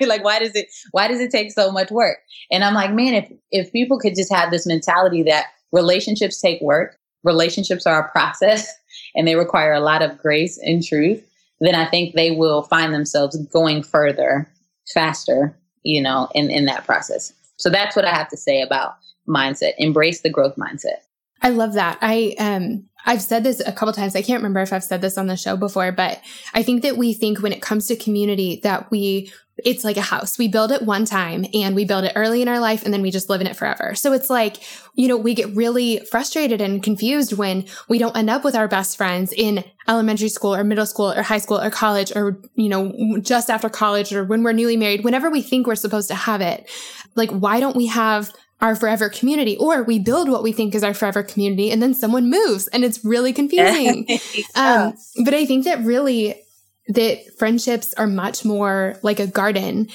like, 0.06 0.24
why 0.24 0.38
does 0.38 0.54
it 0.54 0.68
why 0.92 1.08
does 1.08 1.20
it 1.20 1.30
take 1.30 1.52
so 1.52 1.70
much 1.70 1.90
work? 1.90 2.18
And 2.50 2.64
I'm 2.64 2.74
like, 2.74 2.92
man, 2.92 3.14
if 3.14 3.32
if 3.50 3.72
people 3.72 3.98
could 3.98 4.14
just 4.14 4.32
have 4.32 4.50
this 4.50 4.66
mentality 4.66 5.22
that 5.24 5.46
relationships 5.72 6.40
take 6.40 6.60
work, 6.62 6.96
relationships 7.24 7.86
are 7.86 8.06
a 8.06 8.10
process 8.10 8.72
and 9.14 9.26
they 9.26 9.34
require 9.34 9.72
a 9.72 9.80
lot 9.80 10.00
of 10.00 10.16
grace 10.16 10.58
and 10.62 10.82
truth, 10.82 11.22
then 11.60 11.74
I 11.74 11.86
think 11.86 12.14
they 12.14 12.30
will 12.30 12.62
find 12.62 12.94
themselves 12.94 13.36
going 13.46 13.82
further 13.82 14.48
faster, 14.92 15.56
you 15.82 16.02
know, 16.02 16.28
in, 16.34 16.50
in 16.50 16.64
that 16.66 16.84
process. 16.84 17.32
So 17.56 17.70
that's 17.70 17.96
what 17.96 18.04
I 18.04 18.14
have 18.14 18.28
to 18.28 18.36
say 18.36 18.62
about 18.62 18.94
mindset. 19.28 19.72
Embrace 19.78 20.20
the 20.22 20.30
growth 20.30 20.56
mindset. 20.56 20.98
I 21.42 21.50
love 21.50 21.74
that. 21.74 21.98
I 22.00 22.34
um 22.38 22.88
I've 23.06 23.22
said 23.22 23.44
this 23.44 23.60
a 23.60 23.72
couple 23.72 23.92
times. 23.92 24.16
I 24.16 24.22
can't 24.22 24.40
remember 24.40 24.60
if 24.60 24.72
I've 24.72 24.84
said 24.84 25.00
this 25.00 25.16
on 25.16 25.28
the 25.28 25.36
show 25.36 25.56
before, 25.56 25.92
but 25.92 26.20
I 26.52 26.62
think 26.62 26.82
that 26.82 26.96
we 26.96 27.12
think 27.12 27.40
when 27.40 27.52
it 27.52 27.62
comes 27.62 27.86
to 27.86 27.96
community 27.96 28.60
that 28.64 28.90
we 28.90 29.32
it's 29.64 29.84
like 29.84 29.96
a 29.96 30.02
house. 30.02 30.38
We 30.38 30.48
build 30.48 30.70
it 30.70 30.82
one 30.82 31.04
time 31.04 31.46
and 31.52 31.74
we 31.74 31.84
build 31.84 32.04
it 32.04 32.12
early 32.14 32.42
in 32.42 32.48
our 32.48 32.60
life 32.60 32.84
and 32.84 32.92
then 32.92 33.02
we 33.02 33.10
just 33.10 33.28
live 33.28 33.40
in 33.40 33.46
it 33.46 33.56
forever. 33.56 33.94
So 33.94 34.12
it's 34.12 34.30
like, 34.30 34.58
you 34.94 35.08
know, 35.08 35.16
we 35.16 35.34
get 35.34 35.54
really 35.54 36.00
frustrated 36.10 36.60
and 36.60 36.82
confused 36.82 37.32
when 37.32 37.64
we 37.88 37.98
don't 37.98 38.16
end 38.16 38.30
up 38.30 38.44
with 38.44 38.54
our 38.54 38.68
best 38.68 38.96
friends 38.96 39.32
in 39.32 39.64
elementary 39.88 40.28
school 40.28 40.54
or 40.54 40.64
middle 40.64 40.86
school 40.86 41.10
or 41.10 41.22
high 41.22 41.38
school 41.38 41.60
or 41.60 41.70
college 41.70 42.12
or, 42.14 42.40
you 42.54 42.68
know, 42.68 43.18
just 43.20 43.50
after 43.50 43.68
college 43.68 44.12
or 44.12 44.24
when 44.24 44.42
we're 44.42 44.52
newly 44.52 44.76
married, 44.76 45.04
whenever 45.04 45.30
we 45.30 45.42
think 45.42 45.66
we're 45.66 45.74
supposed 45.74 46.08
to 46.08 46.14
have 46.14 46.40
it. 46.40 46.68
Like, 47.14 47.30
why 47.30 47.58
don't 47.58 47.76
we 47.76 47.86
have 47.86 48.32
our 48.60 48.74
forever 48.74 49.08
community 49.08 49.56
or 49.56 49.82
we 49.82 49.98
build 49.98 50.28
what 50.28 50.42
we 50.42 50.52
think 50.52 50.74
is 50.74 50.82
our 50.82 50.94
forever 50.94 51.22
community 51.22 51.70
and 51.70 51.80
then 51.80 51.94
someone 51.94 52.28
moves 52.28 52.66
and 52.68 52.84
it's 52.84 53.04
really 53.04 53.32
confusing. 53.40 54.06
um, 54.54 54.94
but 55.24 55.34
I 55.34 55.44
think 55.46 55.64
that 55.64 55.80
really 55.84 56.42
that 56.88 57.38
friendships 57.38 57.94
are 57.94 58.06
much 58.06 58.44
more 58.44 58.98
like 59.02 59.20
a 59.20 59.26
garden. 59.26 59.88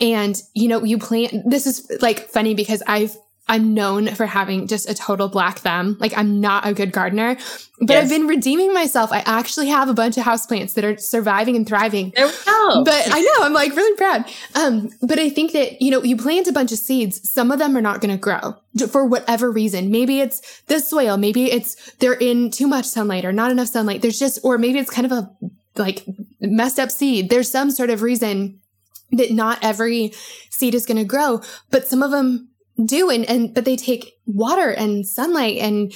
And, 0.00 0.40
you 0.54 0.68
know, 0.68 0.82
you 0.84 0.98
plant, 0.98 1.48
this 1.48 1.66
is 1.66 1.90
like 2.00 2.28
funny 2.28 2.54
because 2.54 2.82
I've, 2.86 3.16
I'm 3.48 3.74
known 3.74 4.06
for 4.14 4.26
having 4.26 4.68
just 4.68 4.88
a 4.88 4.94
total 4.94 5.28
black 5.28 5.58
thumb. 5.58 5.96
Like 5.98 6.16
I'm 6.16 6.40
not 6.40 6.68
a 6.68 6.72
good 6.72 6.92
gardener, 6.92 7.36
but 7.80 7.94
yes. 7.94 8.04
I've 8.04 8.08
been 8.08 8.28
redeeming 8.28 8.72
myself. 8.72 9.10
I 9.10 9.24
actually 9.26 9.66
have 9.68 9.88
a 9.88 9.94
bunch 9.94 10.16
of 10.16 10.24
houseplants 10.24 10.74
that 10.74 10.84
are 10.84 10.96
surviving 10.98 11.56
and 11.56 11.66
thriving. 11.66 12.12
There 12.14 12.26
we 12.26 12.32
go. 12.46 12.84
But 12.84 13.08
I 13.10 13.20
know 13.20 13.44
I'm 13.44 13.52
like 13.52 13.74
really 13.74 13.96
proud. 13.96 14.24
Um, 14.54 14.90
but 15.02 15.18
I 15.18 15.30
think 15.30 15.50
that, 15.52 15.82
you 15.82 15.90
know, 15.90 16.00
you 16.02 16.16
plant 16.16 16.46
a 16.46 16.52
bunch 16.52 16.70
of 16.70 16.78
seeds. 16.78 17.28
Some 17.28 17.50
of 17.50 17.58
them 17.58 17.76
are 17.76 17.80
not 17.80 18.00
going 18.00 18.14
to 18.14 18.20
grow 18.20 18.54
for 18.88 19.04
whatever 19.04 19.50
reason. 19.50 19.90
Maybe 19.90 20.20
it's 20.20 20.62
the 20.68 20.78
soil. 20.78 21.16
Maybe 21.16 21.50
it's 21.50 21.92
they're 21.94 22.12
in 22.12 22.52
too 22.52 22.68
much 22.68 22.84
sunlight 22.84 23.24
or 23.24 23.32
not 23.32 23.50
enough 23.50 23.68
sunlight. 23.68 24.00
There's 24.00 24.18
just, 24.18 24.38
or 24.44 24.58
maybe 24.58 24.78
it's 24.78 24.90
kind 24.90 25.10
of 25.10 25.12
a 25.12 25.30
like 25.76 26.04
messed 26.40 26.78
up 26.78 26.90
seed. 26.90 27.30
There's 27.30 27.50
some 27.50 27.70
sort 27.70 27.90
of 27.90 28.02
reason 28.02 28.60
that 29.12 29.32
not 29.32 29.58
every 29.62 30.12
seed 30.50 30.74
is 30.74 30.86
going 30.86 30.98
to 30.98 31.04
grow, 31.04 31.40
but 31.70 31.86
some 31.86 32.02
of 32.02 32.10
them 32.10 32.50
do 32.84 33.10
and, 33.10 33.28
and 33.28 33.54
but 33.54 33.64
they 33.64 33.76
take 33.76 34.18
water 34.26 34.70
and 34.70 35.06
sunlight 35.06 35.58
and 35.58 35.92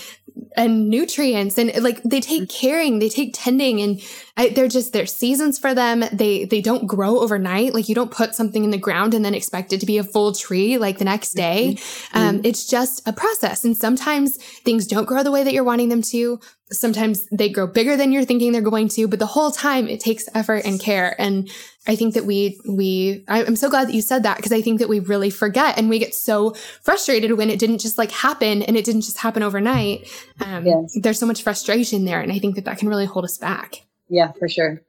and 0.57 0.89
nutrients 0.89 1.59
and 1.59 1.73
like 1.83 2.03
they 2.03 2.21
take 2.21 2.43
mm-hmm. 2.43 2.67
caring 2.67 2.99
they 2.99 3.09
take 3.09 3.31
tending 3.33 3.81
and 3.81 4.01
I, 4.37 4.49
they're 4.49 4.67
just 4.67 4.93
there's 4.93 5.15
seasons 5.15 5.61
for 5.61 5.75
them. 5.75 6.05
They 6.13 6.45
they 6.45 6.61
don't 6.61 6.89
grow 6.89 7.21
overnight. 7.21 7.73
Like 7.73 7.89
you 7.89 7.95
don't 7.95 8.11
put 8.11 8.35
something 8.35 8.65
in 8.65 8.71
the 8.71 8.79
ground 8.79 9.15
and 9.15 9.25
then 9.25 9.35
expect 9.35 9.73
it 9.73 9.79
to 9.79 9.87
be 9.87 9.99
a 9.99 10.03
full 10.03 10.33
tree 10.33 10.77
like 10.77 10.99
the 10.99 11.05
next 11.05 11.35
day. 11.35 11.75
Mm-hmm. 11.77 12.19
Um, 12.19 12.41
it's 12.43 12.67
just 12.67 13.07
a 13.07 13.13
process, 13.13 13.65
and 13.65 13.77
sometimes 13.77 14.37
things 14.37 14.89
don't 14.89 15.07
grow 15.07 15.23
the 15.23 15.31
way 15.31 15.45
that 15.45 15.53
you're 15.53 15.63
wanting 15.63 15.89
them 15.89 16.03
to. 16.03 16.41
Sometimes 16.73 17.29
they 17.31 17.49
grow 17.49 17.69
bigger 17.69 17.97
than 17.97 18.11
you're 18.11 18.25
thinking 18.25 18.51
they're 18.51 18.61
going 18.61 18.89
to, 18.89 19.07
but 19.07 19.21
the 19.21 19.27
whole 19.27 19.53
time 19.53 19.87
it 19.87 20.01
takes 20.01 20.29
effort 20.35 20.65
and 20.65 20.81
care. 20.81 21.15
And 21.21 21.49
I 21.87 21.95
think 21.95 22.15
that 22.15 22.25
we 22.25 22.59
we 22.69 23.25
I'm 23.29 23.55
so 23.55 23.71
glad 23.71 23.87
that 23.87 23.95
you 23.95 24.03
said 24.03 24.25
that 24.25 24.39
because 24.39 24.51
I 24.51 24.63
think 24.63 24.81
that 24.81 24.89
we 24.89 24.99
really 24.99 25.31
forget 25.31 25.79
and 25.79 25.89
we 25.89 26.01
get 26.01 26.13
so 26.13 26.55
frustrated 26.83 27.31
when 27.39 27.51
it 27.51 27.61
didn't 27.61 27.79
just 27.79 27.99
like 27.99 28.11
happen 28.11 28.63
and 28.63 28.77
it 28.77 28.85
didn't 28.85 29.03
just 29.03 29.19
happen 29.19 29.45
overnight. 29.45 30.11
Um, 30.41 30.67
yes. 30.67 30.99
There's 31.01 31.21
so 31.21 31.27
much 31.27 31.45
frustration 31.45 32.05
there, 32.05 32.21
and 32.21 32.33
I 32.33 32.41
think 32.41 32.57
that 32.57 32.65
that 32.65 32.79
can 32.79 32.89
really 32.89 33.07
hold 33.07 33.25
us 33.25 33.39
back. 33.39 33.85
Yeah, 34.09 34.33
for 34.39 34.49
sure. 34.49 34.83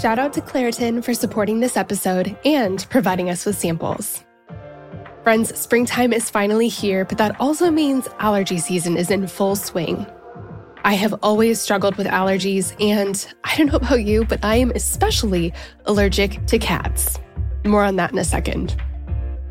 Shout 0.00 0.18
out 0.18 0.34
to 0.34 0.42
Claritin 0.42 1.02
for 1.02 1.14
supporting 1.14 1.60
this 1.60 1.76
episode 1.76 2.36
and 2.44 2.86
providing 2.90 3.30
us 3.30 3.46
with 3.46 3.58
samples. 3.58 4.24
Friends, 5.22 5.58
springtime 5.58 6.12
is 6.12 6.28
finally 6.28 6.68
here, 6.68 7.04
but 7.04 7.18
that 7.18 7.40
also 7.40 7.70
means 7.70 8.06
allergy 8.18 8.58
season 8.58 8.96
is 8.96 9.10
in 9.10 9.26
full 9.26 9.56
swing. 9.56 10.06
I 10.84 10.94
have 10.94 11.14
always 11.22 11.60
struggled 11.60 11.96
with 11.96 12.06
allergies, 12.06 12.74
and 12.80 13.26
I 13.42 13.56
don't 13.56 13.66
know 13.66 13.76
about 13.78 14.04
you, 14.04 14.24
but 14.24 14.44
I 14.44 14.56
am 14.56 14.70
especially 14.72 15.52
allergic 15.86 16.46
to 16.46 16.58
cats. 16.58 17.18
More 17.64 17.82
on 17.82 17.96
that 17.96 18.12
in 18.12 18.18
a 18.18 18.24
second. 18.24 18.76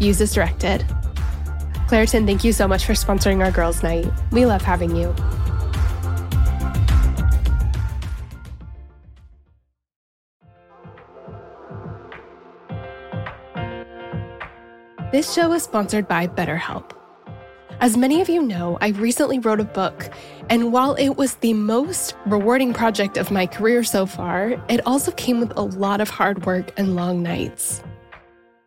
Use 0.00 0.20
as 0.20 0.32
directed. 0.32 0.84
Claritin, 1.88 2.26
thank 2.26 2.44
you 2.44 2.52
so 2.52 2.68
much 2.68 2.84
for 2.84 2.92
sponsoring 2.92 3.42
our 3.44 3.50
girls' 3.50 3.82
night. 3.82 4.06
We 4.30 4.46
love 4.46 4.62
having 4.62 4.94
you. 4.94 5.14
This 15.10 15.32
show 15.32 15.52
is 15.54 15.62
sponsored 15.62 16.06
by 16.06 16.26
BetterHelp. 16.26 16.92
As 17.80 17.96
many 17.96 18.20
of 18.20 18.28
you 18.28 18.42
know, 18.42 18.76
I 18.82 18.88
recently 18.88 19.38
wrote 19.38 19.58
a 19.58 19.64
book, 19.64 20.10
and 20.50 20.70
while 20.70 20.94
it 20.96 21.16
was 21.16 21.36
the 21.36 21.54
most 21.54 22.14
rewarding 22.26 22.74
project 22.74 23.16
of 23.16 23.30
my 23.30 23.46
career 23.46 23.84
so 23.84 24.04
far, 24.04 24.62
it 24.68 24.86
also 24.86 25.10
came 25.12 25.40
with 25.40 25.56
a 25.56 25.62
lot 25.62 26.02
of 26.02 26.10
hard 26.10 26.44
work 26.44 26.72
and 26.76 26.94
long 26.94 27.22
nights. 27.22 27.82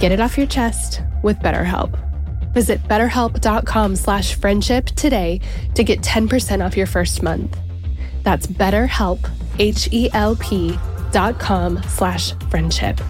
Get 0.00 0.12
it 0.12 0.20
off 0.20 0.38
your 0.38 0.46
chest 0.46 1.02
with 1.22 1.38
BetterHelp. 1.40 1.98
Visit 2.54 2.82
betterhelp.com 2.84 3.96
slash 3.96 4.34
friendship 4.34 4.86
today 4.86 5.40
to 5.74 5.84
get 5.84 6.02
10% 6.02 6.64
off 6.64 6.76
your 6.76 6.86
first 6.86 7.22
month. 7.22 7.58
That's 8.22 8.46
betterhelp, 8.46 9.28
H-E-L-P 9.58 10.78
dot 11.10 11.38
com 11.38 11.82
slash 11.82 12.32
friendship. 12.50 13.00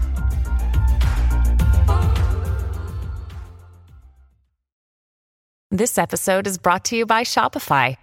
This 5.71 5.99
episode 5.99 6.47
is 6.47 6.57
brought 6.57 6.87
to 6.87 6.97
you 6.97 7.05
by 7.05 7.25
Shopify. 7.25 7.97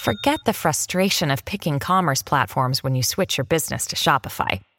Forget 0.00 0.40
the 0.44 0.52
frustration 0.52 1.30
of 1.30 1.44
picking 1.44 1.78
commerce 1.78 2.22
platforms 2.22 2.82
when 2.82 2.94
you 2.96 3.02
switch 3.02 3.38
your 3.38 3.44
business 3.44 3.86
to 3.86 3.96
Shopify, 3.96 4.60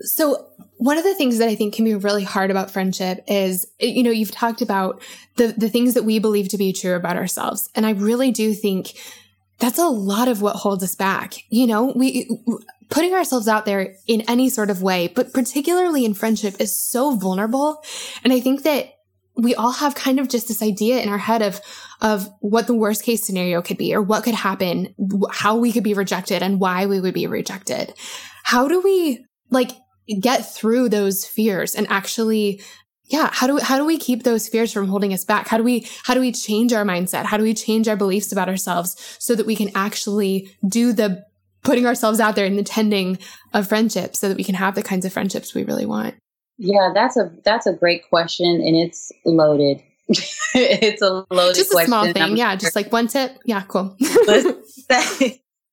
So 0.00 0.48
one 0.78 0.98
of 0.98 1.04
the 1.04 1.14
things 1.14 1.38
that 1.38 1.48
I 1.48 1.54
think 1.54 1.74
can 1.74 1.84
be 1.84 1.94
really 1.94 2.24
hard 2.24 2.50
about 2.50 2.70
friendship 2.70 3.22
is, 3.28 3.66
you 3.78 4.02
know, 4.02 4.10
you've 4.10 4.32
talked 4.32 4.62
about 4.62 5.00
the, 5.36 5.48
the 5.56 5.68
things 5.68 5.94
that 5.94 6.04
we 6.04 6.18
believe 6.18 6.48
to 6.48 6.58
be 6.58 6.72
true 6.72 6.94
about 6.94 7.16
ourselves. 7.16 7.70
And 7.74 7.86
I 7.86 7.90
really 7.90 8.32
do 8.32 8.52
think 8.52 8.94
that's 9.60 9.78
a 9.78 9.86
lot 9.86 10.26
of 10.26 10.42
what 10.42 10.56
holds 10.56 10.82
us 10.82 10.96
back. 10.96 11.34
You 11.50 11.68
know, 11.68 11.92
we, 11.94 12.28
putting 12.90 13.14
ourselves 13.14 13.46
out 13.46 13.64
there 13.64 13.94
in 14.06 14.22
any 14.22 14.48
sort 14.48 14.70
of 14.70 14.82
way, 14.82 15.06
but 15.06 15.32
particularly 15.32 16.04
in 16.04 16.14
friendship 16.14 16.56
is 16.58 16.76
so 16.76 17.16
vulnerable. 17.16 17.82
And 18.24 18.32
I 18.32 18.40
think 18.40 18.64
that 18.64 18.92
we 19.36 19.54
all 19.54 19.72
have 19.72 19.94
kind 19.94 20.18
of 20.18 20.28
just 20.28 20.48
this 20.48 20.62
idea 20.62 21.00
in 21.00 21.08
our 21.08 21.18
head 21.18 21.42
of, 21.42 21.60
of 22.00 22.28
what 22.40 22.66
the 22.66 22.74
worst 22.74 23.02
case 23.02 23.24
scenario 23.24 23.62
could 23.62 23.78
be 23.78 23.94
or 23.94 24.02
what 24.02 24.24
could 24.24 24.34
happen, 24.34 24.94
how 25.30 25.56
we 25.56 25.72
could 25.72 25.84
be 25.84 25.94
rejected 25.94 26.42
and 26.42 26.60
why 26.60 26.86
we 26.86 27.00
would 27.00 27.14
be 27.14 27.26
rejected. 27.26 27.94
How 28.42 28.68
do 28.68 28.80
we 28.80 29.24
like 29.50 29.70
get 30.14 30.40
through 30.52 30.88
those 30.88 31.24
fears 31.24 31.74
and 31.74 31.86
actually 31.90 32.60
yeah 33.06 33.28
how 33.32 33.46
do 33.46 33.54
we, 33.54 33.60
how 33.60 33.76
do 33.76 33.84
we 33.84 33.98
keep 33.98 34.22
those 34.22 34.48
fears 34.48 34.72
from 34.72 34.88
holding 34.88 35.12
us 35.12 35.24
back? 35.24 35.48
How 35.48 35.56
do 35.58 35.62
we 35.62 35.86
how 36.04 36.14
do 36.14 36.20
we 36.20 36.32
change 36.32 36.72
our 36.72 36.84
mindset? 36.84 37.24
How 37.24 37.36
do 37.36 37.42
we 37.42 37.54
change 37.54 37.88
our 37.88 37.96
beliefs 37.96 38.32
about 38.32 38.48
ourselves 38.48 38.96
so 39.18 39.34
that 39.34 39.46
we 39.46 39.56
can 39.56 39.70
actually 39.74 40.50
do 40.66 40.92
the 40.92 41.24
putting 41.62 41.86
ourselves 41.86 42.18
out 42.18 42.34
there 42.34 42.46
and 42.46 42.58
the 42.58 42.64
tending 42.64 43.18
of 43.52 43.68
friendships 43.68 44.18
so 44.18 44.28
that 44.28 44.36
we 44.36 44.44
can 44.44 44.54
have 44.54 44.74
the 44.74 44.82
kinds 44.82 45.04
of 45.04 45.12
friendships 45.12 45.54
we 45.54 45.64
really 45.64 45.86
want? 45.86 46.14
Yeah 46.58 46.90
that's 46.94 47.16
a 47.16 47.30
that's 47.44 47.66
a 47.66 47.72
great 47.72 48.08
question 48.08 48.46
and 48.46 48.76
it's 48.76 49.12
loaded. 49.24 49.82
It's 50.54 51.00
a 51.00 51.24
loaded 51.30 51.54
just 51.56 51.70
a 51.70 51.72
question. 51.72 51.86
small 51.88 52.12
thing. 52.12 52.22
I'm 52.22 52.36
yeah 52.36 52.50
sure. 52.50 52.58
just 52.58 52.76
like 52.76 52.92
one 52.92 53.08
tip. 53.08 53.38
Yeah 53.46 53.62
cool. 53.62 53.96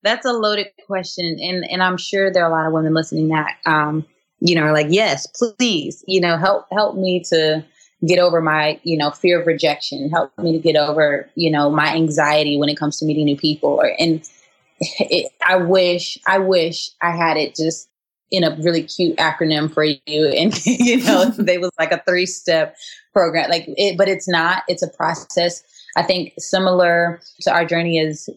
That's 0.02 0.26
a 0.26 0.32
loaded 0.32 0.68
question 0.88 1.38
and 1.42 1.66
and 1.70 1.84
i'm 1.84 1.98
sure 1.98 2.32
there 2.32 2.46
are 2.46 2.50
a 2.50 2.54
lot 2.54 2.66
of 2.66 2.74
women 2.74 2.94
listening 2.94 3.30
that 3.30 3.58
um 3.66 4.06
you 4.42 4.56
know, 4.56 4.62
are 4.62 4.74
like, 4.74 4.88
yes, 4.90 5.28
please, 5.28 6.04
you 6.08 6.22
know, 6.22 6.38
help 6.38 6.66
help 6.72 6.96
me 6.96 7.24
to 7.30 7.64
get 8.06 8.20
over 8.20 8.42
my, 8.42 8.80
you 8.84 8.98
know, 8.98 9.12
fear 9.12 9.42
of 9.42 9.48
rejection, 9.48 10.10
help 10.10 10.38
me 10.38 10.54
to 10.54 10.60
get 10.60 10.76
over, 10.76 11.30
you 11.36 11.52
know, 11.52 11.70
my 11.70 11.94
anxiety 11.94 12.58
when 12.58 12.70
it 12.70 12.78
comes 12.78 12.98
to 13.00 13.06
meeting 13.06 13.26
new 13.26 13.36
people. 13.36 13.70
Or, 13.70 13.92
and 14.00 14.24
it, 14.80 15.32
I 15.46 15.58
wish, 15.58 16.18
I 16.28 16.38
wish 16.40 16.92
I 17.02 17.12
had 17.12 17.38
it 17.38 17.56
just 17.56 17.90
in 18.32 18.44
a 18.44 18.56
really 18.62 18.84
cute 18.84 19.18
acronym 19.18 19.74
for 19.74 19.84
you. 19.84 19.98
And, 20.08 20.66
you 20.66 21.04
know, 21.04 21.26
they 21.38 21.58
was 21.58 21.72
like 21.80 21.92
a 21.92 22.02
three 22.08 22.26
step 22.26 22.76
program, 23.14 23.50
like 23.50 23.66
it, 23.68 23.98
but 23.98 24.08
it's 24.08 24.28
not, 24.28 24.64
it's 24.68 24.84
a 24.84 24.90
process. 24.90 25.64
I 25.98 26.04
think 26.04 26.34
similar 26.38 27.22
to 27.42 27.52
our 27.52 27.66
journey 27.66 28.00
is 28.00 28.30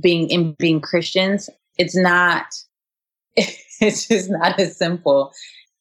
being 0.00 0.28
in 0.30 0.56
being 0.58 0.80
Christians. 0.80 1.48
It's 1.78 1.96
not, 1.96 2.46
it's 3.80 4.08
just 4.08 4.30
not 4.30 4.58
as 4.58 4.76
simple. 4.76 5.32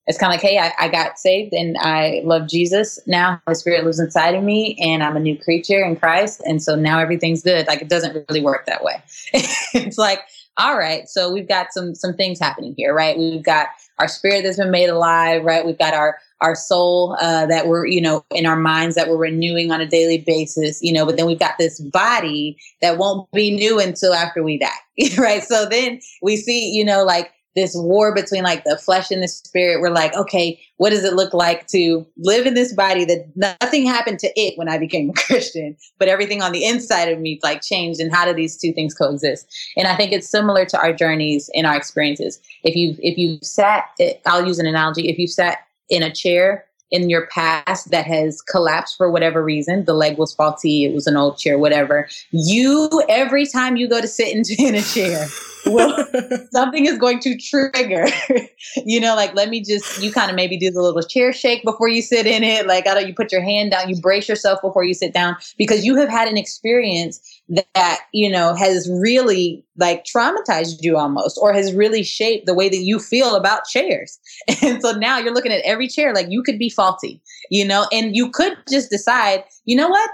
It's 0.07 0.19
kind 0.19 0.31
of 0.31 0.35
like, 0.35 0.47
hey, 0.47 0.59
I, 0.59 0.71
I 0.79 0.87
got 0.87 1.17
saved 1.17 1.53
and 1.53 1.77
I 1.79 2.21
love 2.23 2.47
Jesus. 2.47 2.99
Now 3.07 3.41
the 3.47 3.55
Spirit 3.55 3.83
lives 3.83 3.99
inside 3.99 4.35
of 4.35 4.43
me 4.43 4.77
and 4.79 5.01
I'm 5.01 5.17
a 5.17 5.19
new 5.19 5.37
creature 5.37 5.83
in 5.83 5.95
Christ. 5.95 6.41
And 6.45 6.61
so 6.61 6.75
now 6.75 6.99
everything's 6.99 7.41
good. 7.41 7.65
Like 7.65 7.81
it 7.81 7.89
doesn't 7.89 8.25
really 8.29 8.41
work 8.41 8.67
that 8.67 8.83
way. 8.83 9.01
it's 9.33 9.97
like, 9.97 10.19
all 10.57 10.77
right, 10.77 11.09
so 11.09 11.33
we've 11.33 11.49
got 11.49 11.73
some 11.73 11.95
some 11.95 12.13
things 12.13 12.39
happening 12.39 12.75
here, 12.77 12.93
right? 12.93 13.17
We've 13.17 13.43
got 13.43 13.67
our 13.99 14.07
spirit 14.07 14.43
that's 14.43 14.57
been 14.57 14.71
made 14.71 14.87
alive, 14.87 15.43
right? 15.43 15.65
We've 15.65 15.77
got 15.77 15.93
our 15.93 16.17
our 16.41 16.55
soul 16.55 17.17
uh, 17.19 17.45
that 17.47 17.67
we're 17.67 17.85
you 17.85 18.01
know 18.01 18.25
in 18.31 18.45
our 18.45 18.55
minds 18.55 18.95
that 18.95 19.09
we're 19.09 19.17
renewing 19.17 19.71
on 19.71 19.81
a 19.81 19.85
daily 19.85 20.17
basis 20.17 20.81
you 20.81 20.91
know 20.91 21.05
but 21.05 21.17
then 21.17 21.25
we've 21.25 21.39
got 21.39 21.57
this 21.57 21.79
body 21.79 22.57
that 22.81 22.97
won't 22.97 23.29
be 23.31 23.51
new 23.55 23.79
until 23.79 24.13
after 24.13 24.43
we 24.43 24.57
die 24.57 24.67
right 25.17 25.43
so 25.43 25.65
then 25.65 25.99
we 26.21 26.35
see 26.35 26.71
you 26.71 26.83
know 26.83 27.03
like 27.03 27.31
this 27.55 27.73
war 27.75 28.13
between 28.13 28.43
like 28.43 28.63
the 28.63 28.77
flesh 28.77 29.11
and 29.11 29.23
the 29.23 29.27
spirit. 29.27 29.81
We're 29.81 29.89
like, 29.89 30.13
okay, 30.15 30.59
what 30.77 30.89
does 30.89 31.03
it 31.03 31.13
look 31.13 31.33
like 31.33 31.67
to 31.67 32.05
live 32.17 32.45
in 32.45 32.53
this 32.53 32.73
body 32.73 33.05
that 33.05 33.25
nothing 33.35 33.85
happened 33.85 34.19
to 34.19 34.31
it 34.35 34.57
when 34.57 34.67
I 34.67 34.77
became 34.77 35.09
a 35.09 35.13
Christian, 35.27 35.77
but 35.97 36.07
everything 36.07 36.41
on 36.41 36.51
the 36.51 36.65
inside 36.65 37.05
of 37.05 37.19
me 37.19 37.39
like 37.43 37.61
changed 37.61 37.99
and 37.99 38.13
how 38.13 38.25
do 38.25 38.33
these 38.33 38.57
two 38.57 38.73
things 38.73 38.93
coexist? 38.93 39.47
And 39.77 39.87
I 39.87 39.95
think 39.95 40.11
it's 40.11 40.29
similar 40.29 40.65
to 40.65 40.79
our 40.79 40.93
journeys 40.93 41.49
and 41.55 41.65
our 41.65 41.77
experiences. 41.77 42.39
If 42.63 42.75
you 42.75 42.95
if 42.99 43.17
you 43.17 43.39
sat 43.41 43.85
I'll 44.25 44.45
use 44.45 44.59
an 44.59 44.65
analogy, 44.65 45.09
if 45.09 45.17
you 45.17 45.27
sat 45.27 45.59
in 45.89 46.03
a 46.03 46.13
chair 46.13 46.65
in 46.95 47.09
your 47.09 47.27
past 47.27 47.91
that 47.91 48.05
has 48.05 48.41
collapsed 48.41 48.97
for 48.97 49.11
whatever 49.11 49.43
reason, 49.43 49.85
the 49.85 49.93
leg 49.93 50.17
was 50.17 50.33
faulty, 50.33 50.85
it 50.85 50.93
was 50.93 51.07
an 51.07 51.17
old 51.17 51.37
chair, 51.37 51.57
whatever. 51.57 52.07
You 52.31 53.03
every 53.09 53.45
time 53.45 53.75
you 53.75 53.87
go 53.87 54.01
to 54.01 54.07
sit 54.07 54.35
in, 54.35 54.43
in 54.65 54.75
a 54.75 54.81
chair 54.81 55.27
well, 55.65 56.07
something 56.51 56.85
is 56.85 56.97
going 56.97 57.19
to 57.21 57.37
trigger. 57.37 58.05
you 58.85 58.99
know, 58.99 59.15
like 59.15 59.33
let 59.35 59.49
me 59.49 59.61
just 59.61 60.01
you 60.01 60.11
kind 60.11 60.29
of 60.29 60.35
maybe 60.35 60.57
do 60.57 60.71
the 60.71 60.81
little 60.81 61.01
chair 61.01 61.33
shake 61.33 61.63
before 61.63 61.87
you 61.87 62.01
sit 62.01 62.25
in 62.25 62.43
it. 62.43 62.67
Like 62.67 62.87
I 62.87 62.93
don't 62.93 63.07
you 63.07 63.13
put 63.13 63.31
your 63.31 63.41
hand 63.41 63.71
down, 63.71 63.89
you 63.89 63.99
brace 63.99 64.29
yourself 64.29 64.61
before 64.61 64.83
you 64.83 64.93
sit 64.93 65.13
down 65.13 65.35
because 65.57 65.85
you 65.85 65.95
have 65.95 66.09
had 66.09 66.27
an 66.27 66.37
experience 66.37 67.34
that, 67.47 67.99
you 68.11 68.29
know, 68.29 68.55
has 68.55 68.89
really 69.01 69.63
like 69.77 70.03
traumatized 70.03 70.81
you 70.81 70.97
almost 70.97 71.37
or 71.39 71.53
has 71.53 71.73
really 71.73 72.03
shaped 72.03 72.45
the 72.45 72.53
way 72.53 72.69
that 72.69 72.77
you 72.77 72.99
feel 72.99 73.35
about 73.35 73.65
chairs. 73.65 74.19
And 74.63 74.81
so 74.81 74.93
now 74.93 75.19
you're 75.19 75.33
looking 75.33 75.51
at 75.51 75.63
every 75.63 75.87
chair 75.87 76.13
like 76.13 76.27
you 76.29 76.41
could 76.41 76.57
be 76.57 76.69
faulty, 76.69 77.21
you 77.51 77.65
know, 77.65 77.87
and 77.91 78.15
you 78.15 78.31
could 78.31 78.57
just 78.69 78.89
decide, 78.89 79.43
you 79.65 79.75
know 79.75 79.89
what? 79.89 80.09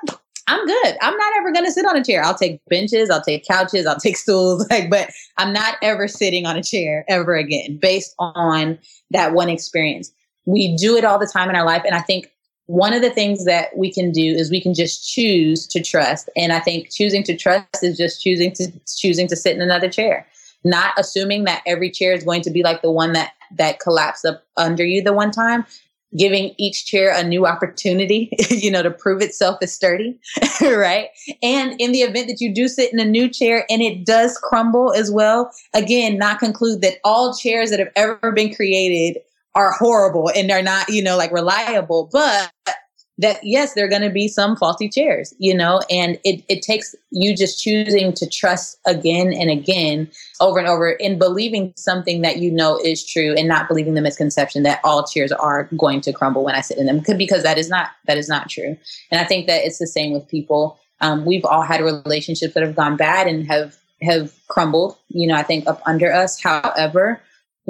I'm 0.47 0.65
good. 0.65 0.97
I'm 1.01 1.15
not 1.15 1.33
ever 1.37 1.51
going 1.53 1.65
to 1.65 1.71
sit 1.71 1.85
on 1.85 1.95
a 1.95 2.03
chair. 2.03 2.23
I'll 2.23 2.37
take 2.37 2.59
benches, 2.69 3.09
I'll 3.09 3.21
take 3.21 3.47
couches, 3.47 3.85
I'll 3.85 3.99
take 3.99 4.17
stools, 4.25 4.67
like, 4.69 4.89
but 4.89 5.09
I'm 5.37 5.53
not 5.53 5.75
ever 5.81 6.07
sitting 6.07 6.45
on 6.45 6.57
a 6.57 6.63
chair 6.63 7.05
ever 7.07 7.35
again 7.35 7.77
based 7.81 8.13
on 8.19 8.77
that 9.11 9.33
one 9.33 9.49
experience. 9.49 10.11
We 10.45 10.75
do 10.75 10.97
it 10.97 11.05
all 11.05 11.19
the 11.19 11.29
time 11.31 11.49
in 11.49 11.55
our 11.55 11.65
life. 11.65 11.83
And 11.85 11.95
I 11.95 12.01
think 12.01 12.30
one 12.67 12.93
of 12.93 13.01
the 13.01 13.09
things 13.09 13.45
that 13.45 13.75
we 13.75 13.91
can 13.91 14.11
do 14.11 14.21
is 14.21 14.49
we 14.49 14.61
can 14.61 14.73
just 14.73 15.07
choose 15.07 15.67
to 15.67 15.81
trust. 15.81 16.29
And 16.37 16.53
I 16.53 16.59
think 16.59 16.89
choosing 16.91 17.23
to 17.23 17.35
trust 17.35 17.83
is 17.83 17.97
just 17.97 18.21
choosing 18.21 18.53
to 18.53 18.71
choosing 18.97 19.27
to 19.27 19.35
sit 19.35 19.55
in 19.55 19.61
another 19.61 19.89
chair, 19.89 20.27
not 20.63 20.93
assuming 20.97 21.43
that 21.45 21.63
every 21.65 21.91
chair 21.91 22.13
is 22.13 22.23
going 22.23 22.41
to 22.43 22.51
be 22.51 22.63
like 22.63 22.81
the 22.81 22.91
one 22.91 23.13
that 23.13 23.33
that 23.57 23.79
collapsed 23.79 24.25
up 24.25 24.43
under 24.57 24.85
you 24.85 25.01
the 25.03 25.13
one 25.13 25.31
time 25.31 25.65
giving 26.17 26.53
each 26.57 26.85
chair 26.85 27.13
a 27.15 27.23
new 27.23 27.45
opportunity, 27.45 28.29
you 28.49 28.69
know, 28.69 28.83
to 28.83 28.91
prove 28.91 29.21
itself 29.21 29.57
as 29.61 29.73
sturdy, 29.73 30.19
right? 30.61 31.07
And 31.41 31.79
in 31.79 31.91
the 31.91 32.01
event 32.01 32.27
that 32.27 32.41
you 32.41 32.53
do 32.53 32.67
sit 32.67 32.91
in 32.91 32.99
a 32.99 33.05
new 33.05 33.29
chair 33.29 33.65
and 33.69 33.81
it 33.81 34.05
does 34.05 34.37
crumble 34.37 34.93
as 34.93 35.11
well, 35.11 35.51
again, 35.73 36.17
not 36.17 36.39
conclude 36.39 36.81
that 36.81 36.97
all 37.03 37.33
chairs 37.33 37.69
that 37.69 37.79
have 37.79 37.91
ever 37.95 38.31
been 38.31 38.53
created 38.53 39.21
are 39.55 39.71
horrible 39.73 40.31
and 40.35 40.49
they're 40.49 40.63
not, 40.63 40.89
you 40.89 41.03
know, 41.03 41.17
like 41.17 41.31
reliable, 41.31 42.09
but 42.11 42.51
that 43.21 43.39
yes, 43.43 43.73
there 43.73 43.85
are 43.85 43.89
going 43.89 44.01
to 44.01 44.09
be 44.09 44.27
some 44.27 44.55
faulty 44.55 44.89
chairs, 44.89 45.33
you 45.37 45.55
know, 45.55 45.79
and 45.89 46.17
it, 46.23 46.43
it 46.49 46.61
takes 46.61 46.95
you 47.11 47.35
just 47.35 47.61
choosing 47.61 48.13
to 48.13 48.27
trust 48.27 48.79
again 48.85 49.31
and 49.31 49.49
again 49.49 50.09
over 50.39 50.57
and 50.57 50.67
over 50.67 50.91
in 50.91 51.19
believing 51.19 51.71
something 51.75 52.21
that 52.21 52.37
you 52.37 52.49
know 52.49 52.79
is 52.83 53.05
true 53.05 53.35
and 53.37 53.47
not 53.47 53.67
believing 53.67 53.93
the 53.93 54.01
misconception 54.01 54.63
that 54.63 54.79
all 54.83 55.05
chairs 55.05 55.31
are 55.31 55.69
going 55.77 56.01
to 56.01 56.11
crumble 56.11 56.43
when 56.43 56.55
I 56.55 56.61
sit 56.61 56.77
in 56.77 56.87
them 56.87 57.03
because 57.17 57.43
that 57.43 57.57
is 57.57 57.69
not, 57.69 57.91
that 58.07 58.17
is 58.17 58.27
not 58.27 58.49
true. 58.49 58.75
And 59.11 59.21
I 59.21 59.23
think 59.23 59.47
that 59.47 59.63
it's 59.65 59.77
the 59.77 59.87
same 59.87 60.13
with 60.13 60.27
people. 60.27 60.79
Um, 60.99 61.25
we've 61.25 61.45
all 61.45 61.63
had 61.63 61.81
relationships 61.81 62.53
that 62.55 62.63
have 62.63 62.75
gone 62.75 62.97
bad 62.97 63.27
and 63.27 63.45
have, 63.47 63.77
have 64.01 64.33
crumbled, 64.47 64.97
you 65.09 65.27
know, 65.27 65.35
I 65.35 65.43
think 65.43 65.67
up 65.67 65.81
under 65.85 66.11
us. 66.11 66.41
However, 66.41 67.21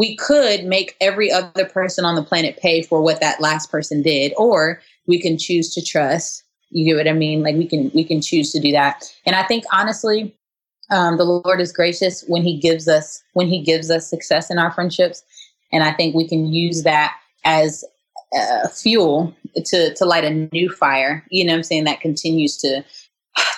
we 0.01 0.15
could 0.15 0.65
make 0.65 0.95
every 0.99 1.31
other 1.31 1.63
person 1.63 2.05
on 2.05 2.15
the 2.15 2.23
planet 2.23 2.57
pay 2.57 2.81
for 2.81 3.03
what 3.03 3.21
that 3.21 3.39
last 3.39 3.69
person 3.69 4.01
did, 4.01 4.33
or 4.35 4.81
we 5.05 5.21
can 5.21 5.37
choose 5.37 5.71
to 5.75 5.79
trust. 5.79 6.43
You 6.71 6.85
get 6.85 6.97
what 6.97 7.07
I 7.07 7.13
mean? 7.13 7.43
Like 7.43 7.55
we 7.55 7.67
can 7.67 7.91
we 7.93 8.03
can 8.03 8.19
choose 8.19 8.51
to 8.53 8.59
do 8.59 8.71
that. 8.71 9.03
And 9.27 9.35
I 9.35 9.43
think 9.43 9.63
honestly, 9.71 10.35
um, 10.89 11.17
the 11.17 11.23
Lord 11.23 11.61
is 11.61 11.71
gracious 11.71 12.23
when 12.27 12.41
He 12.41 12.57
gives 12.57 12.87
us 12.87 13.21
when 13.33 13.47
He 13.47 13.61
gives 13.61 13.91
us 13.91 14.09
success 14.09 14.49
in 14.49 14.57
our 14.57 14.71
friendships, 14.71 15.21
and 15.71 15.83
I 15.83 15.91
think 15.91 16.15
we 16.15 16.27
can 16.27 16.51
use 16.51 16.81
that 16.81 17.15
as 17.45 17.85
uh, 18.35 18.69
fuel 18.69 19.35
to 19.65 19.93
to 19.93 20.05
light 20.05 20.25
a 20.25 20.49
new 20.51 20.71
fire. 20.71 21.23
You 21.29 21.45
know, 21.45 21.53
I'm 21.53 21.61
saying 21.61 21.83
that 21.83 22.01
continues 22.01 22.57
to 22.57 22.83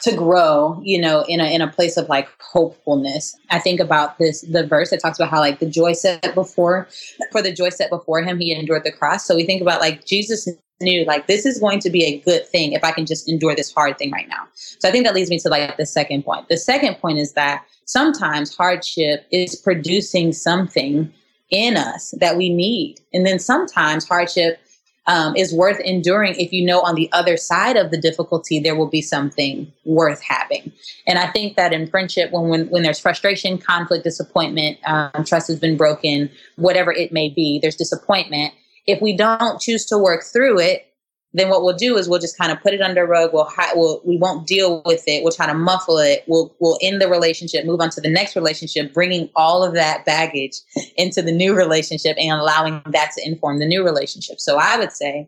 to 0.03 0.15
grow, 0.15 0.82
you 0.84 0.99
know, 0.99 1.24
in 1.28 1.39
a 1.39 1.45
in 1.45 1.61
a 1.61 1.67
place 1.67 1.95
of 1.97 2.09
like 2.09 2.28
hopefulness. 2.41 3.36
I 3.49 3.59
think 3.59 3.80
about 3.80 4.17
this 4.17 4.41
the 4.41 4.67
verse 4.67 4.89
that 4.89 5.01
talks 5.01 5.17
about 5.17 5.32
how 5.32 5.39
like 5.39 5.59
the 5.59 5.65
joy 5.65 5.93
set 5.93 6.36
before 6.36 6.88
for 7.32 7.41
the 7.41 7.53
joy 7.53 7.69
set 7.69 7.89
before 7.89 8.21
him, 8.21 8.39
he 8.39 8.53
endured 8.53 8.84
the 8.84 8.91
cross. 8.91 9.26
So 9.26 9.36
we 9.36 9.45
think 9.45 9.61
about 9.61 9.80
like 9.80 10.05
Jesus 10.05 10.47
knew 10.82 11.05
like 11.05 11.28
this 11.28 11.45
is 11.45 11.59
going 11.59 11.80
to 11.80 11.89
be 11.89 12.03
a 12.03 12.19
good 12.19 12.45
thing 12.47 12.74
if 12.74 12.84
I 12.84 12.91
can 12.91 13.05
just 13.05 13.30
endure 13.30 13.55
this 13.55 13.74
hard 13.74 13.97
thing 13.97 14.11
right 14.11 14.28
now. 14.28 14.47
So 14.53 14.89
I 14.89 14.91
think 14.91 15.05
that 15.05 15.15
leads 15.15 15.30
me 15.30 15.39
to 15.39 15.49
like 15.49 15.78
the 15.78 15.86
second 15.86 16.24
point. 16.24 16.49
The 16.49 16.57
second 16.57 16.95
point 16.95 17.19
is 17.19 17.34
that 17.34 17.65
sometimes 17.86 18.55
hardship 18.55 19.26
is 19.32 19.55
producing 19.55 20.34
something 20.34 21.11
in 21.49 21.78
us 21.78 22.13
that 22.19 22.36
we 22.36 22.49
need. 22.49 22.99
And 23.13 23.26
then 23.26 23.39
sometimes 23.39 24.07
hardship 24.07 24.59
um, 25.08 25.36
is 25.36 25.54
worth 25.54 25.80
enduring 25.82 26.36
if 26.36 26.54
you 26.54 26.66
know 26.66 26.82
on 26.82 26.95
the 26.95 27.10
other 27.12 27.36
side 27.36 27.76
of 27.76 27.91
the 27.91 27.99
difficulty 27.99 28.60
there 28.60 28.76
will 28.76 28.88
be 28.88 29.01
something 29.01 29.72
worth 29.84 30.22
having. 30.22 30.72
And 31.08 31.20
I 31.20 31.30
think 31.32 31.56
that 31.58 31.74
in 31.74 31.88
friendship, 31.88 32.32
when 32.32 32.47
when, 32.47 32.70
when 32.70 32.84
there's 32.84 32.99
frustration, 32.99 33.58
conflict, 33.58 34.04
disappointment, 34.04 34.78
um, 34.86 35.24
trust 35.26 35.47
has 35.47 35.60
been 35.60 35.78
broken, 35.78 36.30
whatever 36.56 36.91
it 36.91 37.12
may 37.12 37.30
be, 37.30 37.60
there's 37.60 37.76
disappointment. 37.76 38.54
If 38.88 39.01
we 39.01 39.16
don't 39.16 39.62
choose 39.62 39.86
to 39.88 39.97
work 39.97 40.24
through 40.24 40.60
it, 40.60 40.92
then 41.34 41.49
what 41.49 41.63
we'll 41.63 41.75
do 41.75 41.97
is 41.97 42.07
we'll 42.07 42.19
just 42.19 42.38
kind 42.38 42.51
of 42.51 42.61
put 42.61 42.73
it 42.73 42.81
under 42.81 43.03
a 43.03 43.07
rug. 43.07 43.31
We'll, 43.34 43.45
hi- 43.45 43.73
we'll 43.73 44.01
we 44.05 44.17
won't 44.17 44.45
deal 44.45 44.84
with 44.86 45.03
it. 45.07 45.23
We'll 45.23 45.34
try 45.34 45.47
to 45.47 45.53
muffle 45.53 45.97
it. 45.97 46.23
We'll 46.27 46.55
we'll 46.59 46.77
end 46.81 47.01
the 47.01 47.07
relationship, 47.07 47.65
move 47.65 47.81
on 47.81 47.89
to 47.91 48.01
the 48.01 48.09
next 48.09 48.36
relationship, 48.36 48.93
bringing 48.93 49.29
all 49.36 49.63
of 49.63 49.73
that 49.73 50.05
baggage 50.05 50.57
into 50.95 51.21
the 51.21 51.31
new 51.31 51.55
relationship 51.55 52.15
and 52.19 52.39
allowing 52.39 52.81
that 52.86 53.11
to 53.17 53.27
inform 53.27 53.59
the 53.59 53.65
new 53.65 53.84
relationship. 53.84 54.39
So 54.39 54.57
I 54.57 54.77
would 54.77 54.91
say 54.91 55.27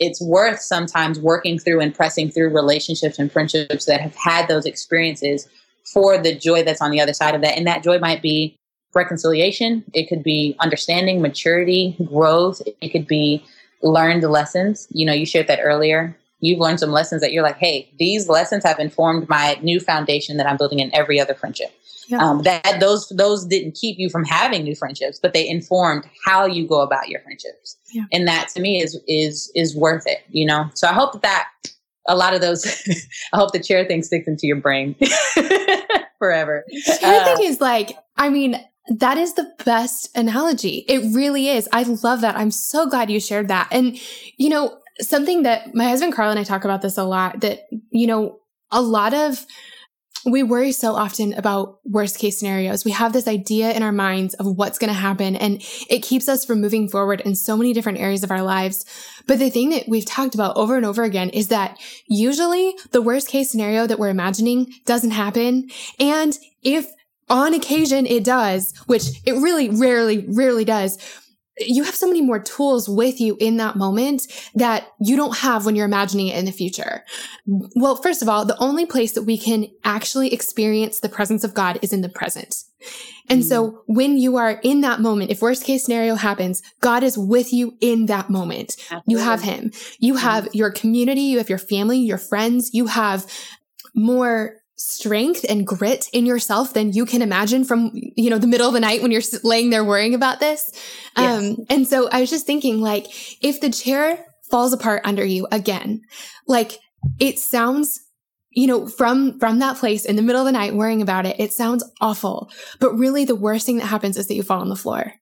it's 0.00 0.20
worth 0.20 0.60
sometimes 0.60 1.20
working 1.20 1.58
through 1.58 1.80
and 1.80 1.94
pressing 1.94 2.30
through 2.30 2.52
relationships 2.52 3.18
and 3.18 3.30
friendships 3.30 3.84
that 3.86 4.00
have 4.00 4.14
had 4.16 4.48
those 4.48 4.66
experiences 4.66 5.48
for 5.92 6.18
the 6.18 6.34
joy 6.34 6.64
that's 6.64 6.80
on 6.80 6.90
the 6.90 7.00
other 7.00 7.12
side 7.12 7.34
of 7.34 7.42
that. 7.42 7.56
And 7.56 7.66
that 7.66 7.84
joy 7.84 7.98
might 7.98 8.22
be 8.22 8.58
reconciliation. 8.94 9.84
It 9.92 10.08
could 10.08 10.22
be 10.22 10.56
understanding, 10.60 11.20
maturity, 11.20 11.96
growth. 12.04 12.62
It 12.80 12.88
could 12.88 13.06
be 13.06 13.44
learned 13.84 14.24
lessons. 14.24 14.88
You 14.90 15.06
know, 15.06 15.12
you 15.12 15.26
shared 15.26 15.46
that 15.46 15.60
earlier. 15.62 16.16
You've 16.40 16.58
learned 16.58 16.80
some 16.80 16.90
lessons 16.90 17.20
that 17.20 17.32
you're 17.32 17.42
like, 17.42 17.58
hey, 17.58 17.90
these 17.98 18.28
lessons 18.28 18.64
have 18.64 18.78
informed 18.78 19.28
my 19.28 19.58
new 19.62 19.78
foundation 19.78 20.36
that 20.36 20.46
I'm 20.46 20.56
building 20.56 20.80
in 20.80 20.92
every 20.94 21.20
other 21.20 21.34
friendship. 21.34 21.72
Yeah. 22.08 22.18
Um, 22.18 22.42
that 22.42 22.80
those 22.80 23.08
those 23.08 23.46
didn't 23.46 23.76
keep 23.76 23.98
you 23.98 24.10
from 24.10 24.24
having 24.24 24.64
new 24.64 24.74
friendships, 24.74 25.18
but 25.18 25.32
they 25.32 25.48
informed 25.48 26.04
how 26.26 26.44
you 26.44 26.66
go 26.66 26.82
about 26.82 27.08
your 27.08 27.22
friendships, 27.22 27.78
yeah. 27.94 28.04
and 28.12 28.28
that 28.28 28.48
to 28.48 28.60
me 28.60 28.82
is 28.82 29.00
is 29.08 29.50
is 29.54 29.74
worth 29.74 30.06
it. 30.06 30.18
You 30.28 30.44
know, 30.44 30.68
so 30.74 30.86
I 30.86 30.92
hope 30.92 31.14
that, 31.14 31.22
that 31.22 31.70
a 32.06 32.16
lot 32.16 32.34
of 32.34 32.40
those, 32.40 32.66
I 33.32 33.36
hope 33.36 33.52
the 33.52 33.62
chair 33.62 33.84
thing 33.84 34.02
sticks 34.02 34.28
into 34.28 34.46
your 34.46 34.56
brain 34.56 34.96
forever. 36.18 36.64
Chair 37.00 37.20
uh, 37.20 37.24
thing 37.24 37.46
is 37.46 37.60
like, 37.60 37.96
I 38.16 38.28
mean, 38.28 38.62
that 38.88 39.16
is 39.16 39.34
the 39.34 39.50
best 39.64 40.10
analogy. 40.16 40.84
It 40.88 41.14
really 41.14 41.48
is. 41.48 41.68
I 41.72 41.84
love 41.84 42.20
that. 42.20 42.36
I'm 42.36 42.50
so 42.50 42.86
glad 42.86 43.10
you 43.10 43.18
shared 43.18 43.48
that. 43.48 43.68
And, 43.70 43.98
you 44.36 44.50
know, 44.50 44.78
something 45.00 45.42
that 45.42 45.74
my 45.74 45.84
husband 45.84 46.12
Carl 46.12 46.30
and 46.30 46.38
I 46.38 46.44
talk 46.44 46.64
about 46.64 46.82
this 46.82 46.98
a 46.98 47.04
lot 47.04 47.40
that, 47.40 47.60
you 47.90 48.06
know, 48.06 48.40
a 48.70 48.82
lot 48.82 49.14
of, 49.14 49.44
we 50.26 50.42
worry 50.42 50.72
so 50.72 50.94
often 50.94 51.34
about 51.34 51.80
worst 51.84 52.18
case 52.18 52.38
scenarios. 52.38 52.84
We 52.84 52.92
have 52.92 53.12
this 53.12 53.28
idea 53.28 53.72
in 53.72 53.82
our 53.82 53.92
minds 53.92 54.34
of 54.34 54.46
what's 54.46 54.78
going 54.78 54.92
to 54.92 54.98
happen 54.98 55.36
and 55.36 55.62
it 55.90 56.02
keeps 56.02 56.28
us 56.28 56.44
from 56.44 56.60
moving 56.60 56.88
forward 56.88 57.20
in 57.22 57.34
so 57.34 57.56
many 57.56 57.72
different 57.72 57.98
areas 57.98 58.22
of 58.22 58.30
our 58.30 58.42
lives. 58.42 58.84
But 59.26 59.38
the 59.38 59.50
thing 59.50 59.70
that 59.70 59.88
we've 59.88 60.06
talked 60.06 60.34
about 60.34 60.56
over 60.56 60.76
and 60.76 60.86
over 60.86 61.02
again 61.02 61.30
is 61.30 61.48
that 61.48 61.78
usually 62.06 62.74
the 62.92 63.02
worst 63.02 63.28
case 63.28 63.50
scenario 63.50 63.86
that 63.86 63.98
we're 63.98 64.08
imagining 64.08 64.72
doesn't 64.86 65.10
happen. 65.10 65.68
And 65.98 66.38
if 66.62 66.86
on 67.28 67.54
occasion 67.54 68.06
it 68.06 68.24
does, 68.24 68.74
which 68.86 69.22
it 69.24 69.32
really 69.32 69.68
rarely, 69.68 70.26
rarely 70.28 70.64
does. 70.64 70.98
You 71.58 71.84
have 71.84 71.94
so 71.94 72.08
many 72.08 72.20
more 72.20 72.40
tools 72.40 72.88
with 72.88 73.20
you 73.20 73.36
in 73.38 73.58
that 73.58 73.76
moment 73.76 74.26
that 74.56 74.88
you 75.00 75.16
don't 75.16 75.38
have 75.38 75.64
when 75.64 75.76
you're 75.76 75.86
imagining 75.86 76.26
it 76.28 76.36
in 76.36 76.46
the 76.46 76.52
future. 76.52 77.04
Well, 77.46 77.94
first 77.94 78.22
of 78.22 78.28
all, 78.28 78.44
the 78.44 78.58
only 78.58 78.86
place 78.86 79.12
that 79.12 79.22
we 79.22 79.38
can 79.38 79.68
actually 79.84 80.34
experience 80.34 80.98
the 80.98 81.08
presence 81.08 81.44
of 81.44 81.54
God 81.54 81.78
is 81.80 81.92
in 81.92 82.00
the 82.00 82.08
present. 82.08 82.56
And 83.28 83.42
mm. 83.42 83.44
so 83.44 83.82
when 83.86 84.18
you 84.18 84.36
are 84.36 84.60
in 84.62 84.80
that 84.80 85.00
moment, 85.00 85.30
if 85.30 85.42
worst 85.42 85.64
case 85.64 85.84
scenario 85.84 86.16
happens, 86.16 86.60
God 86.80 87.02
is 87.02 87.16
with 87.16 87.52
you 87.52 87.76
in 87.80 88.06
that 88.06 88.30
moment. 88.30 88.76
Absolutely. 88.90 89.12
You 89.12 89.18
have 89.18 89.42
him. 89.42 89.72
You 90.00 90.16
have 90.16 90.44
mm. 90.44 90.54
your 90.54 90.72
community. 90.72 91.22
You 91.22 91.38
have 91.38 91.48
your 91.48 91.58
family, 91.58 91.98
your 91.98 92.18
friends. 92.18 92.74
You 92.74 92.86
have 92.86 93.26
more 93.94 94.56
strength 94.76 95.44
and 95.48 95.66
grit 95.66 96.08
in 96.12 96.26
yourself 96.26 96.74
than 96.74 96.92
you 96.92 97.06
can 97.06 97.22
imagine 97.22 97.64
from, 97.64 97.90
you 97.94 98.30
know, 98.30 98.38
the 98.38 98.46
middle 98.46 98.66
of 98.66 98.74
the 98.74 98.80
night 98.80 99.02
when 99.02 99.10
you're 99.10 99.22
laying 99.42 99.70
there 99.70 99.84
worrying 99.84 100.14
about 100.14 100.40
this. 100.40 100.70
Yes. 101.16 101.42
Um, 101.42 101.56
and 101.70 101.86
so 101.86 102.08
I 102.10 102.20
was 102.20 102.30
just 102.30 102.46
thinking 102.46 102.80
like, 102.80 103.06
if 103.42 103.60
the 103.60 103.70
chair 103.70 104.24
falls 104.50 104.72
apart 104.72 105.02
under 105.04 105.24
you 105.24 105.46
again, 105.52 106.02
like 106.46 106.78
it 107.18 107.38
sounds 107.38 108.00
you 108.54 108.68
know, 108.68 108.86
from, 108.86 109.38
from 109.40 109.58
that 109.58 109.76
place 109.78 110.04
in 110.04 110.16
the 110.16 110.22
middle 110.22 110.40
of 110.40 110.46
the 110.46 110.52
night 110.52 110.74
worrying 110.74 111.02
about 111.02 111.26
it, 111.26 111.36
it 111.38 111.52
sounds 111.52 111.84
awful. 112.00 112.50
But 112.78 112.94
really 112.94 113.24
the 113.24 113.34
worst 113.34 113.66
thing 113.66 113.78
that 113.78 113.86
happens 113.86 114.16
is 114.16 114.28
that 114.28 114.34
you 114.34 114.44
fall 114.44 114.60
on 114.60 114.68
the 114.68 114.76
floor. 114.76 115.12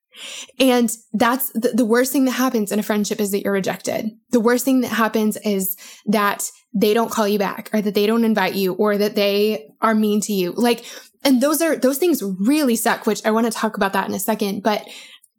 And 0.60 0.94
that's 1.14 1.50
the, 1.52 1.72
the, 1.74 1.86
worst 1.86 2.12
thing 2.12 2.26
that 2.26 2.32
happens 2.32 2.70
in 2.70 2.78
a 2.78 2.82
friendship 2.82 3.18
is 3.18 3.30
that 3.30 3.42
you're 3.42 3.52
rejected. 3.52 4.10
The 4.30 4.40
worst 4.40 4.66
thing 4.66 4.82
that 4.82 4.88
happens 4.88 5.38
is 5.38 5.76
that 6.04 6.50
they 6.74 6.94
don't 6.94 7.10
call 7.10 7.28
you 7.28 7.38
back 7.38 7.70
or 7.72 7.82
that 7.82 7.94
they 7.94 8.06
don't 8.06 8.24
invite 8.24 8.54
you 8.54 8.74
or 8.74 8.96
that 8.96 9.14
they 9.14 9.68
are 9.80 9.94
mean 9.94 10.20
to 10.22 10.32
you. 10.32 10.52
Like, 10.52 10.84
and 11.24 11.40
those 11.40 11.60
are, 11.60 11.76
those 11.76 11.98
things 11.98 12.22
really 12.22 12.76
suck, 12.76 13.06
which 13.06 13.24
I 13.24 13.30
want 13.30 13.46
to 13.46 13.52
talk 13.52 13.76
about 13.76 13.92
that 13.92 14.08
in 14.08 14.14
a 14.14 14.18
second, 14.18 14.62
but 14.62 14.86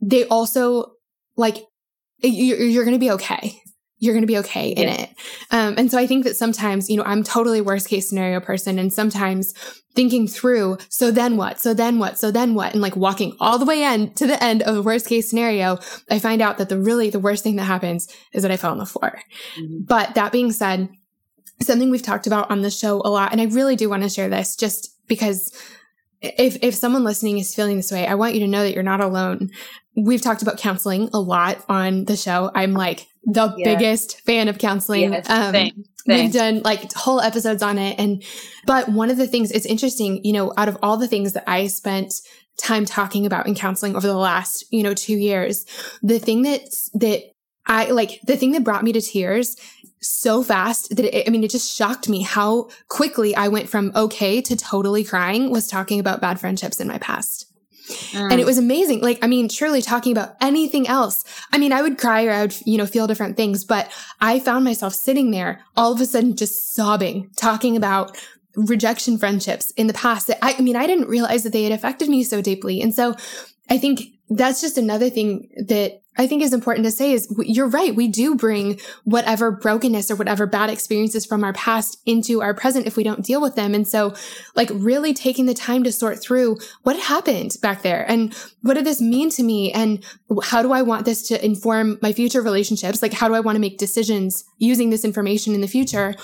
they 0.02 0.26
also 0.26 0.94
like, 1.36 1.58
you're, 2.20 2.60
you're 2.60 2.86
going 2.86 2.96
to 2.96 3.00
be 3.00 3.12
okay 3.12 3.60
you're 4.04 4.14
going 4.14 4.24
to 4.24 4.28
be 4.28 4.38
okay 4.40 4.72
in 4.72 4.90
yeah. 4.90 5.02
it. 5.02 5.10
Um, 5.50 5.76
and 5.78 5.90
so 5.90 5.98
I 5.98 6.06
think 6.06 6.26
that 6.26 6.36
sometimes, 6.36 6.90
you 6.90 6.98
know, 6.98 7.04
I'm 7.04 7.24
totally 7.24 7.62
worst 7.62 7.88
case 7.88 8.10
scenario 8.10 8.42
person 8.42 8.78
and 8.78 8.92
sometimes 8.92 9.54
thinking 9.96 10.28
through, 10.28 10.78
so 10.90 11.10
then 11.10 11.38
what? 11.38 11.62
So 11.62 11.74
then 11.74 12.00
what? 12.00 12.20
So 12.20 12.30
then 12.30 12.54
what? 12.54 12.74
And 12.74 12.82
like 12.82 12.98
walking 12.98 13.38
all 13.40 13.58
the 13.58 13.66
way 13.66 13.82
in 13.82 14.14
to 14.16 14.28
the 14.28 14.44
end 14.44 14.62
of 14.62 14.76
the 14.76 14.82
worst 14.82 15.08
case 15.08 15.30
scenario, 15.30 15.80
I 16.12 16.20
find 16.20 16.42
out 16.42 16.58
that 16.58 16.68
the 16.68 16.78
really, 16.78 17.12
the 17.12 17.20
worst 17.20 17.46
thing 17.46 17.56
that 17.56 17.64
happens 17.64 18.10
is 18.34 18.42
that 18.42 18.52
I 18.52 18.58
fell 18.58 18.72
on 18.72 18.78
the 18.78 18.86
floor. 18.86 19.22
Mm-hmm. 19.58 19.86
But 19.86 20.16
that 20.16 20.34
being 20.34 20.52
said, 20.52 20.90
something 21.62 21.90
we've 21.90 22.02
talked 22.02 22.28
about 22.28 22.52
on 22.52 22.62
the 22.62 22.72
show 22.72 23.02
a 23.04 23.10
lot, 23.10 23.32
and 23.32 23.42
I 23.42 23.46
really 23.46 23.76
do 23.76 23.90
want 23.90 24.04
to 24.04 24.10
share 24.10 24.30
this 24.30 24.56
just 24.56 24.96
because 25.08 25.52
if 26.22 26.58
if 26.62 26.76
someone 26.76 27.04
listening 27.04 27.38
is 27.38 27.54
feeling 27.54 27.78
this 27.78 27.92
way, 27.92 28.08
I 28.08 28.16
want 28.16 28.34
you 28.34 28.40
to 28.42 28.48
know 28.48 28.64
that 28.64 28.74
you're 28.74 28.84
not 28.84 29.02
alone. 29.02 29.50
We've 29.96 30.22
talked 30.22 30.42
about 30.42 30.58
counseling 30.58 31.10
a 31.14 31.20
lot 31.20 31.64
on 31.70 32.06
the 32.06 32.16
show. 32.16 32.50
I'm 32.56 32.74
like 32.74 33.08
the 33.26 33.54
yeah. 33.58 33.74
biggest 33.74 34.22
fan 34.22 34.48
of 34.48 34.58
counseling. 34.58 35.12
Yes, 35.12 35.30
um, 35.30 35.54
same, 35.54 35.84
same. 36.08 36.26
We've 36.26 36.34
done 36.34 36.62
like 36.64 36.92
whole 36.94 37.22
episodes 37.22 37.64
on 37.64 37.78
it. 37.78 38.00
And, 38.00 38.24
but 38.66 38.90
one 38.90 39.10
of 39.10 39.18
the 39.18 39.28
things, 39.28 39.52
it's 39.52 39.66
interesting, 39.66 40.24
you 40.24 40.34
know, 40.34 40.54
out 40.58 40.68
of 40.68 40.78
all 40.82 40.98
the 40.98 41.08
things 41.08 41.34
that 41.34 41.50
I 41.50 41.68
spent 41.68 42.14
time 42.58 42.86
talking 42.86 43.26
about 43.26 43.48
in 43.48 43.56
counseling 43.56 43.96
over 43.96 44.08
the 44.08 44.16
last, 44.16 44.66
you 44.72 44.84
know, 44.84 44.94
two 44.94 45.18
years, 45.18 45.66
the 46.02 46.20
thing 46.20 46.42
that, 46.44 46.62
that 46.96 47.22
I 47.66 47.92
like, 47.92 48.20
the 48.24 48.36
thing 48.36 48.52
that 48.52 48.64
brought 48.64 48.84
me 48.84 48.92
to 48.94 49.02
tears 49.02 49.56
so 50.04 50.44
fast 50.44 50.96
that 50.96 51.06
it, 51.06 51.28
I 51.28 51.32
mean, 51.32 51.44
it 51.44 51.52
just 51.52 51.76
shocked 51.76 52.10
me 52.10 52.22
how 52.22 52.70
quickly 52.90 53.36
I 53.36 53.48
went 53.48 53.70
from 53.70 53.92
okay 53.96 54.42
to 54.42 54.56
totally 54.56 55.04
crying 55.04 55.50
was 55.50 55.68
talking 55.68 56.00
about 56.00 56.22
bad 56.22 56.40
friendships 56.40 56.80
in 56.80 56.88
my 56.88 56.98
past. 56.98 57.48
Mm. 58.12 58.32
And 58.32 58.40
it 58.40 58.46
was 58.46 58.58
amazing. 58.58 59.02
Like, 59.02 59.20
I 59.22 59.28
mean, 59.28 59.50
truly 59.50 59.82
talking 59.82 60.12
about 60.12 60.36
anything 60.42 60.88
else. 60.88 61.24
I 61.52 61.58
mean, 61.58 61.74
I 61.74 61.82
would 61.82 61.98
cry 61.98 62.26
or 62.26 62.32
I 62.32 62.42
would, 62.44 62.56
you 62.66 62.78
know, 62.78 62.86
feel 62.86 63.08
different 63.08 63.36
things, 63.36 63.66
but 63.66 63.92
I 64.22 64.40
found 64.40 64.64
myself 64.64 64.94
sitting 64.94 65.32
there 65.32 65.62
all 65.76 65.92
of 65.92 66.00
a 66.00 66.06
sudden 66.06 66.36
just 66.36 66.76
sobbing, 66.76 67.30
talking 67.36 67.76
about 67.76 68.18
rejection 68.56 69.18
friendships 69.18 69.72
in 69.72 69.88
the 69.88 69.94
past 69.94 70.28
that 70.28 70.38
I, 70.42 70.56
I 70.58 70.62
mean, 70.62 70.76
I 70.76 70.88
didn't 70.88 71.08
realize 71.08 71.44
that 71.44 71.54
they 71.54 71.64
had 71.64 71.74
affected 71.74 72.08
me 72.08 72.24
so 72.24 72.42
deeply. 72.42 72.82
And 72.82 72.94
so 72.94 73.16
I 73.70 73.78
think 73.78 74.02
that's 74.30 74.62
just 74.62 74.78
another 74.78 75.10
thing 75.10 75.50
that 75.68 76.03
I 76.18 76.28
think 76.28 76.42
is 76.42 76.54
important 76.54 76.86
to 76.86 76.92
say 76.92 77.12
is 77.12 77.34
you're 77.40 77.68
right. 77.68 77.96
We 77.96 78.08
do 78.08 78.36
bring 78.36 78.80
whatever 79.04 79.52
brokenness 79.52 80.12
or 80.12 80.16
whatever 80.16 80.46
bad 80.46 80.70
experiences 80.70 81.26
from 81.26 81.44
our 81.44 81.54
past 81.54 82.00
into 82.06 82.42
our 82.42 82.54
present 82.54 82.86
if 82.86 82.96
we 82.96 83.04
don't 83.04 83.26
deal 83.26 83.42
with 83.42 83.56
them. 83.56 83.74
And 83.74 83.88
so 83.88 84.14
like 84.56 84.70
really 84.74 85.14
taking 85.14 85.46
the 85.46 85.54
time 85.54 85.84
to 85.84 85.92
sort 85.92 86.22
through 86.22 86.58
what 86.84 87.00
happened 87.00 87.58
back 87.62 87.82
there 87.82 88.10
and 88.10 88.34
what 88.62 88.76
did 88.76 88.86
this 88.86 89.02
mean 89.02 89.30
to 89.32 89.44
me? 89.44 89.72
And 89.72 90.04
how 90.44 90.62
do 90.62 90.72
I 90.72 90.82
want 90.82 91.06
this 91.06 91.28
to 91.28 91.46
inform 91.46 92.00
my 92.02 92.14
future 92.14 92.42
relationships? 92.42 93.02
Like, 93.02 93.14
how 93.14 93.28
do 93.28 93.34
I 93.34 93.40
want 93.40 93.56
to 93.56 93.60
make 93.60 93.78
decisions 93.78 94.46
using 94.58 94.90
this 94.90 95.06
information 95.06 95.54
in 95.54 95.62
the 95.62 95.68
future? 95.68 96.16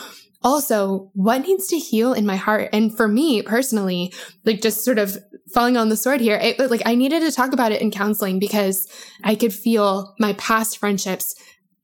Also 0.41 1.11
what 1.13 1.41
needs 1.41 1.67
to 1.67 1.77
heal 1.77 2.13
in 2.13 2.25
my 2.25 2.35
heart? 2.35 2.69
And 2.73 2.95
for 2.95 3.07
me 3.07 3.41
personally 3.41 4.13
like 4.45 4.61
just 4.61 4.83
sort 4.83 4.99
of 4.99 5.17
falling 5.53 5.77
on 5.77 5.89
the 5.89 5.97
sword 5.97 6.21
here 6.21 6.37
it, 6.41 6.59
like 6.69 6.81
i 6.85 6.93
needed 6.93 7.21
to 7.21 7.31
talk 7.31 7.53
about 7.53 7.71
it 7.71 7.81
in 7.81 7.89
counseling 7.89 8.37
because 8.37 8.87
i 9.23 9.33
could 9.33 9.53
feel 9.53 10.13
my 10.19 10.33
past 10.33 10.77
friendships 10.77 11.33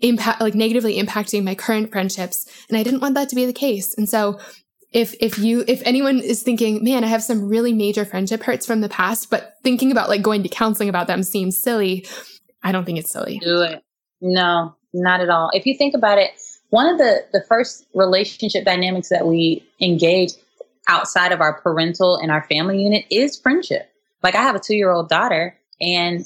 impact 0.02 0.40
like 0.40 0.54
negatively 0.54 1.02
impacting 1.02 1.44
my 1.44 1.56
current 1.56 1.92
friendships 1.92 2.46
and 2.70 2.78
i 2.78 2.84
didn't 2.84 3.00
want 3.00 3.16
that 3.16 3.30
to 3.30 3.36
be 3.36 3.46
the 3.46 3.54
case. 3.54 3.96
And 3.98 4.08
so 4.08 4.40
if 4.92 5.16
if 5.20 5.40
you 5.40 5.64
if 5.68 5.82
anyone 5.84 6.20
is 6.20 6.44
thinking 6.44 6.84
man 6.84 7.04
i 7.04 7.08
have 7.08 7.24
some 7.24 7.48
really 7.48 7.74
major 7.74 8.06
friendship 8.06 8.44
hurts 8.44 8.66
from 8.66 8.82
the 8.82 8.90
past 8.90 9.30
but 9.30 9.54
thinking 9.64 9.92
about 9.92 10.10
like 10.10 10.22
going 10.22 10.44
to 10.44 10.50
counseling 10.50 10.90
about 10.90 11.08
them 11.08 11.24
seems 11.24 11.58
silly 11.58 12.06
i 12.64 12.72
don't 12.72 12.86
think 12.86 13.00
it's 13.00 13.12
silly. 13.12 13.40
Do 13.40 13.62
it. 13.62 13.84
No 14.22 14.76
not 14.96 15.22
at 15.22 15.30
all. 15.30 15.52
If 15.54 15.66
you 15.66 15.78
think 15.78 15.94
about 15.94 16.18
it, 16.18 16.32
one 16.76 16.88
of 16.88 16.98
the 16.98 17.26
the 17.32 17.42
first 17.48 17.86
relationship 17.94 18.66
dynamics 18.66 19.08
that 19.08 19.26
we 19.26 19.66
engage 19.80 20.34
outside 20.90 21.32
of 21.32 21.40
our 21.40 21.54
parental 21.62 22.18
and 22.18 22.32
our 22.32 22.44
family 22.44 22.84
unit 22.84 23.06
is 23.10 23.40
friendship. 23.40 23.90
Like 24.22 24.36
I 24.36 24.42
have 24.42 24.56
a 24.56 24.60
two 24.60 24.76
year 24.76 24.92
old 24.92 25.08
daughter, 25.08 25.58
and 25.80 26.26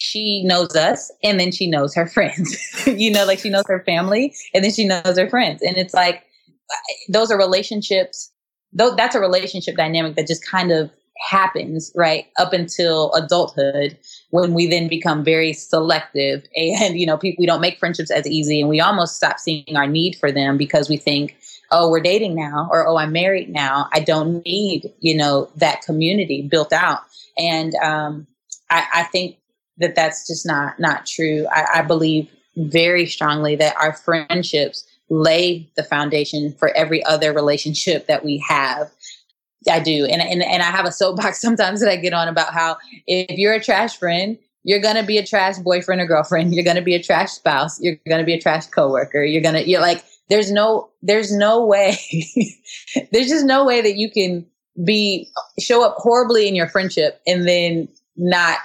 she 0.00 0.42
knows 0.44 0.74
us 0.74 1.12
and 1.22 1.38
then 1.38 1.52
she 1.52 1.66
knows 1.66 1.94
her 1.94 2.06
friends. 2.14 2.56
you 2.86 3.10
know, 3.10 3.26
like 3.26 3.38
she 3.38 3.50
knows 3.50 3.66
her 3.68 3.84
family 3.84 4.34
and 4.54 4.64
then 4.64 4.72
she 4.72 4.86
knows 4.86 5.18
her 5.18 5.28
friends. 5.28 5.60
And 5.60 5.76
it's 5.76 5.92
like 5.92 6.24
those 7.10 7.30
are 7.30 7.36
relationships, 7.36 8.32
though 8.72 8.94
that's 8.96 9.14
a 9.14 9.20
relationship 9.20 9.76
dynamic 9.76 10.16
that 10.16 10.26
just 10.26 10.46
kind 10.46 10.72
of 10.72 10.90
happens 11.28 11.92
right 11.94 12.24
up 12.38 12.54
until 12.54 13.12
adulthood 13.12 13.98
when 14.42 14.52
we 14.52 14.66
then 14.66 14.88
become 14.88 15.22
very 15.22 15.52
selective 15.52 16.44
and 16.56 16.98
you 16.98 17.06
know 17.06 17.16
people 17.16 17.42
we 17.42 17.46
don't 17.46 17.60
make 17.60 17.78
friendships 17.78 18.10
as 18.10 18.26
easy 18.26 18.60
and 18.60 18.68
we 18.68 18.80
almost 18.80 19.16
stop 19.16 19.38
seeing 19.38 19.76
our 19.76 19.86
need 19.86 20.16
for 20.16 20.32
them 20.32 20.58
because 20.58 20.88
we 20.88 20.96
think 20.96 21.36
oh 21.70 21.88
we're 21.88 22.00
dating 22.00 22.34
now 22.34 22.68
or 22.70 22.86
oh 22.86 22.96
i'm 22.96 23.12
married 23.12 23.48
now 23.48 23.88
i 23.92 24.00
don't 24.00 24.44
need 24.44 24.92
you 25.00 25.16
know 25.16 25.48
that 25.56 25.82
community 25.82 26.42
built 26.42 26.72
out 26.72 27.00
and 27.36 27.74
um, 27.76 28.26
I, 28.70 28.86
I 28.94 29.02
think 29.04 29.38
that 29.78 29.94
that's 29.94 30.26
just 30.26 30.46
not 30.46 30.78
not 30.78 31.06
true. 31.06 31.46
I, 31.50 31.66
I 31.76 31.82
believe 31.82 32.28
very 32.56 33.06
strongly 33.06 33.56
that 33.56 33.76
our 33.76 33.92
friendships 33.92 34.84
lay 35.08 35.68
the 35.76 35.82
foundation 35.82 36.52
for 36.52 36.74
every 36.76 37.04
other 37.04 37.32
relationship 37.32 38.06
that 38.06 38.24
we 38.24 38.44
have. 38.48 38.90
I 39.70 39.80
do. 39.80 40.04
And, 40.06 40.22
and, 40.22 40.42
and 40.42 40.62
I 40.62 40.66
have 40.66 40.84
a 40.84 40.92
soapbox 40.92 41.40
sometimes 41.42 41.80
that 41.80 41.90
I 41.90 41.96
get 41.96 42.12
on 42.12 42.28
about 42.28 42.52
how 42.52 42.76
if 43.06 43.38
you're 43.38 43.54
a 43.54 43.62
trash 43.62 43.96
friend, 43.96 44.38
you're 44.62 44.80
going 44.80 44.96
to 44.96 45.02
be 45.02 45.18
a 45.18 45.26
trash 45.26 45.58
boyfriend 45.58 46.00
or 46.00 46.06
girlfriend. 46.06 46.54
You're 46.54 46.64
going 46.64 46.76
to 46.76 46.82
be 46.82 46.94
a 46.94 47.02
trash 47.02 47.32
spouse. 47.32 47.80
You're 47.80 47.96
going 48.08 48.20
to 48.20 48.24
be 48.24 48.34
a 48.34 48.40
trash 48.40 48.66
coworker. 48.66 49.22
You're 49.22 49.42
going 49.42 49.54
to, 49.54 49.68
you're 49.68 49.80
like, 49.80 50.02
there's 50.28 50.50
no, 50.50 50.88
there's 51.02 51.34
no 51.36 51.64
way, 51.64 51.98
there's 53.12 53.28
just 53.28 53.44
no 53.44 53.64
way 53.64 53.82
that 53.82 53.96
you 53.96 54.10
can 54.10 54.46
be, 54.82 55.28
show 55.60 55.84
up 55.84 55.96
horribly 55.98 56.48
in 56.48 56.54
your 56.54 56.68
friendship 56.68 57.20
and 57.26 57.46
then 57.46 57.88
not 58.16 58.58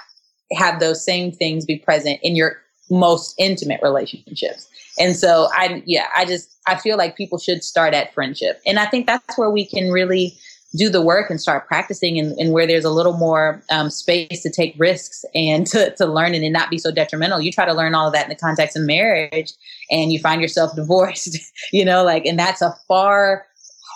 have 0.52 0.80
those 0.80 1.04
same 1.04 1.30
things 1.30 1.66
be 1.66 1.78
present 1.78 2.18
in 2.22 2.34
your 2.34 2.56
most 2.90 3.34
intimate 3.38 3.80
relationships. 3.82 4.68
And 4.98 5.16
so 5.16 5.48
I 5.52 5.82
yeah, 5.86 6.08
I 6.16 6.24
just 6.24 6.56
I 6.66 6.76
feel 6.76 6.98
like 6.98 7.16
people 7.16 7.38
should 7.38 7.62
start 7.62 7.94
at 7.94 8.12
friendship. 8.12 8.60
And 8.66 8.78
I 8.78 8.86
think 8.86 9.06
that's 9.06 9.38
where 9.38 9.50
we 9.50 9.64
can 9.64 9.90
really 9.90 10.36
do 10.76 10.88
the 10.88 11.02
work 11.02 11.30
and 11.30 11.40
start 11.40 11.66
practicing 11.66 12.18
and, 12.18 12.38
and 12.38 12.52
where 12.52 12.66
there's 12.66 12.84
a 12.84 12.90
little 12.90 13.16
more 13.16 13.62
um, 13.70 13.90
space 13.90 14.42
to 14.42 14.50
take 14.50 14.74
risks 14.78 15.24
and 15.34 15.66
to, 15.68 15.94
to 15.96 16.06
learn 16.06 16.34
and 16.34 16.52
not 16.52 16.70
be 16.70 16.78
so 16.78 16.90
detrimental. 16.90 17.40
You 17.40 17.52
try 17.52 17.66
to 17.66 17.74
learn 17.74 17.94
all 17.94 18.06
of 18.06 18.12
that 18.12 18.24
in 18.24 18.28
the 18.28 18.36
context 18.36 18.76
of 18.76 18.84
marriage 18.84 19.52
and 19.90 20.12
you 20.12 20.18
find 20.18 20.40
yourself 20.40 20.74
divorced, 20.76 21.38
you 21.72 21.84
know, 21.84 22.04
like, 22.04 22.24
and 22.24 22.38
that's 22.38 22.62
a 22.62 22.74
far 22.86 23.46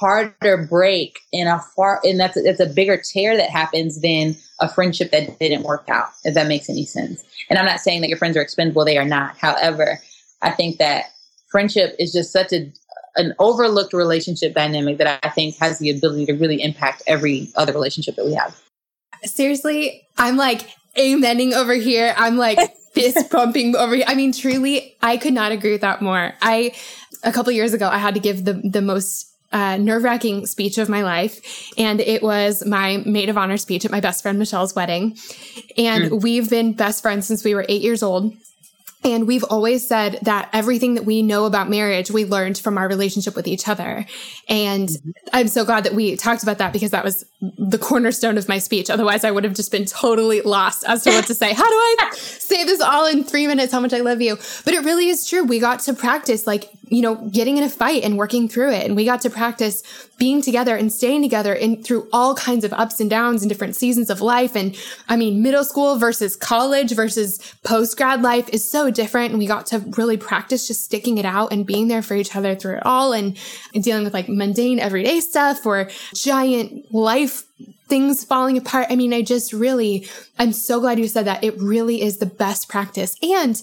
harder 0.01 0.67
break 0.69 1.21
and 1.33 1.49
a 1.49 1.61
far 1.77 2.01
and 2.03 2.19
that's 2.19 2.37
it's 2.37 2.59
a 2.59 2.67
bigger 2.67 3.01
tear 3.01 3.37
that 3.37 3.49
happens 3.49 4.01
than 4.01 4.37
a 4.61 4.69
friendship 4.69 5.13
that 5.13 5.39
didn't 5.39 5.63
work 5.63 5.89
out 5.89 6.09
if 6.25 6.35
that 6.35 6.49
makes 6.49 6.69
any 6.69 6.85
sense. 6.85 7.25
And 7.49 7.61
i'm 7.61 7.65
not 7.65 7.79
saying 7.79 8.01
that 8.01 8.09
your 8.09 8.19
friends 8.19 8.37
are 8.37 8.43
expendable. 8.43 8.85
They 8.85 8.99
are 8.99 9.05
not. 9.05 9.39
However 9.39 10.01
i 10.43 10.51
think 10.51 10.79
that 10.79 11.13
friendship 11.49 11.95
is 12.01 12.13
just 12.13 12.33
such 12.33 12.53
a 12.53 12.73
an 13.17 13.35
overlooked 13.39 13.93
relationship 13.93 14.55
dynamic 14.55 14.99
that 14.99 15.21
i 15.23 15.29
think 15.31 15.57
has 15.57 15.79
the 15.79 15.91
ability 15.91 16.27
to 16.27 16.33
really 16.33 16.63
impact 16.63 17.03
every 17.07 17.51
other 17.57 17.73
relationship 17.73 18.17
that 18.17 18.25
we 18.25 18.35
have 18.35 18.61
seriously 19.25 20.07
i'm 20.19 20.37
like 20.37 20.69
amening 20.97 21.53
over 21.53 21.75
here 21.75 22.15
i'm 22.17 22.37
like 22.37 22.59
fist 22.93 23.31
pumping 23.31 23.75
over 23.77 23.95
here 23.95 24.05
i 24.07 24.15
mean 24.15 24.33
truly 24.33 24.97
i 25.03 25.17
could 25.17 25.35
not 25.35 25.53
agree 25.53 25.73
with 25.73 25.81
that 25.81 26.01
more 26.01 26.33
i 26.43 26.73
a 27.25 27.33
couple 27.33 27.53
years 27.53 27.73
ago 27.73 27.89
i 27.89 27.99
had 27.99 28.15
to 28.15 28.21
give 28.21 28.45
the 28.45 28.53
the 28.53 28.83
most 28.83 29.35
uh, 29.55 29.77
nerve 29.77 30.03
wracking 30.03 30.47
speech 30.47 30.77
of 30.79 30.89
my 30.89 31.03
life. 31.03 31.73
And 31.79 32.01
it 32.01 32.23
was 32.23 32.67
my 32.67 32.99
maid 33.07 33.29
of 33.29 33.39
honor 33.39 33.57
speech 33.57 33.85
at 33.85 33.91
my 33.91 34.01
best 34.01 34.23
friend 34.23 34.39
Michelle's 34.39 34.75
wedding. 34.75 35.17
And 35.79 36.11
mm. 36.11 36.23
we've 36.23 36.51
been 36.51 36.73
best 36.73 37.01
friends 37.01 37.27
since 37.27 37.45
we 37.45 37.55
were 37.55 37.65
eight 37.69 37.81
years 37.81 38.03
old. 38.03 38.35
And 39.05 39.27
we've 39.27 39.45
always 39.45 39.87
said 39.87 40.19
that 40.23 40.49
everything 40.55 40.95
that 40.95 41.05
we 41.05 41.23
know 41.23 41.45
about 41.45 41.69
marriage, 41.69 42.11
we 42.11 42.25
learned 42.25 42.57
from 42.57 42.79
our 42.79 42.89
relationship 42.89 43.37
with 43.37 43.47
each 43.47 43.69
other. 43.69 44.07
And 44.49 44.89
mm-hmm. 44.89 45.11
I'm 45.33 45.49
so 45.49 45.65
glad 45.65 45.85
that 45.85 45.93
we 45.93 46.17
talked 46.17 46.43
about 46.43 46.57
that 46.59 46.73
because 46.73 46.91
that 46.93 47.05
was 47.05 47.25
the 47.41 47.79
cornerstone 47.79 48.39
of 48.39 48.49
my 48.49 48.59
speech. 48.59 48.89
Otherwise, 48.89 49.23
I 49.23 49.31
would 49.31 49.45
have 49.45 49.55
just 49.55 49.71
been 49.71 49.85
totally 49.85 50.41
lost 50.41 50.85
as 50.89 51.05
to 51.05 51.11
what 51.11 51.27
to 51.27 51.35
say. 51.35 51.53
How 51.53 51.69
do 51.69 51.75
I 51.77 52.11
say 52.15 52.65
this 52.65 52.81
all 52.81 53.07
in 53.07 53.25
three 53.25 53.47
minutes? 53.47 53.73
How 53.73 53.81
much 53.81 53.93
I 53.93 54.01
love 54.01 54.23
you. 54.23 54.37
But 54.65 54.73
it 54.73 54.85
really 54.85 55.09
is 55.09 55.29
true. 55.29 55.45
We 55.45 55.59
got 55.59 55.81
to 55.81 55.93
practice 55.93 56.47
like, 56.47 56.71
you 56.89 57.01
know, 57.01 57.15
getting 57.31 57.57
in 57.57 57.65
a 57.65 57.69
fight 57.69 58.03
and 58.03 58.19
working 58.19 58.49
through 58.49 58.73
it. 58.73 58.85
And 58.85 58.95
we 58.97 59.05
got 59.05 59.21
to 59.23 59.31
practice 59.31 59.83
being 60.19 60.43
together 60.43 60.77
and 60.77 60.93
staying 60.93 61.23
together 61.23 61.55
in 61.55 61.83
through 61.83 62.09
all 62.13 62.35
kinds 62.35 62.65
of 62.65 62.73
ups 62.73 63.01
and 63.01 63.09
downs 63.09 63.43
and 63.43 63.49
different 63.49 63.77
seasons 63.77 64.11
of 64.11 64.21
life. 64.21 64.55
And 64.55 64.77
I 65.09 65.17
mean, 65.17 65.43
middle 65.43 65.65
school 65.65 65.97
versus 65.97 66.37
college 66.37 66.93
versus 66.93 67.39
post 67.65 67.97
grad 67.97 68.23
life 68.23 68.49
is 68.51 68.69
so 68.69 68.91
different. 68.91 69.31
And 69.31 69.39
we 69.39 69.47
got 69.47 69.67
to 69.67 69.79
really 69.97 70.17
practice 70.17 70.67
just 70.67 70.85
sticking 70.85 71.19
it 71.19 71.25
out 71.25 71.53
and 71.53 71.67
being 71.67 71.89
there 71.89 72.03
for 72.03 72.15
each 72.15 72.37
other 72.37 72.55
through 72.55 72.77
it 72.77 72.87
all 72.87 73.13
and, 73.13 73.39
and 73.75 73.83
dealing 73.83 74.05
with 74.05 74.15
like 74.15 74.29
mundane 74.29 74.79
everyday 74.79 75.21
stuff 75.21 75.65
or 75.65 75.89
giant 76.15 76.93
life 76.93 77.45
things 77.89 78.25
falling 78.25 78.57
apart. 78.57 78.87
I 78.91 78.97
mean, 78.97 79.13
I 79.13 79.23
just 79.23 79.53
really, 79.53 80.09
I'm 80.39 80.53
so 80.53 80.81
glad 80.81 80.99
you 80.99 81.09
said 81.09 81.27
that. 81.27 81.45
It 81.45 81.59
really 81.59 82.03
is 82.03 82.19
the 82.19 82.27
best 82.27 82.69
practice. 82.69 83.17
And 83.23 83.61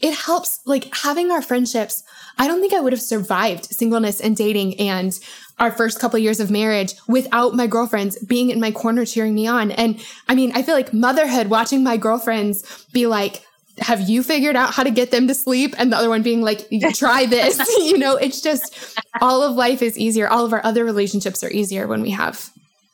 it 0.00 0.14
helps 0.14 0.60
like 0.66 0.92
having 0.94 1.30
our 1.30 1.40
friendships. 1.40 2.02
I 2.38 2.46
don't 2.46 2.60
think 2.60 2.72
I 2.72 2.80
would 2.80 2.92
have 2.92 3.02
survived 3.02 3.66
singleness 3.66 4.20
and 4.20 4.36
dating 4.36 4.78
and 4.80 5.18
our 5.58 5.70
first 5.70 6.00
couple 6.00 6.18
years 6.18 6.40
of 6.40 6.50
marriage 6.50 6.94
without 7.06 7.54
my 7.54 7.66
girlfriends 7.66 8.18
being 8.24 8.50
in 8.50 8.60
my 8.60 8.70
corner 8.70 9.04
cheering 9.04 9.34
me 9.34 9.46
on. 9.46 9.70
And 9.70 10.04
I 10.28 10.34
mean, 10.34 10.52
I 10.54 10.62
feel 10.62 10.74
like 10.74 10.92
motherhood, 10.92 11.48
watching 11.48 11.84
my 11.84 11.96
girlfriends 11.96 12.86
be 12.92 13.06
like, 13.06 13.42
have 13.78 14.08
you 14.08 14.22
figured 14.22 14.56
out 14.56 14.74
how 14.74 14.82
to 14.82 14.90
get 14.90 15.10
them 15.10 15.28
to 15.28 15.34
sleep? 15.34 15.74
And 15.78 15.92
the 15.92 15.96
other 15.96 16.08
one 16.08 16.22
being 16.22 16.42
like, 16.42 16.68
try 16.94 17.26
this. 17.26 17.58
you 17.78 17.98
know, 17.98 18.16
it's 18.16 18.40
just 18.40 18.98
all 19.20 19.42
of 19.42 19.54
life 19.56 19.82
is 19.82 19.98
easier. 19.98 20.28
All 20.28 20.44
of 20.44 20.52
our 20.52 20.64
other 20.64 20.84
relationships 20.84 21.42
are 21.42 21.50
easier 21.50 21.86
when 21.86 22.02
we 22.02 22.10
have 22.10 22.50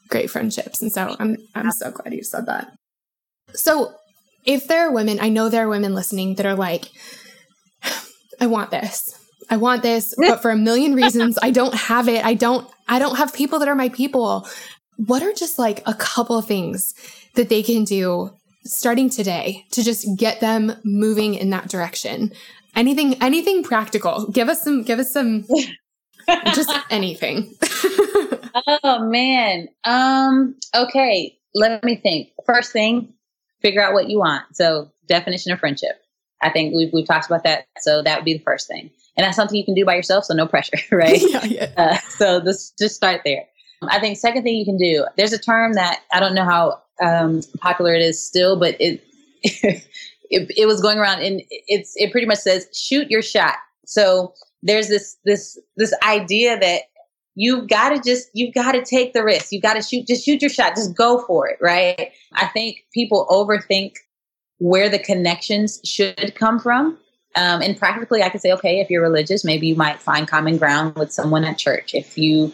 great 0.09 0.30
friendships. 0.30 0.80
And 0.82 0.93
so 0.93 1.16
I'm 1.18 1.36
I'm 1.55 1.70
so 1.72 1.91
glad 1.91 2.14
you 2.14 2.22
said 2.22 2.47
that. 2.47 2.72
So 3.55 3.95
if 4.45 4.68
there 4.68 4.89
are 4.89 4.93
women, 4.93 5.18
I 5.20 5.28
know 5.28 5.49
there 5.49 5.66
are 5.66 5.68
women 5.68 5.95
listening 5.95 6.36
that 6.36 6.47
are 6.47 6.55
like, 6.55 6.91
I 8.41 8.47
want 8.47 8.70
this. 8.70 9.17
I 9.51 9.57
want 9.57 9.82
this, 9.82 10.14
but 10.16 10.42
for 10.42 10.51
a 10.51 10.57
million 10.57 10.94
reasons, 10.94 11.38
I 11.42 11.51
don't 11.51 11.74
have 11.74 12.09
it. 12.09 12.24
I 12.24 12.34
don't, 12.34 12.68
I 12.86 12.99
don't 12.99 13.16
have 13.16 13.32
people 13.32 13.59
that 13.61 13.68
are 13.68 13.74
my 13.74 13.88
people. 13.88 14.46
What 14.96 15.22
are 15.22 15.32
just 15.32 15.59
like 15.59 15.82
a 15.86 15.94
couple 15.94 16.36
of 16.36 16.46
things 16.46 16.94
that 17.34 17.49
they 17.49 17.62
can 17.62 17.84
do 17.84 18.30
starting 18.64 19.09
today 19.09 19.64
to 19.70 19.82
just 19.82 20.07
get 20.16 20.40
them 20.40 20.72
moving 20.84 21.34
in 21.34 21.51
that 21.51 21.68
direction? 21.68 22.32
Anything, 22.76 23.14
anything 23.22 23.62
practical. 23.62 24.26
Give 24.30 24.49
us 24.49 24.62
some, 24.62 24.82
give 24.82 24.99
us 24.99 25.12
some, 25.12 25.46
just 26.55 26.70
anything. 26.90 27.55
oh 28.84 29.09
man. 29.09 29.68
Um, 29.84 30.57
okay. 30.74 31.38
Let 31.55 31.82
me 31.84 31.96
think. 31.96 32.28
First 32.44 32.72
thing, 32.72 33.14
figure 33.62 33.82
out 33.82 33.94
what 33.94 34.11
you 34.11 34.18
want. 34.18 34.44
So 34.55 34.90
definition 35.07 35.53
of 35.53 35.61
friendship. 35.61 36.03
I 36.40 36.51
think 36.51 36.74
we've, 36.74 36.92
we've 36.92 37.07
talked 37.07 37.26
about 37.26 37.44
that. 37.44 37.66
So 37.78 38.03
that 38.03 38.18
would 38.18 38.24
be 38.24 38.34
the 38.34 38.44
first 38.44 38.68
thing. 38.68 38.90
And 39.18 39.26
that's 39.26 39.36
something 39.36 39.56
you 39.56 39.64
can 39.64 39.74
do 39.74 39.84
by 39.84 39.96
yourself. 39.96 40.24
So 40.24 40.34
no 40.34 40.46
pressure, 40.46 40.78
right? 40.96 41.20
yeah, 41.20 41.44
yeah. 41.44 41.70
Uh, 41.76 41.98
so 42.08 42.38
this, 42.38 42.72
just 42.78 42.94
start 42.94 43.22
there. 43.24 43.44
I 43.82 43.98
think 43.98 44.16
second 44.16 44.44
thing 44.44 44.56
you 44.56 44.64
can 44.64 44.76
do, 44.78 45.04
there's 45.16 45.32
a 45.32 45.38
term 45.38 45.74
that 45.74 46.02
I 46.12 46.20
don't 46.20 46.34
know 46.34 46.44
how 46.44 46.80
um, 47.02 47.40
popular 47.58 47.94
it 47.94 48.02
is 48.02 48.24
still, 48.24 48.58
but 48.58 48.76
it, 48.80 49.04
it, 49.42 49.84
it 50.30 50.66
was 50.66 50.80
going 50.80 50.98
around 50.98 51.22
and 51.22 51.42
it's, 51.48 51.92
it 51.96 52.12
pretty 52.12 52.26
much 52.26 52.38
says 52.38 52.68
shoot 52.72 53.10
your 53.10 53.22
shot. 53.22 53.56
So 53.86 54.34
there's 54.62 54.88
this, 54.88 55.16
this, 55.24 55.58
this 55.76 55.92
idea 56.04 56.58
that 56.58 56.82
you've 57.34 57.68
got 57.68 57.90
to 57.90 58.00
just 58.00 58.28
you've 58.34 58.52
got 58.52 58.72
to 58.72 58.84
take 58.84 59.12
the 59.12 59.22
risk 59.22 59.52
you've 59.52 59.62
got 59.62 59.74
to 59.74 59.82
shoot 59.82 60.04
just 60.08 60.24
shoot 60.24 60.42
your 60.42 60.50
shot 60.50 60.74
just 60.74 60.96
go 60.96 61.24
for 61.24 61.48
it 61.48 61.56
right 61.60 62.10
i 62.34 62.46
think 62.48 62.84
people 62.92 63.28
overthink 63.30 63.92
where 64.58 64.88
the 64.88 64.98
connections 64.98 65.80
should 65.84 66.34
come 66.34 66.58
from 66.58 66.98
um, 67.39 67.62
and 67.62 67.78
practically 67.78 68.22
i 68.22 68.28
could 68.28 68.41
say 68.41 68.53
okay 68.53 68.80
if 68.80 68.91
you're 68.91 69.03
religious 69.03 69.45
maybe 69.45 69.66
you 69.66 69.74
might 69.74 69.99
find 70.01 70.28
common 70.28 70.57
ground 70.59 70.95
with 70.97 71.12
someone 71.12 71.45
at 71.45 71.59
church. 71.59 71.95
If 71.95 72.18
you 72.18 72.53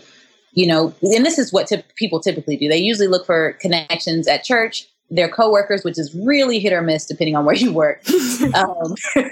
you 0.52 0.66
know 0.66 0.94
and 1.02 1.26
this 1.26 1.38
is 1.38 1.52
what 1.52 1.66
t- 1.66 1.82
people 1.96 2.20
typically 2.20 2.56
do. 2.56 2.68
They 2.68 2.78
usually 2.78 3.08
look 3.08 3.26
for 3.26 3.54
connections 3.60 4.28
at 4.28 4.44
church. 4.44 4.86
Their 5.10 5.28
coworkers 5.28 5.84
which 5.84 5.98
is 5.98 6.14
really 6.14 6.58
hit 6.58 6.72
or 6.72 6.82
miss 6.82 7.06
depending 7.06 7.36
on 7.36 7.44
where 7.44 7.56
you 7.56 7.72
work. 7.72 8.02
Um, 8.54 8.94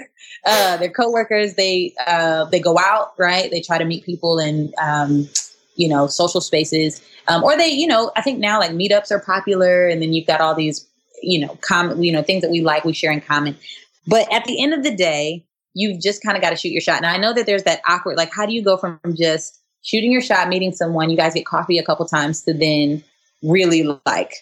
uh, 0.45 0.77
their 0.77 0.89
coworkers 0.89 1.53
they 1.55 1.93
uh, 2.07 2.45
they 2.45 2.59
go 2.59 2.77
out 2.77 3.13
right? 3.17 3.49
They 3.51 3.61
try 3.61 3.77
to 3.77 3.85
meet 3.85 4.03
people 4.05 4.39
and 4.39 4.73
um, 4.81 5.29
you 5.75 5.89
know, 5.89 6.07
social 6.07 6.41
spaces. 6.41 7.01
Um, 7.27 7.43
or 7.43 7.57
they, 7.57 7.67
you 7.67 7.87
know, 7.87 8.11
I 8.15 8.21
think 8.21 8.39
now 8.39 8.59
like 8.59 8.71
meetups 8.71 9.11
are 9.11 9.19
popular 9.19 9.87
and 9.87 10.01
then 10.01 10.13
you've 10.13 10.27
got 10.27 10.41
all 10.41 10.53
these, 10.53 10.87
you 11.21 11.39
know, 11.39 11.57
common, 11.61 12.03
you 12.03 12.11
know, 12.11 12.21
things 12.21 12.41
that 12.41 12.51
we 12.51 12.61
like, 12.61 12.85
we 12.85 12.93
share 12.93 13.11
in 13.11 13.21
common. 13.21 13.57
But 14.07 14.31
at 14.33 14.45
the 14.45 14.61
end 14.61 14.73
of 14.73 14.83
the 14.83 14.95
day, 14.95 15.45
you've 15.73 16.01
just 16.01 16.21
kind 16.21 16.37
of 16.37 16.43
got 16.43 16.51
to 16.51 16.55
shoot 16.55 16.69
your 16.69 16.81
shot. 16.81 17.01
Now 17.01 17.11
I 17.13 17.17
know 17.17 17.33
that 17.33 17.45
there's 17.45 17.63
that 17.63 17.81
awkward, 17.87 18.17
like, 18.17 18.31
how 18.33 18.45
do 18.45 18.53
you 18.53 18.63
go 18.63 18.77
from 18.77 18.99
just 19.15 19.59
shooting 19.81 20.11
your 20.11 20.21
shot, 20.21 20.47
meeting 20.47 20.71
someone, 20.71 21.09
you 21.09 21.17
guys 21.17 21.33
get 21.33 21.45
coffee 21.45 21.77
a 21.77 21.83
couple 21.83 22.05
times 22.05 22.43
to 22.43 22.53
then 22.53 23.03
really 23.43 23.83
like 24.05 24.33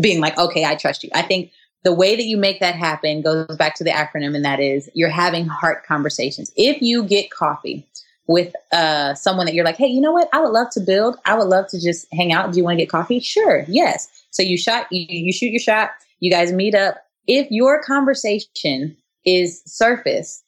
being 0.00 0.20
like, 0.20 0.38
okay, 0.38 0.64
I 0.64 0.76
trust 0.76 1.02
you. 1.02 1.10
I 1.14 1.22
think 1.22 1.50
the 1.84 1.92
way 1.92 2.16
that 2.16 2.24
you 2.24 2.36
make 2.36 2.60
that 2.60 2.74
happen 2.74 3.22
goes 3.22 3.56
back 3.56 3.74
to 3.76 3.84
the 3.84 3.90
acronym, 3.90 4.34
and 4.34 4.44
that 4.44 4.60
is 4.60 4.88
you're 4.94 5.08
having 5.08 5.46
heart 5.46 5.84
conversations. 5.86 6.52
If 6.56 6.82
you 6.82 7.04
get 7.04 7.30
coffee 7.30 7.86
with 8.26 8.52
uh, 8.72 9.14
someone 9.14 9.46
that 9.46 9.54
you're 9.54 9.64
like, 9.64 9.76
hey, 9.76 9.86
you 9.86 10.00
know 10.00 10.12
what? 10.12 10.28
I 10.32 10.40
would 10.40 10.50
love 10.50 10.70
to 10.70 10.80
build. 10.80 11.16
I 11.26 11.36
would 11.36 11.46
love 11.46 11.68
to 11.68 11.80
just 11.80 12.06
hang 12.12 12.32
out. 12.32 12.52
Do 12.52 12.58
you 12.58 12.64
want 12.64 12.78
to 12.78 12.82
get 12.84 12.90
coffee? 12.90 13.20
Sure. 13.20 13.64
Yes. 13.68 14.08
So 14.30 14.42
you 14.42 14.58
shot, 14.58 14.88
you, 14.90 15.06
you 15.08 15.32
shoot 15.32 15.52
your 15.52 15.60
shot. 15.60 15.90
You 16.18 16.30
guys 16.30 16.52
meet 16.52 16.74
up. 16.74 17.05
If 17.26 17.50
your 17.50 17.82
conversation 17.82 18.96
is 19.24 19.62
surface 19.66 20.42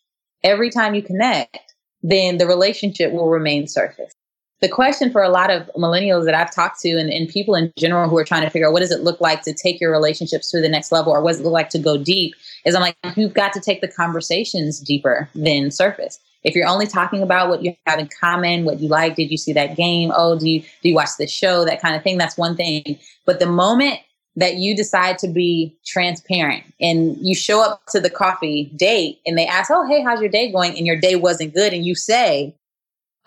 every 0.44 0.70
time 0.70 0.94
you 0.94 1.02
connect, 1.02 1.74
then 2.02 2.38
the 2.38 2.46
relationship 2.46 3.12
will 3.12 3.28
remain 3.28 3.66
surface 3.66 4.14
the 4.60 4.68
question 4.68 5.10
for 5.10 5.22
a 5.22 5.28
lot 5.28 5.50
of 5.50 5.70
millennials 5.76 6.24
that 6.24 6.34
I've 6.34 6.52
talked 6.52 6.80
to 6.80 6.98
and, 6.98 7.10
and, 7.10 7.28
people 7.28 7.54
in 7.54 7.72
general 7.76 8.08
who 8.08 8.16
are 8.16 8.24
trying 8.24 8.42
to 8.42 8.50
figure 8.50 8.66
out 8.66 8.72
what 8.72 8.80
does 8.80 8.90
it 8.90 9.02
look 9.02 9.20
like 9.20 9.42
to 9.42 9.52
take 9.52 9.80
your 9.80 9.92
relationships 9.92 10.50
to 10.50 10.60
the 10.60 10.68
next 10.68 10.90
level 10.90 11.12
or 11.12 11.20
what 11.20 11.32
does 11.32 11.40
it 11.40 11.44
look 11.44 11.52
like 11.52 11.68
to 11.70 11.78
go 11.78 11.96
deep 11.96 12.34
is 12.64 12.74
I'm 12.74 12.80
like, 12.80 12.96
you've 13.16 13.34
got 13.34 13.52
to 13.52 13.60
take 13.60 13.80
the 13.80 13.88
conversations 13.88 14.80
deeper 14.80 15.28
than 15.34 15.70
surface. 15.70 16.18
If 16.44 16.54
you're 16.54 16.66
only 16.66 16.86
talking 16.86 17.22
about 17.22 17.48
what 17.48 17.62
you 17.62 17.76
have 17.86 17.98
in 17.98 18.08
common, 18.20 18.64
what 18.64 18.80
you 18.80 18.88
like, 18.88 19.16
did 19.16 19.30
you 19.30 19.36
see 19.36 19.52
that 19.52 19.76
game? 19.76 20.12
Oh, 20.14 20.38
do 20.38 20.48
you 20.48 20.60
do 20.60 20.88
you 20.88 20.94
watch 20.94 21.10
the 21.18 21.26
show? 21.26 21.64
That 21.64 21.82
kind 21.82 21.94
of 21.94 22.02
thing. 22.02 22.16
That's 22.16 22.38
one 22.38 22.56
thing. 22.56 22.98
But 23.26 23.40
the 23.40 23.46
moment 23.46 24.00
that 24.38 24.56
you 24.56 24.74
decide 24.76 25.18
to 25.18 25.28
be 25.28 25.76
transparent 25.84 26.62
and 26.80 27.16
you 27.20 27.34
show 27.34 27.62
up 27.62 27.82
to 27.88 28.00
the 28.00 28.10
coffee 28.10 28.70
date 28.76 29.20
and 29.26 29.36
they 29.36 29.46
ask, 29.46 29.70
Oh, 29.70 29.86
hey, 29.86 30.02
how's 30.02 30.20
your 30.20 30.30
day 30.30 30.50
going? 30.50 30.76
And 30.76 30.86
your 30.86 30.98
day 30.98 31.16
wasn't 31.16 31.54
good, 31.54 31.72
and 31.72 31.84
you 31.84 31.94
say, 31.94 32.54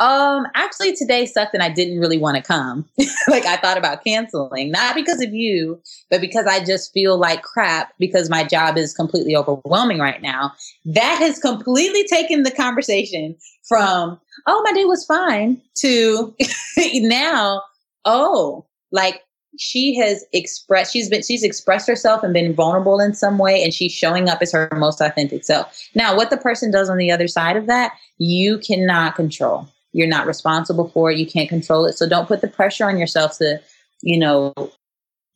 um, 0.02 0.48
actually 0.56 0.96
today 0.96 1.28
sucked 1.28 1.54
and 1.54 1.62
I 1.62 1.70
didn't 1.70 2.00
really 2.00 2.18
want 2.18 2.36
to 2.36 2.42
come. 2.42 2.90
like 3.28 3.46
I 3.46 3.58
thought 3.58 3.78
about 3.78 4.04
canceling, 4.04 4.72
not 4.72 4.96
because 4.96 5.22
of 5.22 5.32
you, 5.32 5.80
but 6.10 6.22
because 6.22 6.48
I 6.48 6.66
just 6.66 6.92
feel 6.92 7.20
like 7.20 7.44
crap 7.44 7.94
because 8.00 8.28
my 8.28 8.44
job 8.44 8.78
is 8.78 8.96
completely 8.96 9.36
overwhelming 9.36 10.00
right 10.00 10.20
now. 10.20 10.54
That 10.86 11.20
has 11.20 11.38
completely 11.38 12.04
taken 12.08 12.42
the 12.42 12.50
conversation 12.50 13.36
from, 13.68 14.20
oh, 14.48 14.62
my 14.64 14.74
day 14.74 14.86
was 14.86 15.06
fine 15.06 15.62
to 15.76 16.36
now, 16.96 17.62
oh, 18.04 18.66
like 18.92 19.22
she 19.60 19.96
has 19.96 20.24
expressed 20.34 20.94
she's 20.94 21.10
been 21.10 21.22
she's 21.22 21.44
expressed 21.44 21.88
herself 21.88 22.24
and 22.24 22.34
been 22.34 22.54
vulnerable 22.54 23.00
in 23.00 23.14
some 23.14 23.38
way 23.38 23.64
and 23.64 23.74
she's 23.74 23.92
showing 23.92 24.30
up 24.30 24.42
as 24.42 24.52
her 24.52 24.70
most 24.78 25.02
authentic 25.02 25.44
self 25.44 25.90
now 25.94 26.16
what 26.16 26.30
the 26.30 26.38
person 26.38 26.72
does 26.72 26.90
on 26.90 26.98
the 26.98 27.12
other 27.12 27.28
side 27.28 27.58
of 27.58 27.68
that 27.68 27.92
you 28.18 28.58
cannot 28.60 29.16
control 29.16 29.68
you're 29.94 30.08
not 30.08 30.28
responsible 30.28 30.90
for 30.90 31.12
it. 31.12 31.18
You 31.18 31.28
can't 31.28 31.50
control 31.50 31.86
it. 31.86 31.98
So 31.98 32.08
don't 32.08 32.28
put 32.28 32.42
the 32.42 32.48
pressure 32.48 32.86
on 32.86 32.98
yourself 32.98 33.38
to, 33.40 33.60
you 34.02 34.18
know, 34.18 34.54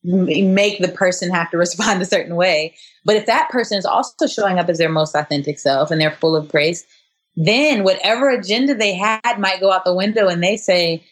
make 0.03 0.79
the 0.79 0.89
person 0.89 1.29
have 1.31 1.51
to 1.51 1.57
respond 1.65 2.01
a 2.01 2.05
certain 2.05 2.35
way. 2.35 2.75
But 3.03 3.15
if 3.15 3.25
that 3.25 3.49
person 3.49 3.77
is 3.77 3.85
also 3.85 4.27
showing 4.27 4.59
up 4.59 4.69
as 4.69 4.77
their 4.77 4.89
most 4.89 5.15
authentic 5.15 5.59
self 5.59 5.91
and 5.91 5.99
they're 5.99 6.11
full 6.11 6.35
of 6.35 6.49
grace, 6.49 6.85
then 7.35 7.83
whatever 7.83 8.29
agenda 8.29 8.73
they 8.73 8.93
had 8.93 9.39
might 9.39 9.59
go 9.59 9.71
out 9.71 9.83
the 9.83 9.93
window 9.93 10.27
and 10.27 10.43
they 10.43 10.57
say, 10.57 11.03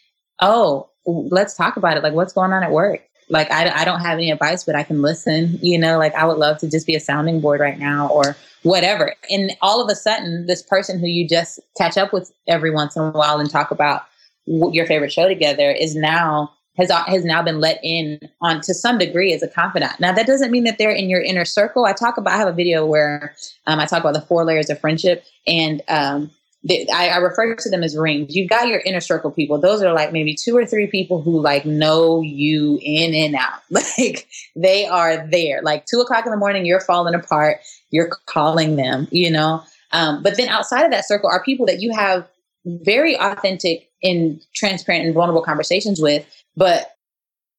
Oh, 0.41 0.89
let's 1.05 1.55
talk 1.55 1.77
about 1.77 1.97
it. 1.97 2.03
Like, 2.03 2.13
what's 2.13 2.33
going 2.33 2.53
on 2.53 2.63
at 2.63 2.71
work? 2.71 3.01
Like, 3.29 3.49
I, 3.51 3.69
I 3.81 3.85
don't 3.85 4.01
have 4.01 4.17
any 4.17 4.31
advice, 4.31 4.63
but 4.63 4.75
I 4.75 4.83
can 4.83 5.01
listen. 5.01 5.57
You 5.61 5.77
know, 5.77 5.97
like, 5.97 6.13
I 6.15 6.25
would 6.25 6.37
love 6.37 6.57
to 6.59 6.69
just 6.69 6.85
be 6.85 6.95
a 6.95 6.99
sounding 6.99 7.39
board 7.39 7.59
right 7.59 7.79
now 7.79 8.09
or 8.09 8.35
whatever. 8.63 9.15
And 9.29 9.51
all 9.61 9.81
of 9.81 9.89
a 9.89 9.95
sudden, 9.95 10.45
this 10.45 10.61
person 10.61 10.99
who 10.99 11.07
you 11.07 11.27
just 11.27 11.59
catch 11.77 11.97
up 11.97 12.13
with 12.13 12.31
every 12.47 12.71
once 12.71 12.95
in 12.95 13.03
a 13.03 13.11
while 13.11 13.39
and 13.39 13.49
talk 13.49 13.71
about 13.71 14.03
your 14.45 14.85
favorite 14.85 15.11
show 15.11 15.27
together 15.27 15.71
is 15.71 15.95
now 15.95 16.51
has 16.75 16.89
has 16.89 17.23
now 17.23 17.41
been 17.41 17.59
let 17.59 17.79
in 17.83 18.19
on 18.41 18.59
to 18.61 18.73
some 18.73 18.97
degree 18.97 19.31
as 19.31 19.43
a 19.43 19.47
confidant. 19.47 19.99
Now 19.99 20.11
that 20.11 20.25
doesn't 20.25 20.51
mean 20.51 20.63
that 20.63 20.77
they're 20.77 20.91
in 20.91 21.07
your 21.07 21.21
inner 21.21 21.45
circle. 21.45 21.85
I 21.85 21.93
talk 21.93 22.17
about 22.17 22.33
I 22.33 22.37
have 22.37 22.47
a 22.47 22.53
video 22.53 22.85
where 22.85 23.35
um, 23.67 23.79
I 23.79 23.85
talk 23.85 24.01
about 24.01 24.15
the 24.15 24.21
four 24.21 24.43
layers 24.43 24.69
of 24.69 24.79
friendship, 24.79 25.23
and 25.47 25.81
um, 25.87 26.31
I, 26.69 27.09
I, 27.09 27.17
refer 27.17 27.55
to 27.55 27.69
them 27.69 27.83
as 27.83 27.97
rings. 27.97 28.33
You've 28.35 28.49
got 28.49 28.69
your 28.69 28.81
inner 28.85 29.01
circle 29.01 29.31
people. 29.31 29.59
Those 29.59 29.81
are 29.81 29.91
like 29.91 30.13
maybe 30.13 30.33
two 30.33 30.55
or 30.55 30.65
three 30.65 30.87
people 30.87 31.21
who 31.21 31.41
like 31.41 31.65
know 31.65 32.21
you 32.21 32.79
in 32.81 33.13
and 33.13 33.35
out. 33.35 33.59
Like 33.97 34.27
they 34.55 34.85
are 34.85 35.27
there. 35.27 35.61
Like 35.61 35.85
two 35.85 35.99
o'clock 35.99 36.25
in 36.25 36.31
the 36.31 36.37
morning, 36.37 36.65
you're 36.65 36.79
falling 36.79 37.15
apart. 37.15 37.57
You're 37.91 38.09
calling 38.27 38.75
them, 38.77 39.07
you 39.11 39.29
know. 39.29 39.61
Um, 39.91 40.23
but 40.23 40.37
then 40.37 40.47
outside 40.47 40.83
of 40.83 40.91
that 40.91 41.05
circle 41.05 41.29
are 41.29 41.43
people 41.43 41.65
that 41.65 41.81
you 41.81 41.93
have 41.93 42.27
very 42.65 43.15
authentic 43.19 43.91
and 44.01 44.41
transparent 44.55 45.05
and 45.05 45.13
vulnerable 45.13 45.43
conversations 45.43 45.99
with, 46.01 46.25
but 46.55 46.95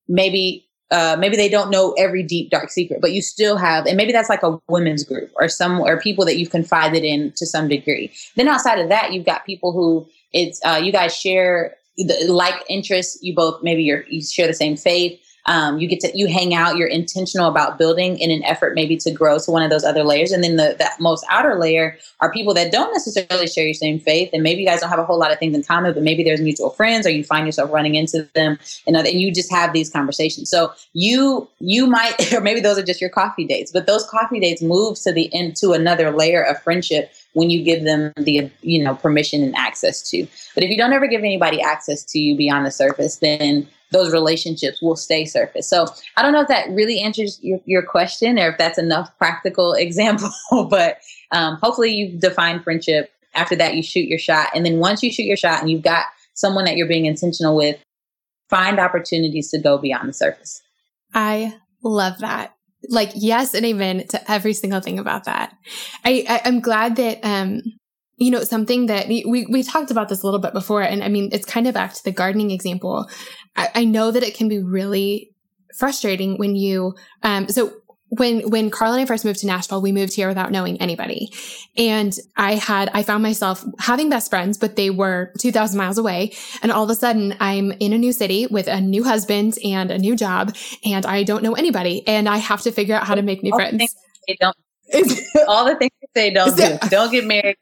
maybe 0.08 0.66
uh, 0.94 1.16
maybe 1.18 1.36
they 1.36 1.48
don't 1.48 1.70
know 1.70 1.92
every 1.98 2.22
deep 2.22 2.50
dark 2.50 2.70
secret, 2.70 3.00
but 3.00 3.10
you 3.10 3.20
still 3.20 3.56
have, 3.56 3.84
and 3.84 3.96
maybe 3.96 4.12
that's 4.12 4.28
like 4.28 4.44
a 4.44 4.60
women's 4.68 5.02
group 5.02 5.28
or 5.34 5.48
some 5.48 5.80
or 5.80 6.00
people 6.00 6.24
that 6.24 6.36
you've 6.36 6.50
confided 6.50 7.02
in 7.02 7.32
to 7.32 7.44
some 7.44 7.66
degree. 7.66 8.12
Then 8.36 8.46
outside 8.46 8.78
of 8.78 8.88
that, 8.90 9.12
you've 9.12 9.26
got 9.26 9.44
people 9.44 9.72
who 9.72 10.06
it's 10.32 10.60
uh, 10.64 10.80
you 10.80 10.92
guys 10.92 11.12
share 11.12 11.74
the, 11.96 12.26
like 12.28 12.54
interests. 12.68 13.18
You 13.22 13.34
both 13.34 13.60
maybe 13.60 13.82
you 13.82 14.04
you 14.08 14.22
share 14.22 14.46
the 14.46 14.54
same 14.54 14.76
faith. 14.76 15.20
Um, 15.46 15.78
you 15.78 15.88
get 15.88 16.00
to 16.00 16.10
you 16.14 16.26
hang 16.26 16.54
out 16.54 16.76
you're 16.76 16.88
intentional 16.88 17.48
about 17.48 17.76
building 17.76 18.18
in 18.18 18.30
an 18.30 18.42
effort 18.44 18.74
maybe 18.74 18.96
to 18.98 19.10
grow 19.10 19.38
to 19.38 19.50
one 19.50 19.62
of 19.62 19.70
those 19.70 19.84
other 19.84 20.02
layers. 20.02 20.32
And 20.32 20.42
then 20.42 20.56
the 20.56 20.76
that 20.78 20.98
most 21.00 21.24
outer 21.30 21.58
layer 21.58 21.98
are 22.20 22.32
people 22.32 22.54
that 22.54 22.72
don't 22.72 22.92
necessarily 22.92 23.46
share 23.46 23.64
your 23.64 23.74
same 23.74 24.00
faith. 24.00 24.30
And 24.32 24.42
maybe 24.42 24.62
you 24.62 24.66
guys 24.66 24.80
don't 24.80 24.90
have 24.90 24.98
a 24.98 25.04
whole 25.04 25.18
lot 25.18 25.32
of 25.32 25.38
things 25.38 25.54
in 25.54 25.62
common 25.62 25.92
but 25.92 26.02
maybe 26.02 26.24
there's 26.24 26.40
mutual 26.40 26.70
friends 26.70 27.06
or 27.06 27.10
you 27.10 27.24
find 27.24 27.46
yourself 27.46 27.70
running 27.70 27.94
into 27.94 28.28
them 28.34 28.58
and, 28.86 28.96
and 28.96 29.20
you 29.20 29.32
just 29.32 29.50
have 29.50 29.72
these 29.72 29.90
conversations. 29.90 30.48
So 30.50 30.72
you 30.94 31.48
you 31.60 31.86
might 31.86 32.32
or 32.32 32.40
maybe 32.40 32.60
those 32.60 32.78
are 32.78 32.84
just 32.84 33.00
your 33.00 33.10
coffee 33.10 33.46
dates 33.46 33.70
but 33.70 33.86
those 33.86 34.06
coffee 34.06 34.40
dates 34.40 34.62
move 34.62 34.98
to 35.02 35.12
the 35.12 35.28
into 35.32 35.72
another 35.72 36.10
layer 36.10 36.42
of 36.42 36.62
friendship 36.62 37.12
when 37.34 37.50
you 37.50 37.62
give 37.62 37.84
them 37.84 38.12
the 38.16 38.50
you 38.62 38.82
know 38.82 38.94
permission 38.94 39.42
and 39.42 39.54
access 39.56 40.08
to. 40.10 40.26
But 40.54 40.64
if 40.64 40.70
you 40.70 40.78
don't 40.78 40.92
ever 40.92 41.06
give 41.06 41.20
anybody 41.20 41.60
access 41.60 42.02
to 42.04 42.18
you 42.18 42.36
beyond 42.36 42.64
the 42.64 42.70
surface 42.70 43.16
then 43.16 43.68
those 43.94 44.12
relationships 44.12 44.82
will 44.82 44.96
stay 44.96 45.24
surface. 45.24 45.68
So 45.68 45.86
I 46.16 46.22
don't 46.22 46.32
know 46.32 46.40
if 46.40 46.48
that 46.48 46.68
really 46.70 46.98
answers 46.98 47.38
your, 47.42 47.60
your 47.64 47.82
question 47.82 48.40
or 48.40 48.50
if 48.50 48.58
that's 48.58 48.76
enough 48.76 49.16
practical 49.18 49.72
example, 49.78 50.30
but 50.68 50.98
um, 51.30 51.58
hopefully 51.62 51.94
you've 51.94 52.20
defined 52.20 52.64
friendship. 52.64 53.10
After 53.34 53.56
that, 53.56 53.74
you 53.74 53.82
shoot 53.82 54.08
your 54.08 54.18
shot. 54.18 54.48
And 54.54 54.66
then 54.66 54.78
once 54.78 55.02
you 55.02 55.12
shoot 55.12 55.22
your 55.22 55.36
shot 55.36 55.60
and 55.60 55.70
you've 55.70 55.82
got 55.82 56.06
someone 56.34 56.64
that 56.64 56.76
you're 56.76 56.88
being 56.88 57.06
intentional 57.06 57.56
with, 57.56 57.80
find 58.50 58.78
opportunities 58.78 59.50
to 59.50 59.58
go 59.58 59.78
beyond 59.78 60.08
the 60.08 60.12
surface. 60.12 60.60
I 61.14 61.54
love 61.82 62.18
that. 62.18 62.54
Like, 62.88 63.10
yes, 63.14 63.54
and 63.54 63.64
amen 63.64 64.08
to 64.08 64.30
every 64.30 64.52
single 64.52 64.80
thing 64.80 64.98
about 64.98 65.24
that. 65.24 65.56
I, 66.04 66.24
I 66.28 66.48
am 66.48 66.60
glad 66.60 66.96
that 66.96 67.20
um 67.22 67.62
you 68.16 68.30
know, 68.30 68.44
something 68.44 68.86
that 68.86 69.08
we, 69.08 69.24
we 69.50 69.62
talked 69.62 69.90
about 69.90 70.08
this 70.08 70.22
a 70.22 70.26
little 70.26 70.40
bit 70.40 70.52
before. 70.52 70.82
And 70.82 71.02
I 71.02 71.08
mean, 71.08 71.30
it's 71.32 71.44
kind 71.44 71.66
of 71.66 71.74
back 71.74 71.94
to 71.94 72.04
the 72.04 72.12
gardening 72.12 72.50
example. 72.52 73.08
I, 73.56 73.68
I 73.74 73.84
know 73.84 74.10
that 74.10 74.22
it 74.22 74.34
can 74.34 74.48
be 74.48 74.62
really 74.62 75.32
frustrating 75.76 76.38
when 76.38 76.56
you, 76.56 76.94
um, 77.22 77.48
so 77.48 77.72
when 78.18 78.48
when 78.48 78.70
Carl 78.70 78.92
and 78.92 79.02
I 79.02 79.06
first 79.06 79.24
moved 79.24 79.40
to 79.40 79.46
Nashville, 79.46 79.82
we 79.82 79.92
moved 79.92 80.14
here 80.14 80.28
without 80.28 80.52
knowing 80.52 80.80
anybody. 80.80 81.32
And 81.76 82.16
I 82.36 82.54
had 82.54 82.90
I 82.94 83.02
found 83.02 83.22
myself 83.22 83.64
having 83.78 84.08
best 84.08 84.30
friends, 84.30 84.58
but 84.58 84.76
they 84.76 84.90
were 84.90 85.32
2000 85.38 85.76
miles 85.76 85.98
away, 85.98 86.32
and 86.62 86.70
all 86.70 86.84
of 86.84 86.90
a 86.90 86.94
sudden 86.94 87.36
I'm 87.40 87.72
in 87.72 87.92
a 87.92 87.98
new 87.98 88.12
city 88.12 88.46
with 88.46 88.68
a 88.68 88.80
new 88.80 89.04
husband 89.04 89.58
and 89.64 89.90
a 89.90 89.98
new 89.98 90.16
job 90.16 90.54
and 90.84 91.04
I 91.06 91.22
don't 91.22 91.42
know 91.42 91.54
anybody 91.54 92.06
and 92.06 92.28
I 92.28 92.38
have 92.38 92.62
to 92.62 92.72
figure 92.72 92.94
out 92.94 93.04
how 93.04 93.14
to 93.14 93.22
make 93.22 93.42
new 93.42 93.52
all 93.52 93.58
friends. 93.58 93.78
The 93.78 93.88
they 94.28 94.36
don't 94.40 94.56
all 95.48 95.64
the 95.64 95.76
things 95.76 95.92
they 96.14 96.30
don't 96.30 96.56
do. 96.56 96.78
Don't 96.88 97.10
get 97.10 97.24
married 97.24 97.56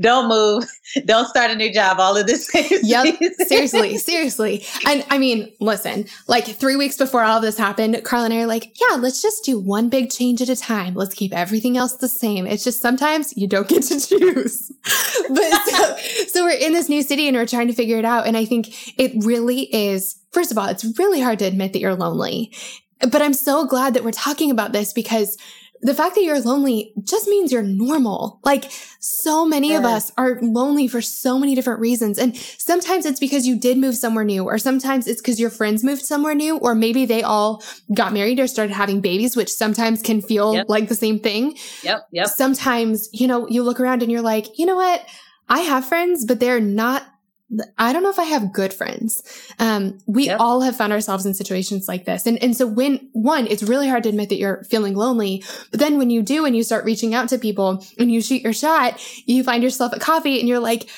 don't 0.00 0.28
move, 0.28 0.64
don't 1.06 1.26
start 1.26 1.50
a 1.50 1.56
new 1.56 1.72
job, 1.72 1.98
all 1.98 2.16
of 2.16 2.26
this. 2.26 2.48
yep. 2.82 3.16
seriously, 3.46 3.98
seriously. 3.98 4.64
And 4.86 5.04
I 5.10 5.18
mean, 5.18 5.52
listen, 5.60 6.06
like 6.26 6.46
three 6.46 6.76
weeks 6.76 6.96
before 6.96 7.22
all 7.22 7.36
of 7.38 7.42
this 7.42 7.58
happened, 7.58 8.00
Carl 8.04 8.24
and 8.24 8.32
I 8.32 8.42
are 8.42 8.46
like, 8.46 8.76
yeah, 8.80 8.96
let's 8.96 9.20
just 9.20 9.44
do 9.44 9.58
one 9.58 9.88
big 9.88 10.10
change 10.10 10.40
at 10.40 10.48
a 10.48 10.56
time. 10.56 10.94
Let's 10.94 11.14
keep 11.14 11.32
everything 11.32 11.76
else 11.76 11.96
the 11.96 12.08
same. 12.08 12.46
It's 12.46 12.64
just 12.64 12.80
sometimes 12.80 13.36
you 13.36 13.48
don't 13.48 13.68
get 13.68 13.82
to 13.84 14.00
choose. 14.08 14.72
but 15.28 15.62
so, 15.66 15.96
so 16.28 16.44
we're 16.44 16.50
in 16.50 16.72
this 16.72 16.88
new 16.88 17.02
city 17.02 17.26
and 17.26 17.36
we're 17.36 17.46
trying 17.46 17.68
to 17.68 17.74
figure 17.74 17.98
it 17.98 18.04
out. 18.04 18.26
And 18.26 18.36
I 18.36 18.44
think 18.44 18.98
it 18.98 19.12
really 19.24 19.62
is, 19.74 20.18
first 20.32 20.52
of 20.52 20.58
all, 20.58 20.66
it's 20.68 20.98
really 20.98 21.20
hard 21.20 21.38
to 21.40 21.44
admit 21.44 21.72
that 21.72 21.80
you're 21.80 21.94
lonely. 21.94 22.52
But 23.00 23.22
I'm 23.22 23.34
so 23.34 23.64
glad 23.64 23.94
that 23.94 24.04
we're 24.04 24.10
talking 24.10 24.50
about 24.50 24.72
this 24.72 24.92
because 24.92 25.36
the 25.80 25.94
fact 25.94 26.14
that 26.14 26.22
you're 26.22 26.40
lonely 26.40 26.92
just 27.02 27.28
means 27.28 27.52
you're 27.52 27.62
normal. 27.62 28.40
Like 28.44 28.70
so 29.00 29.46
many 29.46 29.74
of 29.74 29.84
us 29.84 30.10
are 30.16 30.38
lonely 30.40 30.88
for 30.88 31.00
so 31.00 31.38
many 31.38 31.54
different 31.54 31.80
reasons. 31.80 32.18
And 32.18 32.36
sometimes 32.36 33.06
it's 33.06 33.20
because 33.20 33.46
you 33.46 33.58
did 33.58 33.78
move 33.78 33.96
somewhere 33.96 34.24
new, 34.24 34.44
or 34.44 34.58
sometimes 34.58 35.06
it's 35.06 35.20
because 35.20 35.38
your 35.38 35.50
friends 35.50 35.84
moved 35.84 36.02
somewhere 36.02 36.34
new, 36.34 36.56
or 36.58 36.74
maybe 36.74 37.06
they 37.06 37.22
all 37.22 37.62
got 37.94 38.12
married 38.12 38.40
or 38.40 38.46
started 38.46 38.72
having 38.72 39.00
babies, 39.00 39.36
which 39.36 39.52
sometimes 39.52 40.02
can 40.02 40.20
feel 40.20 40.54
yep. 40.54 40.66
like 40.68 40.88
the 40.88 40.94
same 40.94 41.18
thing. 41.18 41.56
Yep. 41.82 42.08
Yep. 42.12 42.26
Sometimes, 42.28 43.08
you 43.12 43.26
know, 43.26 43.48
you 43.48 43.62
look 43.62 43.80
around 43.80 44.02
and 44.02 44.10
you're 44.10 44.22
like, 44.22 44.58
you 44.58 44.66
know 44.66 44.76
what? 44.76 45.06
I 45.48 45.60
have 45.60 45.86
friends, 45.86 46.24
but 46.24 46.40
they're 46.40 46.60
not 46.60 47.04
I 47.78 47.92
don't 47.92 48.02
know 48.02 48.10
if 48.10 48.18
I 48.18 48.24
have 48.24 48.52
good 48.52 48.74
friends. 48.74 49.22
Um, 49.58 49.98
we 50.06 50.26
yep. 50.26 50.38
all 50.38 50.60
have 50.60 50.76
found 50.76 50.92
ourselves 50.92 51.24
in 51.24 51.32
situations 51.32 51.88
like 51.88 52.04
this. 52.04 52.26
And, 52.26 52.42
and 52.42 52.54
so 52.54 52.66
when 52.66 53.08
one, 53.12 53.46
it's 53.46 53.62
really 53.62 53.88
hard 53.88 54.02
to 54.02 54.10
admit 54.10 54.28
that 54.28 54.38
you're 54.38 54.64
feeling 54.64 54.94
lonely. 54.94 55.42
But 55.70 55.80
then 55.80 55.96
when 55.96 56.10
you 56.10 56.22
do 56.22 56.44
and 56.44 56.54
you 56.54 56.62
start 56.62 56.84
reaching 56.84 57.14
out 57.14 57.30
to 57.30 57.38
people 57.38 57.84
and 57.98 58.12
you 58.12 58.20
shoot 58.20 58.42
your 58.42 58.52
shot, 58.52 59.02
you 59.24 59.42
find 59.44 59.62
yourself 59.62 59.94
at 59.94 60.00
coffee 60.00 60.40
and 60.40 60.48
you're 60.48 60.60
like, 60.60 60.90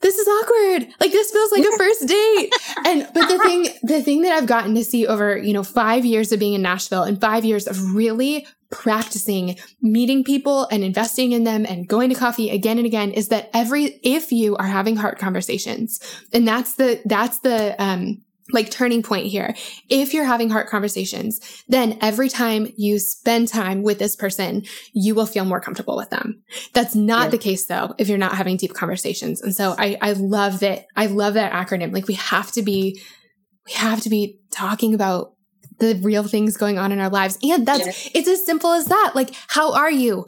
this 0.00 0.18
is 0.18 0.28
awkward. 0.28 0.92
Like 1.00 1.12
this 1.12 1.30
feels 1.30 1.52
like 1.52 1.64
a 1.64 1.76
first 1.78 2.08
date. 2.08 2.52
And, 2.86 3.08
but 3.12 3.26
the 3.26 3.38
thing, 3.38 3.68
the 3.82 4.02
thing 4.02 4.22
that 4.22 4.32
I've 4.32 4.46
gotten 4.46 4.74
to 4.76 4.84
see 4.84 5.08
over, 5.08 5.36
you 5.36 5.52
know, 5.52 5.64
five 5.64 6.04
years 6.04 6.30
of 6.30 6.38
being 6.38 6.54
in 6.54 6.62
Nashville 6.62 7.02
and 7.02 7.20
five 7.20 7.44
years 7.44 7.66
of 7.66 7.94
really 7.94 8.46
practicing 8.70 9.56
meeting 9.80 10.24
people 10.24 10.66
and 10.70 10.82
investing 10.82 11.32
in 11.32 11.44
them 11.44 11.64
and 11.68 11.88
going 11.88 12.10
to 12.10 12.14
coffee 12.16 12.50
again 12.50 12.78
and 12.78 12.86
again 12.86 13.12
is 13.12 13.28
that 13.28 13.50
every, 13.54 14.00
if 14.02 14.32
you 14.32 14.56
are 14.56 14.66
having 14.66 14.96
heart 14.96 15.18
conversations, 15.18 16.00
and 16.32 16.46
that's 16.46 16.74
the, 16.74 17.00
that's 17.04 17.40
the, 17.40 17.80
um, 17.82 18.22
like 18.52 18.70
turning 18.70 19.02
point 19.02 19.26
here. 19.26 19.56
If 19.88 20.14
you're 20.14 20.24
having 20.24 20.50
heart 20.50 20.68
conversations, 20.68 21.64
then 21.68 21.98
every 22.00 22.28
time 22.28 22.72
you 22.76 22.98
spend 23.00 23.48
time 23.48 23.82
with 23.82 23.98
this 23.98 24.14
person, 24.14 24.62
you 24.92 25.16
will 25.16 25.26
feel 25.26 25.44
more 25.44 25.60
comfortable 25.60 25.96
with 25.96 26.10
them. 26.10 26.42
That's 26.72 26.94
not 26.94 27.24
yeah. 27.24 27.30
the 27.30 27.38
case 27.38 27.66
though, 27.66 27.94
if 27.98 28.08
you're 28.08 28.18
not 28.18 28.36
having 28.36 28.56
deep 28.56 28.72
conversations. 28.72 29.42
And 29.42 29.54
so 29.54 29.74
I, 29.76 29.98
I 30.00 30.12
love 30.12 30.60
that. 30.60 30.86
I 30.94 31.06
love 31.06 31.34
that 31.34 31.52
acronym. 31.52 31.92
Like 31.92 32.06
we 32.06 32.14
have 32.14 32.52
to 32.52 32.62
be, 32.62 33.02
we 33.66 33.72
have 33.72 34.00
to 34.02 34.10
be 34.10 34.38
talking 34.52 34.94
about 34.94 35.32
the 35.78 35.94
real 36.02 36.24
things 36.24 36.56
going 36.56 36.78
on 36.78 36.92
in 36.92 36.98
our 36.98 37.10
lives. 37.10 37.38
And 37.42 37.66
that's, 37.66 37.86
yes. 37.86 38.10
it's 38.14 38.28
as 38.28 38.44
simple 38.44 38.72
as 38.72 38.86
that. 38.86 39.12
Like, 39.14 39.34
how 39.48 39.72
are 39.74 39.90
you? 39.90 40.26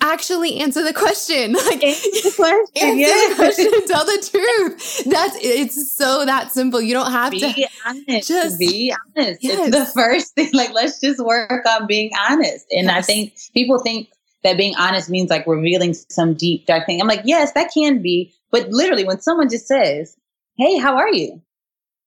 Actually 0.00 0.58
answer 0.58 0.82
the 0.82 0.92
question. 0.92 1.52
Like, 1.66 1.82
answer 1.82 2.10
the 2.10 2.32
question. 2.36 2.88
answer 2.88 2.98
yes. 2.98 3.30
the 3.30 3.36
question. 3.36 3.72
Tell 3.86 4.04
the 4.04 4.28
truth. 4.30 5.04
That's, 5.04 5.36
it's 5.40 5.92
so 5.92 6.24
that 6.26 6.52
simple. 6.52 6.80
You 6.80 6.94
don't 6.94 7.10
have 7.10 7.32
to 7.32 7.38
be 7.38 7.52
to. 7.52 7.68
honest. 7.86 8.28
Just 8.28 8.58
be 8.58 8.94
honest. 9.16 9.42
Yes. 9.42 9.68
It's 9.68 9.76
the 9.76 9.86
first 9.86 10.34
thing. 10.34 10.50
Like, 10.52 10.72
let's 10.72 11.00
just 11.00 11.24
work 11.24 11.64
on 11.66 11.86
being 11.86 12.10
honest. 12.28 12.66
And. 12.70 12.90
I 12.90 13.00
think 13.00 13.34
people 13.54 13.78
think 13.78 14.08
that 14.42 14.58
being 14.58 14.74
honest 14.76 15.10
means 15.10 15.30
like 15.30 15.46
revealing 15.46 15.94
some 15.94 16.34
deep, 16.34 16.66
dark 16.66 16.86
thing. 16.86 17.00
I'm 17.00 17.08
like, 17.08 17.22
yes, 17.24 17.52
that 17.52 17.70
can 17.72 18.02
be. 18.02 18.32
But 18.50 18.68
literally, 18.68 19.04
when 19.04 19.20
someone 19.20 19.48
just 19.48 19.66
says, 19.66 20.16
Hey, 20.56 20.76
how 20.76 20.96
are 20.96 21.12
you? 21.12 21.42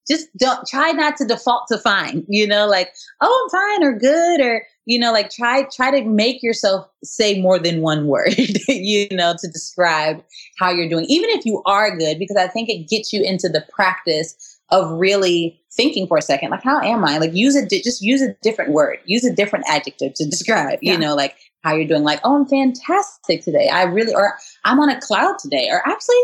Just 0.08 0.28
don't 0.36 0.66
try 0.66 0.92
not 0.92 1.16
to 1.16 1.24
default 1.24 1.64
to 1.68 1.78
fine, 1.78 2.24
you 2.28 2.46
know, 2.46 2.66
like, 2.66 2.92
oh, 3.20 3.42
I'm 3.44 3.60
fine 3.60 3.84
or 3.84 3.98
good 3.98 4.40
or, 4.40 4.62
you 4.86 4.98
know, 4.98 5.12
like 5.12 5.30
try, 5.30 5.64
try 5.74 5.90
to 5.90 6.08
make 6.08 6.42
yourself 6.42 6.88
say 7.04 7.40
more 7.40 7.58
than 7.58 7.82
one 7.82 8.06
word, 8.08 8.34
you 8.68 9.08
know, 9.10 9.34
to 9.38 9.48
describe 9.48 10.22
how 10.58 10.70
you're 10.70 10.88
doing, 10.88 11.04
even 11.08 11.30
if 11.30 11.44
you 11.44 11.62
are 11.66 11.96
good, 11.96 12.18
because 12.18 12.36
I 12.36 12.48
think 12.48 12.68
it 12.68 12.88
gets 12.88 13.12
you 13.12 13.22
into 13.22 13.48
the 13.48 13.64
practice 13.70 14.58
of 14.70 14.90
really 14.98 15.60
thinking 15.72 16.06
for 16.06 16.18
a 16.18 16.22
second, 16.22 16.50
like, 16.50 16.62
how 16.62 16.80
am 16.80 17.04
I? 17.04 17.18
Like, 17.18 17.34
use 17.34 17.56
a, 17.56 17.66
just 17.66 18.02
use 18.02 18.20
a 18.20 18.34
different 18.42 18.72
word, 18.72 18.98
use 19.06 19.24
a 19.24 19.34
different 19.34 19.64
adjective 19.68 20.14
to 20.14 20.26
describe, 20.26 20.78
yeah. 20.82 20.92
you 20.92 20.98
know, 20.98 21.14
like 21.14 21.36
how 21.62 21.74
you're 21.74 21.88
doing, 21.88 22.02
like, 22.02 22.20
oh, 22.24 22.36
I'm 22.36 22.46
fantastic 22.46 23.42
today. 23.42 23.68
I 23.68 23.84
really, 23.84 24.14
or 24.14 24.34
I'm 24.64 24.78
on 24.80 24.90
a 24.90 25.00
cloud 25.00 25.38
today, 25.38 25.68
or 25.70 25.86
actually, 25.88 26.16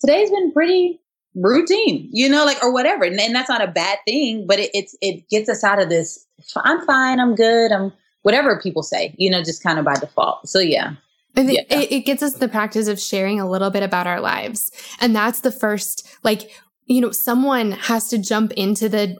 today's 0.00 0.30
been 0.30 0.52
pretty 0.52 1.00
routine, 1.34 2.08
you 2.12 2.28
know, 2.28 2.44
like 2.44 2.62
or 2.62 2.72
whatever. 2.72 3.04
And, 3.04 3.18
and 3.18 3.34
that's 3.34 3.48
not 3.48 3.62
a 3.62 3.68
bad 3.68 3.98
thing, 4.06 4.46
but 4.46 4.58
it, 4.58 4.70
it's 4.74 4.96
it 5.00 5.28
gets 5.28 5.48
us 5.48 5.64
out 5.64 5.80
of 5.80 5.88
this. 5.88 6.26
I'm 6.56 6.84
fine. 6.84 7.20
I'm 7.20 7.34
good. 7.34 7.72
I'm 7.72 7.92
whatever 8.22 8.60
people 8.60 8.82
say, 8.82 9.14
you 9.18 9.30
know, 9.30 9.42
just 9.42 9.62
kind 9.62 9.78
of 9.78 9.84
by 9.84 9.94
default. 9.94 10.48
So 10.48 10.58
yeah. 10.58 10.94
Yeah. 11.34 11.62
it, 11.70 11.92
it 11.92 12.00
gets 12.04 12.22
us 12.22 12.34
the 12.34 12.48
practice 12.48 12.88
of 12.88 13.00
sharing 13.00 13.40
a 13.40 13.48
little 13.48 13.70
bit 13.70 13.82
about 13.82 14.06
our 14.06 14.20
lives. 14.20 14.70
And 15.00 15.16
that's 15.16 15.40
the 15.40 15.50
first, 15.50 16.06
like, 16.22 16.50
you 16.84 17.00
know, 17.00 17.10
someone 17.10 17.72
has 17.72 18.08
to 18.08 18.18
jump 18.18 18.52
into 18.52 18.88
the 18.88 19.16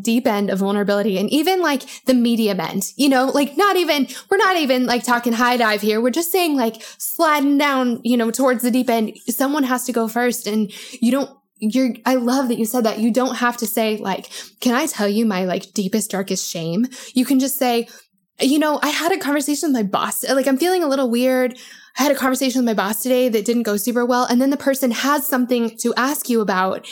deep 0.00 0.26
end 0.26 0.50
of 0.50 0.60
vulnerability 0.60 1.18
and 1.18 1.28
even 1.30 1.62
like 1.62 1.82
the 2.06 2.14
medium 2.14 2.60
end, 2.60 2.92
you 2.96 3.08
know, 3.08 3.26
like 3.26 3.56
not 3.56 3.76
even, 3.76 4.06
we're 4.30 4.36
not 4.36 4.56
even 4.56 4.86
like 4.86 5.02
talking 5.02 5.32
high 5.32 5.56
dive 5.56 5.80
here. 5.80 6.00
We're 6.00 6.10
just 6.10 6.30
saying 6.30 6.56
like 6.56 6.82
sliding 6.98 7.58
down, 7.58 8.00
you 8.04 8.16
know, 8.16 8.30
towards 8.30 8.62
the 8.62 8.70
deep 8.70 8.88
end. 8.88 9.16
Someone 9.28 9.64
has 9.64 9.84
to 9.86 9.92
go 9.92 10.08
first 10.08 10.46
and 10.46 10.72
you 11.00 11.10
don't 11.10 11.30
you're 11.58 11.94
i 12.04 12.14
love 12.14 12.48
that 12.48 12.58
you 12.58 12.64
said 12.64 12.84
that. 12.84 12.98
You 12.98 13.12
don't 13.12 13.36
have 13.36 13.56
to 13.58 13.66
say 13.66 13.96
like 13.96 14.30
can 14.60 14.74
i 14.74 14.86
tell 14.86 15.08
you 15.08 15.24
my 15.26 15.44
like 15.44 15.72
deepest 15.72 16.10
darkest 16.10 16.50
shame? 16.50 16.86
You 17.14 17.24
can 17.24 17.38
just 17.38 17.58
say 17.58 17.88
you 18.40 18.58
know 18.58 18.78
i 18.82 18.88
had 18.88 19.12
a 19.12 19.18
conversation 19.18 19.72
with 19.72 19.76
my 19.76 19.88
boss. 19.88 20.28
Like 20.28 20.46
i'm 20.46 20.58
feeling 20.58 20.82
a 20.82 20.88
little 20.88 21.10
weird. 21.10 21.58
I 21.98 22.02
had 22.02 22.12
a 22.12 22.16
conversation 22.16 22.60
with 22.60 22.66
my 22.66 22.74
boss 22.74 23.02
today 23.02 23.30
that 23.30 23.46
didn't 23.46 23.62
go 23.62 23.78
super 23.78 24.04
well 24.04 24.24
and 24.24 24.40
then 24.40 24.50
the 24.50 24.56
person 24.56 24.90
has 24.90 25.26
something 25.26 25.76
to 25.78 25.94
ask 25.96 26.28
you 26.28 26.40
about 26.40 26.86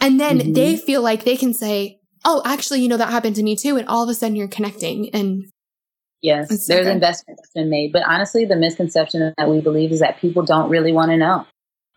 and 0.00 0.18
then 0.18 0.38
mm-hmm. 0.38 0.52
they 0.52 0.76
feel 0.76 1.02
like 1.02 1.24
they 1.24 1.36
can 1.36 1.52
say 1.52 2.00
oh 2.24 2.42
actually 2.44 2.80
you 2.80 2.88
know 2.88 2.96
that 2.96 3.10
happened 3.10 3.36
to 3.36 3.42
me 3.42 3.56
too 3.56 3.76
and 3.76 3.86
all 3.88 4.02
of 4.02 4.08
a 4.08 4.14
sudden 4.14 4.36
you're 4.36 4.48
connecting 4.48 5.10
and 5.14 5.44
yes 6.22 6.66
there's 6.66 6.86
investment 6.86 7.38
that's 7.38 7.52
been 7.52 7.70
made 7.70 7.92
but 7.92 8.02
honestly 8.06 8.44
the 8.44 8.56
misconception 8.56 9.32
that 9.36 9.48
we 9.48 9.60
believe 9.60 9.92
is 9.92 10.00
that 10.00 10.18
people 10.18 10.42
don't 10.42 10.70
really 10.70 10.92
want 10.92 11.10
to 11.10 11.16
know 11.16 11.46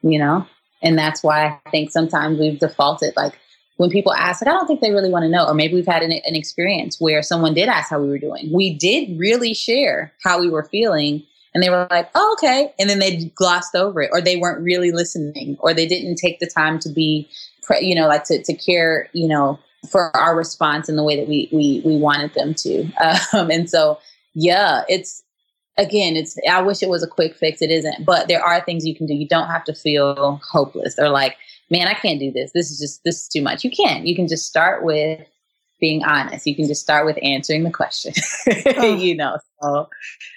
you 0.01 0.20
know 0.20 0.45
and 0.82 0.98
that's 0.98 1.24
why 1.24 1.60
I 1.66 1.70
think 1.70 1.92
sometimes 1.92 2.40
we've 2.40 2.60
defaulted. 2.60 3.14
Like 3.16 3.38
when 3.78 3.90
people 3.90 4.14
ask, 4.14 4.42
like, 4.42 4.54
I 4.54 4.58
don't 4.58 4.68
think 4.68 4.82
they 4.82 4.92
really 4.92 5.10
want 5.10 5.24
to 5.24 5.30
know. 5.30 5.46
Or 5.46 5.54
maybe 5.54 5.74
we've 5.74 5.86
had 5.86 6.04
an, 6.04 6.12
an 6.12 6.36
experience 6.36 7.00
where 7.00 7.24
someone 7.24 7.54
did 7.54 7.68
ask 7.68 7.90
how 7.90 8.00
we 8.00 8.10
were 8.10 8.18
doing. 8.18 8.50
We 8.54 8.74
did 8.74 9.18
really 9.18 9.54
share 9.54 10.14
how 10.24 10.40
we 10.40 10.50
were 10.50 10.64
feeling. 10.64 11.24
And 11.54 11.62
they 11.62 11.70
were 11.70 11.88
like, 11.90 12.10
oh, 12.16 12.38
okay. 12.38 12.74
And 12.80 12.90
then 12.90 13.00
they 13.00 13.26
glossed 13.36 13.76
over 13.76 14.02
it, 14.02 14.10
or 14.14 14.22
they 14.22 14.38
weren't 14.38 14.64
really 14.64 14.92
listening, 14.92 15.58
or 15.60 15.74
they 15.74 15.86
didn't 15.86 16.16
take 16.16 16.40
the 16.40 16.48
time 16.48 16.80
to 16.80 16.90
be, 16.90 17.30
you 17.82 17.94
know, 17.94 18.08
like 18.08 18.24
to, 18.26 18.42
to 18.42 18.54
care, 18.54 19.10
you 19.14 19.28
know, 19.28 19.60
for 19.90 20.16
our 20.16 20.36
response 20.36 20.88
in 20.88 20.96
the 20.96 21.04
way 21.04 21.18
that 21.18 21.28
we 21.28 21.50
we 21.52 21.82
we 21.84 21.98
wanted 21.98 22.34
them 22.36 22.54
to. 22.54 22.88
Um, 23.34 23.50
and 23.50 23.70
so, 23.70 24.00
yeah, 24.34 24.84
it's 24.88 25.21
again, 25.82 26.16
it's 26.16 26.38
I 26.50 26.62
wish 26.62 26.82
it 26.82 26.90
was 26.90 27.04
a 27.04 27.08
quick 27.08 27.36
fix. 27.36 27.62
It 27.62 27.72
isn't, 27.72 28.06
but 28.06 28.28
there 28.28 28.44
are 28.44 28.62
things 28.62 28.86
you 28.86 28.96
can 28.96 29.08
do. 29.08 29.14
You 29.14 29.28
don't 29.28 29.48
have 29.48 29.64
to 29.66 29.74
feel 29.74 30.40
hopeless 30.50 30.98
or 30.98 31.10
like, 31.10 31.36
man, 31.70 31.88
I 31.88 31.94
can't 31.94 32.20
do 32.20 32.32
this. 32.32 32.52
This 32.54 32.72
is 32.72 32.80
just 32.80 33.04
this 33.04 33.24
is 33.24 33.28
too 33.28 33.42
much. 33.42 33.64
You 33.64 33.72
can. 33.72 34.06
You 34.06 34.16
can 34.16 34.28
just 34.28 34.46
start 34.46 34.84
with 34.84 35.20
being 35.80 36.04
honest. 36.04 36.46
You 36.46 36.56
can 36.56 36.68
just 36.68 36.82
start 36.82 37.06
with 37.06 37.18
answering 37.24 37.64
the 37.64 37.72
question. 37.72 38.14
oh. 38.78 38.96
you 38.96 39.16
know. 39.16 39.38
So 39.62 39.90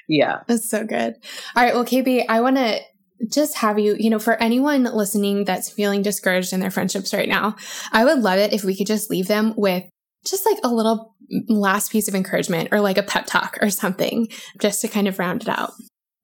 yeah. 0.09 0.41
That's 0.47 0.69
so 0.69 0.85
good. 0.85 1.17
All 1.55 1.63
right. 1.63 1.75
Well, 1.75 1.85
KB, 1.85 2.25
I 2.29 2.41
want 2.41 2.57
to 2.57 2.81
just 3.29 3.57
have 3.57 3.79
you, 3.79 3.97
you 3.99 4.11
know, 4.11 4.19
for 4.19 4.35
anyone 4.35 4.85
listening 4.85 5.45
that's 5.45 5.71
feeling 5.71 6.03
discouraged 6.03 6.53
in 6.53 6.61
their 6.61 6.71
friendships 6.71 7.15
right 7.15 7.29
now, 7.29 7.57
I 7.93 8.05
would 8.05 8.21
love 8.21 8.39
it 8.39 8.53
if 8.53 8.65
we 8.65 8.77
could 8.77 8.87
just 8.87 9.11
leave 9.11 9.29
them 9.29 9.55
with 9.57 9.85
just 10.25 10.47
like 10.47 10.59
a 10.65 10.69
little 10.69 11.15
last 11.49 11.91
piece 11.91 12.09
of 12.09 12.15
encouragement 12.15 12.69
or 12.73 12.81
like 12.81 12.99
a 12.99 13.03
pep 13.03 13.27
talk 13.27 13.59
or 13.61 13.71
something 13.71 14.29
just 14.61 14.81
to 14.81 14.89
kind 14.89 15.09
of 15.09 15.19
round 15.19 15.43
it 15.43 15.49
out. 15.49 15.73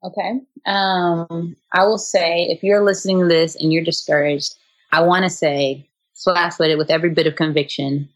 Okay. 0.03 0.41
Um, 0.67 1.57
I 1.73 1.85
will 1.85 1.99
say 1.99 2.45
if 2.45 2.63
you're 2.63 2.85
listening 2.85 3.21
to 3.21 3.29
this 3.29 3.55
and 3.57 3.73
you're 3.73 3.85
discouraged, 3.85 4.55
I 4.93 5.03
want 5.03 5.25
to 5.25 5.31
say 5.31 5.89
flat 6.15 6.55
footed 6.55 6.79
with 6.79 6.91
every 6.91 7.11
bit 7.11 7.27
of 7.27 7.37
conviction 7.37 8.09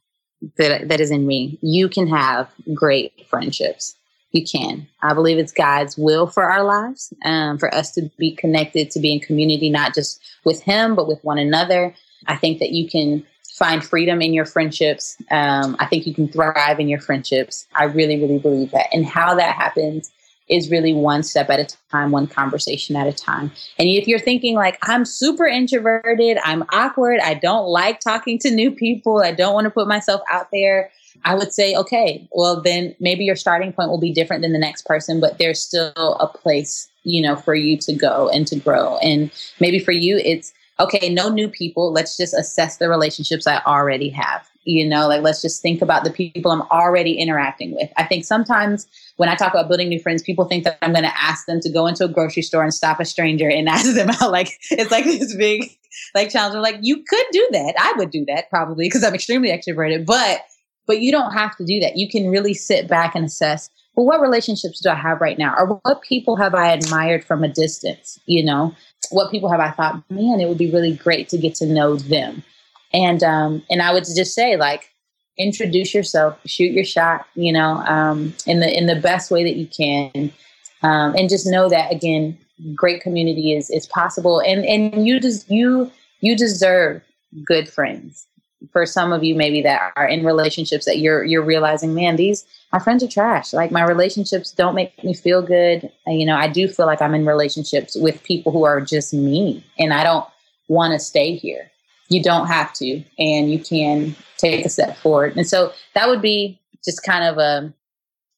that, 0.56 0.88
that 0.88 1.00
is 1.00 1.10
in 1.10 1.26
me, 1.26 1.58
you 1.62 1.88
can 1.88 2.06
have 2.06 2.50
great 2.74 3.26
friendships. 3.28 3.96
You 4.32 4.44
can. 4.44 4.88
I 5.02 5.14
believe 5.14 5.38
it's 5.38 5.52
God's 5.52 5.96
will 5.96 6.26
for 6.26 6.42
our 6.50 6.64
lives, 6.64 7.12
um, 7.24 7.56
for 7.56 7.72
us 7.72 7.92
to 7.92 8.10
be 8.18 8.34
connected, 8.34 8.90
to 8.90 9.00
be 9.00 9.12
in 9.12 9.20
community, 9.20 9.70
not 9.70 9.94
just 9.94 10.20
with 10.44 10.60
Him, 10.60 10.96
but 10.96 11.06
with 11.06 11.22
one 11.22 11.38
another. 11.38 11.94
I 12.26 12.36
think 12.36 12.58
that 12.58 12.70
you 12.70 12.88
can 12.88 13.24
find 13.54 13.84
freedom 13.84 14.20
in 14.20 14.34
your 14.34 14.44
friendships. 14.44 15.16
Um, 15.30 15.76
I 15.78 15.86
think 15.86 16.06
you 16.06 16.14
can 16.14 16.28
thrive 16.28 16.80
in 16.80 16.88
your 16.88 17.00
friendships. 17.00 17.66
I 17.76 17.84
really, 17.84 18.20
really 18.20 18.38
believe 18.38 18.72
that. 18.72 18.86
And 18.92 19.06
how 19.06 19.34
that 19.36 19.54
happens 19.54 20.10
is 20.48 20.70
really 20.70 20.92
one 20.92 21.22
step 21.22 21.48
at 21.48 21.60
a 21.60 21.76
time, 21.90 22.10
one 22.10 22.26
conversation 22.26 22.96
at 22.96 23.06
a 23.06 23.12
time. 23.12 23.50
And 23.78 23.88
if 23.88 24.06
you're 24.06 24.18
thinking 24.18 24.56
like, 24.56 24.76
I'm 24.82 25.04
super 25.04 25.46
introverted, 25.46 26.38
I'm 26.44 26.64
awkward, 26.70 27.20
I 27.20 27.34
don't 27.34 27.66
like 27.66 28.00
talking 28.00 28.38
to 28.40 28.50
new 28.50 28.70
people, 28.70 29.22
I 29.22 29.32
don't 29.32 29.54
want 29.54 29.64
to 29.64 29.70
put 29.70 29.88
myself 29.88 30.20
out 30.30 30.48
there, 30.52 30.90
I 31.24 31.34
would 31.34 31.52
say, 31.52 31.74
okay, 31.74 32.28
well, 32.32 32.60
then 32.60 32.94
maybe 33.00 33.24
your 33.24 33.36
starting 33.36 33.72
point 33.72 33.88
will 33.88 34.00
be 34.00 34.12
different 34.12 34.42
than 34.42 34.52
the 34.52 34.58
next 34.58 34.84
person, 34.84 35.20
but 35.20 35.38
there's 35.38 35.60
still 35.60 36.16
a 36.20 36.26
place, 36.26 36.88
you 37.04 37.22
know, 37.22 37.36
for 37.36 37.54
you 37.54 37.78
to 37.78 37.94
go 37.94 38.28
and 38.28 38.46
to 38.48 38.56
grow. 38.56 38.98
And 38.98 39.30
maybe 39.60 39.78
for 39.78 39.92
you, 39.92 40.18
it's 40.18 40.52
okay, 40.80 41.08
no 41.08 41.28
new 41.28 41.48
people. 41.48 41.92
Let's 41.92 42.16
just 42.16 42.34
assess 42.34 42.78
the 42.78 42.88
relationships 42.88 43.46
I 43.46 43.60
already 43.66 44.08
have. 44.10 44.48
You 44.64 44.88
know, 44.88 45.08
like 45.08 45.20
let's 45.22 45.42
just 45.42 45.60
think 45.60 45.82
about 45.82 46.04
the 46.04 46.10
people 46.10 46.50
I'm 46.50 46.62
already 46.62 47.18
interacting 47.18 47.74
with. 47.74 47.90
I 47.98 48.04
think 48.04 48.24
sometimes 48.24 48.86
when 49.16 49.28
I 49.28 49.34
talk 49.34 49.52
about 49.52 49.68
building 49.68 49.90
new 49.90 50.00
friends, 50.00 50.22
people 50.22 50.46
think 50.46 50.64
that 50.64 50.78
I'm 50.80 50.92
going 50.92 51.04
to 51.04 51.22
ask 51.22 51.44
them 51.44 51.60
to 51.60 51.70
go 51.70 51.86
into 51.86 52.04
a 52.04 52.08
grocery 52.08 52.42
store 52.42 52.62
and 52.62 52.72
stop 52.72 52.98
a 52.98 53.04
stranger 53.04 53.48
and 53.48 53.68
ask 53.76 53.94
them 53.94 54.08
out. 54.10 54.30
Like 54.30 54.58
it's 54.70 54.90
like 54.90 55.04
this 55.04 55.34
big 55.36 55.70
like 56.14 56.30
challenge. 56.30 56.54
I'm 56.54 56.62
like, 56.62 56.78
you 56.80 56.96
could 56.96 57.26
do 57.30 57.46
that. 57.52 57.74
I 57.78 57.92
would 57.98 58.10
do 58.10 58.24
that 58.26 58.48
probably 58.48 58.86
because 58.86 59.04
I'm 59.04 59.14
extremely 59.14 59.50
extroverted, 59.50 60.06
but 60.06 60.40
but 60.86 61.00
you 61.00 61.12
don't 61.12 61.32
have 61.32 61.56
to 61.56 61.64
do 61.64 61.80
that. 61.80 61.96
You 61.96 62.08
can 62.08 62.30
really 62.30 62.54
sit 62.54 62.88
back 62.88 63.14
and 63.14 63.24
assess, 63.24 63.70
well, 63.94 64.06
what 64.06 64.20
relationships 64.20 64.80
do 64.80 64.90
I 64.90 64.94
have 64.94 65.20
right 65.20 65.38
now? 65.38 65.54
Or 65.56 65.80
what 65.82 66.02
people 66.02 66.36
have 66.36 66.54
I 66.54 66.72
admired 66.72 67.24
from 67.24 67.42
a 67.42 67.48
distance? 67.48 68.18
You 68.26 68.44
know, 68.44 68.74
what 69.10 69.30
people 69.30 69.50
have 69.50 69.60
I 69.60 69.70
thought, 69.70 70.02
man, 70.10 70.40
it 70.40 70.48
would 70.48 70.58
be 70.58 70.70
really 70.70 70.94
great 70.94 71.28
to 71.30 71.38
get 71.38 71.54
to 71.56 71.66
know 71.66 71.96
them. 71.96 72.42
And 72.92 73.22
um, 73.22 73.62
and 73.70 73.82
I 73.82 73.92
would 73.92 74.04
just 74.04 74.34
say, 74.34 74.56
like, 74.56 74.90
introduce 75.36 75.94
yourself, 75.94 76.38
shoot 76.46 76.72
your 76.72 76.84
shot, 76.84 77.26
you 77.34 77.52
know, 77.52 77.78
um, 77.86 78.34
in 78.46 78.60
the 78.60 78.76
in 78.76 78.86
the 78.86 78.96
best 78.96 79.30
way 79.30 79.44
that 79.44 79.56
you 79.56 79.66
can. 79.66 80.32
Um, 80.82 81.14
and 81.16 81.30
just 81.30 81.46
know 81.46 81.68
that 81.70 81.90
again, 81.92 82.38
great 82.74 83.00
community 83.00 83.52
is 83.52 83.70
is 83.70 83.86
possible 83.86 84.40
and 84.40 84.64
and 84.64 85.06
you 85.06 85.20
just 85.20 85.50
you 85.50 85.90
you 86.20 86.36
deserve 86.36 87.02
good 87.44 87.68
friends 87.68 88.26
for 88.72 88.86
some 88.86 89.12
of 89.12 89.22
you 89.22 89.34
maybe 89.34 89.62
that 89.62 89.92
are 89.96 90.06
in 90.06 90.24
relationships 90.24 90.84
that 90.86 90.98
you're 90.98 91.24
you're 91.24 91.44
realizing 91.44 91.94
man 91.94 92.16
these 92.16 92.44
my 92.72 92.80
friends 92.80 93.04
are 93.04 93.08
trash. 93.08 93.52
Like 93.52 93.70
my 93.70 93.84
relationships 93.84 94.50
don't 94.50 94.74
make 94.74 95.04
me 95.04 95.14
feel 95.14 95.42
good. 95.42 95.90
You 96.06 96.26
know 96.26 96.36
i 96.36 96.48
do 96.48 96.68
feel 96.68 96.86
like 96.86 97.02
i'm 97.02 97.14
in 97.14 97.26
relationships 97.26 97.96
with 97.96 98.22
people 98.22 98.52
who 98.52 98.64
are 98.64 98.80
just 98.80 99.14
me 99.14 99.64
and 99.78 99.92
i 99.92 100.02
don't 100.02 100.26
want 100.68 100.92
to 100.92 100.98
stay 100.98 101.36
here. 101.36 101.70
You 102.08 102.22
don't 102.22 102.46
have 102.46 102.72
to 102.74 103.02
and 103.18 103.50
you 103.50 103.58
can 103.58 104.14
take 104.38 104.64
a 104.64 104.68
step 104.68 104.96
forward. 104.96 105.36
And 105.36 105.46
so 105.46 105.72
that 105.94 106.08
would 106.08 106.22
be 106.22 106.60
just 106.84 107.02
kind 107.02 107.24
of 107.24 107.38
a 107.38 107.72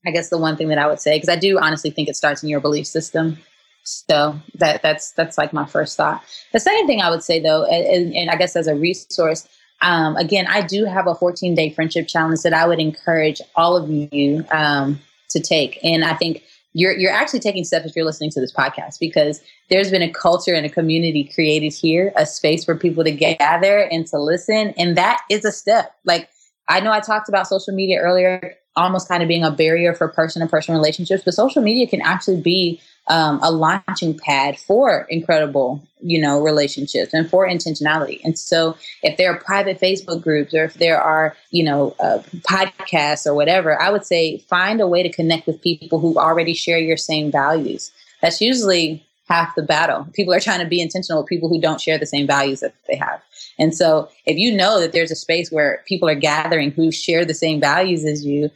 i 0.06 0.10
guess 0.10 0.28
the 0.28 0.38
one 0.38 0.56
thing 0.56 0.68
that 0.68 0.78
i 0.78 0.86
would 0.86 1.00
say 1.00 1.16
because 1.16 1.28
i 1.28 1.36
do 1.36 1.58
honestly 1.58 1.90
think 1.90 2.08
it 2.08 2.16
starts 2.16 2.42
in 2.42 2.48
your 2.48 2.60
belief 2.60 2.86
system. 2.86 3.38
So 3.86 4.40
that 4.56 4.82
that's 4.82 5.12
that's 5.12 5.38
like 5.38 5.52
my 5.52 5.64
first 5.64 5.96
thought. 5.96 6.22
The 6.52 6.58
second 6.58 6.88
thing 6.88 7.00
I 7.00 7.08
would 7.08 7.22
say 7.22 7.38
though, 7.38 7.64
and, 7.64 8.12
and 8.14 8.30
I 8.30 8.36
guess 8.36 8.56
as 8.56 8.66
a 8.66 8.74
resource, 8.74 9.46
um, 9.82 10.16
again, 10.16 10.46
I 10.46 10.62
do 10.62 10.84
have 10.84 11.06
a 11.06 11.14
14 11.14 11.54
day 11.54 11.70
friendship 11.70 12.08
challenge 12.08 12.42
that 12.42 12.52
I 12.52 12.66
would 12.66 12.78
encourage 12.78 13.40
all 13.54 13.76
of 13.76 13.90
you 13.90 14.44
um, 14.50 15.00
to 15.30 15.40
take. 15.40 15.78
And 15.82 16.04
I 16.04 16.14
think 16.14 16.42
you're 16.72 16.92
you're 16.92 17.12
actually 17.12 17.40
taking 17.40 17.64
steps 17.64 17.86
if 17.86 17.96
you're 17.96 18.04
listening 18.04 18.30
to 18.30 18.40
this 18.40 18.52
podcast 18.52 18.98
because 19.00 19.40
there's 19.70 19.90
been 19.90 20.02
a 20.02 20.12
culture 20.12 20.52
and 20.52 20.66
a 20.66 20.68
community 20.68 21.24
created 21.24 21.72
here, 21.72 22.12
a 22.16 22.26
space 22.26 22.64
for 22.64 22.76
people 22.76 23.02
to 23.02 23.12
gather 23.12 23.78
and 23.78 24.06
to 24.08 24.18
listen, 24.18 24.74
and 24.76 24.96
that 24.96 25.22
is 25.30 25.44
a 25.44 25.52
step. 25.52 25.94
Like 26.04 26.28
I 26.68 26.80
know 26.80 26.92
I 26.92 27.00
talked 27.00 27.28
about 27.30 27.46
social 27.46 27.74
media 27.74 27.98
earlier, 28.00 28.56
almost 28.76 29.08
kind 29.08 29.22
of 29.22 29.28
being 29.28 29.44
a 29.44 29.50
barrier 29.50 29.94
for 29.94 30.08
person 30.08 30.42
to 30.42 30.48
person 30.48 30.74
relationships, 30.74 31.22
but 31.24 31.34
social 31.34 31.62
media 31.62 31.86
can 31.86 32.00
actually 32.02 32.40
be 32.40 32.80
um, 33.08 33.38
a 33.42 33.50
launching 33.50 34.18
pad 34.18 34.58
for 34.58 35.06
incredible, 35.08 35.80
you 36.00 36.20
know, 36.20 36.40
relationships 36.42 37.14
and 37.14 37.30
for 37.30 37.46
intentionality. 37.46 38.20
And 38.24 38.36
so, 38.38 38.76
if 39.02 39.16
there 39.16 39.32
are 39.32 39.38
private 39.38 39.80
Facebook 39.80 40.22
groups 40.22 40.52
or 40.52 40.64
if 40.64 40.74
there 40.74 41.00
are, 41.00 41.36
you 41.50 41.64
know, 41.64 41.94
uh, 42.00 42.18
podcasts 42.48 43.24
or 43.24 43.34
whatever, 43.34 43.80
I 43.80 43.90
would 43.90 44.04
say 44.04 44.38
find 44.48 44.80
a 44.80 44.88
way 44.88 45.02
to 45.02 45.12
connect 45.12 45.46
with 45.46 45.62
people 45.62 46.00
who 46.00 46.16
already 46.18 46.52
share 46.52 46.78
your 46.78 46.96
same 46.96 47.30
values. 47.30 47.92
That's 48.22 48.40
usually 48.40 49.05
half 49.26 49.54
the 49.54 49.62
battle. 49.62 50.06
People 50.12 50.32
are 50.32 50.40
trying 50.40 50.60
to 50.60 50.66
be 50.66 50.80
intentional 50.80 51.22
with 51.22 51.28
people 51.28 51.48
who 51.48 51.60
don't 51.60 51.80
share 51.80 51.98
the 51.98 52.06
same 52.06 52.26
values 52.26 52.60
that 52.60 52.74
they 52.88 52.96
have. 52.96 53.20
And 53.58 53.74
so, 53.74 54.08
if 54.24 54.36
you 54.36 54.54
know 54.54 54.80
that 54.80 54.92
there's 54.92 55.10
a 55.10 55.16
space 55.16 55.50
where 55.50 55.82
people 55.86 56.08
are 56.08 56.14
gathering 56.14 56.70
who 56.70 56.92
share 56.92 57.24
the 57.24 57.34
same 57.34 57.60
values 57.60 58.04
as 58.04 58.24
you, 58.24 58.50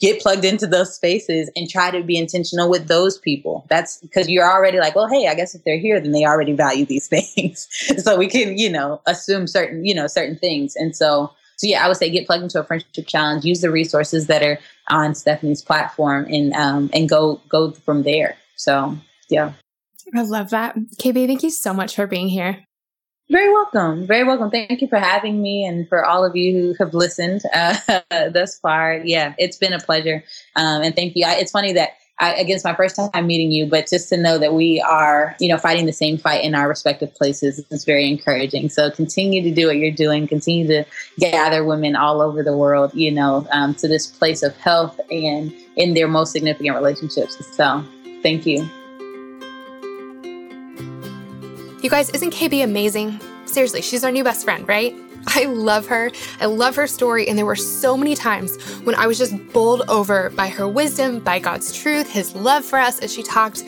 get 0.00 0.20
plugged 0.20 0.44
into 0.44 0.66
those 0.66 0.94
spaces 0.94 1.50
and 1.54 1.68
try 1.68 1.90
to 1.90 2.02
be 2.02 2.16
intentional 2.16 2.70
with 2.70 2.88
those 2.88 3.18
people. 3.18 3.66
That's 3.68 3.98
because 3.98 4.28
you're 4.28 4.50
already 4.50 4.78
like, 4.78 4.94
well, 4.94 5.08
hey, 5.08 5.28
I 5.28 5.34
guess 5.34 5.54
if 5.54 5.64
they're 5.64 5.78
here, 5.78 6.00
then 6.00 6.12
they 6.12 6.24
already 6.24 6.52
value 6.52 6.86
these 6.86 7.08
things. 7.08 7.68
so 8.02 8.16
we 8.16 8.28
can, 8.28 8.56
you 8.56 8.70
know, 8.70 9.00
assume 9.06 9.46
certain, 9.46 9.84
you 9.84 9.94
know, 9.94 10.06
certain 10.06 10.36
things. 10.36 10.74
And 10.76 10.96
so, 10.96 11.30
so 11.56 11.66
yeah, 11.66 11.84
I 11.84 11.88
would 11.88 11.96
say 11.96 12.10
get 12.10 12.26
plugged 12.26 12.42
into 12.42 12.60
a 12.60 12.64
friendship 12.64 13.06
challenge, 13.06 13.44
use 13.44 13.60
the 13.60 13.70
resources 13.70 14.26
that 14.26 14.42
are 14.42 14.58
on 14.88 15.14
Stephanie's 15.14 15.62
platform 15.62 16.26
and, 16.26 16.52
um, 16.54 16.90
and 16.92 17.08
go, 17.08 17.40
go 17.48 17.72
from 17.72 18.02
there. 18.02 18.36
So 18.56 18.96
yeah. 19.28 19.52
I 20.14 20.22
love 20.22 20.50
that. 20.50 20.76
KB, 21.00 21.26
thank 21.26 21.42
you 21.42 21.50
so 21.50 21.72
much 21.72 21.96
for 21.96 22.06
being 22.06 22.28
here. 22.28 22.64
Very 23.28 23.52
welcome. 23.52 24.06
Very 24.06 24.22
welcome. 24.22 24.50
Thank 24.50 24.80
you 24.80 24.86
for 24.86 24.98
having 24.98 25.42
me 25.42 25.64
and 25.64 25.88
for 25.88 26.04
all 26.04 26.24
of 26.24 26.36
you 26.36 26.52
who 26.52 26.74
have 26.78 26.94
listened 26.94 27.42
uh, 27.52 27.76
thus 28.30 28.58
far. 28.60 29.00
Yeah, 29.04 29.34
it's 29.36 29.56
been 29.56 29.72
a 29.72 29.80
pleasure. 29.80 30.22
Um, 30.54 30.82
and 30.82 30.94
thank 30.94 31.16
you. 31.16 31.26
I, 31.26 31.34
it's 31.34 31.50
funny 31.50 31.72
that 31.72 31.94
I, 32.18 32.34
again, 32.34 32.54
it's 32.54 32.64
my 32.64 32.74
first 32.74 32.96
time 32.96 33.26
meeting 33.26 33.50
you, 33.50 33.66
but 33.66 33.88
just 33.88 34.08
to 34.08 34.16
know 34.16 34.38
that 34.38 34.54
we 34.54 34.80
are, 34.80 35.36
you 35.38 35.48
know, 35.48 35.58
fighting 35.58 35.86
the 35.86 35.92
same 35.92 36.16
fight 36.16 36.44
in 36.44 36.54
our 36.54 36.68
respective 36.68 37.14
places 37.14 37.62
is 37.70 37.84
very 37.84 38.08
encouraging. 38.08 38.70
So 38.70 38.90
continue 38.90 39.42
to 39.42 39.50
do 39.50 39.66
what 39.66 39.76
you're 39.76 39.90
doing. 39.90 40.26
Continue 40.26 40.66
to 40.68 40.84
gather 41.18 41.64
women 41.64 41.94
all 41.94 42.22
over 42.22 42.42
the 42.42 42.56
world, 42.56 42.94
you 42.94 43.10
know, 43.10 43.46
um, 43.50 43.74
to 43.74 43.88
this 43.88 44.06
place 44.06 44.42
of 44.42 44.56
health 44.56 44.98
and 45.10 45.52
in 45.76 45.94
their 45.94 46.08
most 46.08 46.32
significant 46.32 46.74
relationships. 46.74 47.36
So 47.54 47.84
thank 48.22 48.46
you. 48.46 48.66
You 51.86 51.90
guys, 51.90 52.10
isn't 52.10 52.32
KB 52.32 52.64
amazing? 52.64 53.20
Seriously, 53.44 53.80
she's 53.80 54.02
our 54.02 54.10
new 54.10 54.24
best 54.24 54.42
friend, 54.42 54.66
right? 54.66 54.92
I 55.28 55.44
love 55.44 55.86
her. 55.86 56.10
I 56.40 56.46
love 56.46 56.74
her 56.74 56.88
story. 56.88 57.28
And 57.28 57.38
there 57.38 57.46
were 57.46 57.54
so 57.54 57.96
many 57.96 58.16
times 58.16 58.60
when 58.80 58.96
I 58.96 59.06
was 59.06 59.18
just 59.18 59.36
bowled 59.52 59.88
over 59.88 60.30
by 60.30 60.48
her 60.48 60.66
wisdom, 60.66 61.20
by 61.20 61.38
God's 61.38 61.72
truth, 61.72 62.10
his 62.10 62.34
love 62.34 62.64
for 62.64 62.80
us 62.80 62.98
as 62.98 63.14
she 63.14 63.22
talked. 63.22 63.62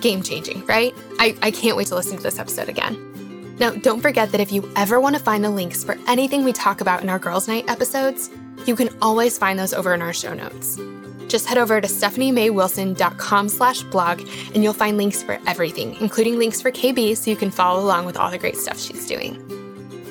Game 0.00 0.24
changing, 0.24 0.66
right? 0.66 0.92
I, 1.20 1.36
I 1.40 1.52
can't 1.52 1.76
wait 1.76 1.86
to 1.86 1.94
listen 1.94 2.16
to 2.16 2.22
this 2.24 2.40
episode 2.40 2.68
again. 2.68 3.54
Now, 3.60 3.70
don't 3.70 4.00
forget 4.00 4.32
that 4.32 4.40
if 4.40 4.50
you 4.50 4.68
ever 4.74 4.98
want 4.98 5.14
to 5.14 5.22
find 5.22 5.44
the 5.44 5.50
links 5.50 5.84
for 5.84 5.96
anything 6.08 6.42
we 6.42 6.52
talk 6.52 6.80
about 6.80 7.00
in 7.00 7.08
our 7.08 7.20
Girls 7.20 7.46
Night 7.46 7.70
episodes, 7.70 8.28
you 8.66 8.74
can 8.74 8.88
always 9.00 9.38
find 9.38 9.56
those 9.56 9.72
over 9.72 9.94
in 9.94 10.02
our 10.02 10.12
show 10.12 10.34
notes. 10.34 10.80
Just 11.28 11.46
head 11.46 11.58
over 11.58 11.80
to 11.80 11.88
stephaniemaywilson.com 11.88 13.48
slash 13.48 13.82
blog 13.84 14.20
and 14.54 14.62
you'll 14.62 14.72
find 14.72 14.96
links 14.96 15.22
for 15.22 15.38
everything, 15.46 15.96
including 16.00 16.38
links 16.38 16.60
for 16.60 16.70
KB 16.70 17.16
so 17.16 17.30
you 17.30 17.36
can 17.36 17.50
follow 17.50 17.82
along 17.82 18.06
with 18.06 18.16
all 18.16 18.30
the 18.30 18.38
great 18.38 18.56
stuff 18.56 18.78
she's 18.78 19.06
doing. 19.06 19.40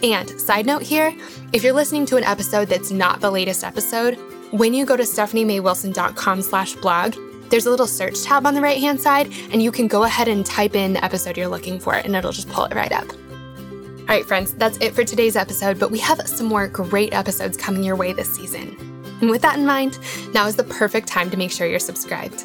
And 0.04 0.30
side 0.42 0.66
note 0.66 0.82
here, 0.82 1.16
if 1.54 1.64
you're 1.64 1.74
listening 1.74 2.06
to 2.08 2.18
an 2.18 2.24
episode 2.24 2.68
that's 2.68 2.92
not 2.92 3.22
the 3.22 3.30
latest 3.30 3.64
episode, 3.64 4.18
when 4.52 4.74
you 4.74 4.86
go 4.86 4.98
to 4.98 5.04
stephaniemaywilson.com 5.04 6.42
slash 6.42 6.74
blog, 6.74 7.16
there's 7.50 7.66
a 7.66 7.70
little 7.70 7.88
search 7.88 8.24
tab 8.24 8.48
on 8.48 8.54
the 8.54 8.62
right 8.62 8.80
hand 8.80 9.00
side, 9.00 9.32
and 9.52 9.62
you 9.62 9.72
can 9.72 9.88
go 9.88 10.04
ahead 10.04 10.28
and 10.28 10.46
type 10.46 10.76
in 10.76 10.94
the 10.94 11.04
episode 11.04 11.38
you're 11.38 11.48
looking 11.48 11.80
for, 11.80 11.96
and 11.96 12.16
it'll 12.16 12.32
just 12.32 12.50
pull 12.50 12.66
it 12.66 12.74
right 12.74 12.92
up. 12.92 13.10
All 13.12 14.08
right, 14.08 14.26
friends, 14.26 14.54
that's 14.54 14.78
it 14.78 14.94
for 14.94 15.04
today's 15.04 15.36
episode, 15.36 15.80
but 15.80 15.92
we 15.92 16.00
have 16.00 16.22
some 16.28 16.48
more 16.48 16.68
great 16.68 17.14
episodes 17.14 17.58
coming 17.58 17.84
your 17.84 17.96
way 17.96 18.14
this 18.14 18.34
season. 18.34 18.91
And 19.22 19.30
with 19.30 19.42
that 19.44 19.58
in 19.58 19.66
mind, 19.66 19.98
now 20.34 20.48
is 20.48 20.56
the 20.56 20.64
perfect 20.64 21.08
time 21.08 21.30
to 21.32 21.38
make 21.38 21.52
sure 21.52 21.68
you're 21.68 21.80
subscribed. 21.80 22.44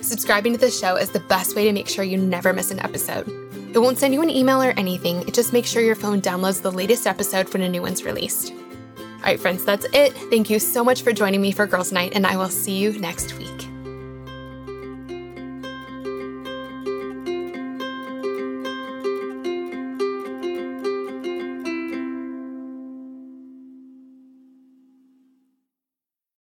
Subscribing 0.00 0.52
to 0.52 0.58
the 0.58 0.70
show 0.70 0.96
is 0.96 1.10
the 1.10 1.20
best 1.20 1.56
way 1.56 1.64
to 1.64 1.72
make 1.72 1.88
sure 1.88 2.04
you 2.04 2.16
never 2.16 2.52
miss 2.52 2.70
an 2.70 2.78
episode. 2.80 3.28
It 3.74 3.80
won't 3.80 3.98
send 3.98 4.14
you 4.14 4.22
an 4.22 4.30
email 4.30 4.62
or 4.62 4.70
anything, 4.70 5.26
it 5.28 5.34
just 5.34 5.52
makes 5.52 5.68
sure 5.68 5.82
your 5.82 5.96
phone 5.96 6.22
downloads 6.22 6.62
the 6.62 6.72
latest 6.72 7.06
episode 7.06 7.52
when 7.52 7.62
a 7.62 7.68
new 7.68 7.82
one's 7.82 8.04
released. 8.04 8.52
All 8.98 9.32
right, 9.32 9.40
friends, 9.40 9.64
that's 9.64 9.86
it. 9.92 10.12
Thank 10.30 10.48
you 10.48 10.58
so 10.58 10.84
much 10.84 11.02
for 11.02 11.12
joining 11.12 11.42
me 11.42 11.50
for 11.50 11.66
Girls 11.66 11.92
Night, 11.92 12.12
and 12.14 12.26
I 12.26 12.36
will 12.36 12.48
see 12.48 12.78
you 12.78 12.98
next 12.98 13.36
week. 13.36 13.65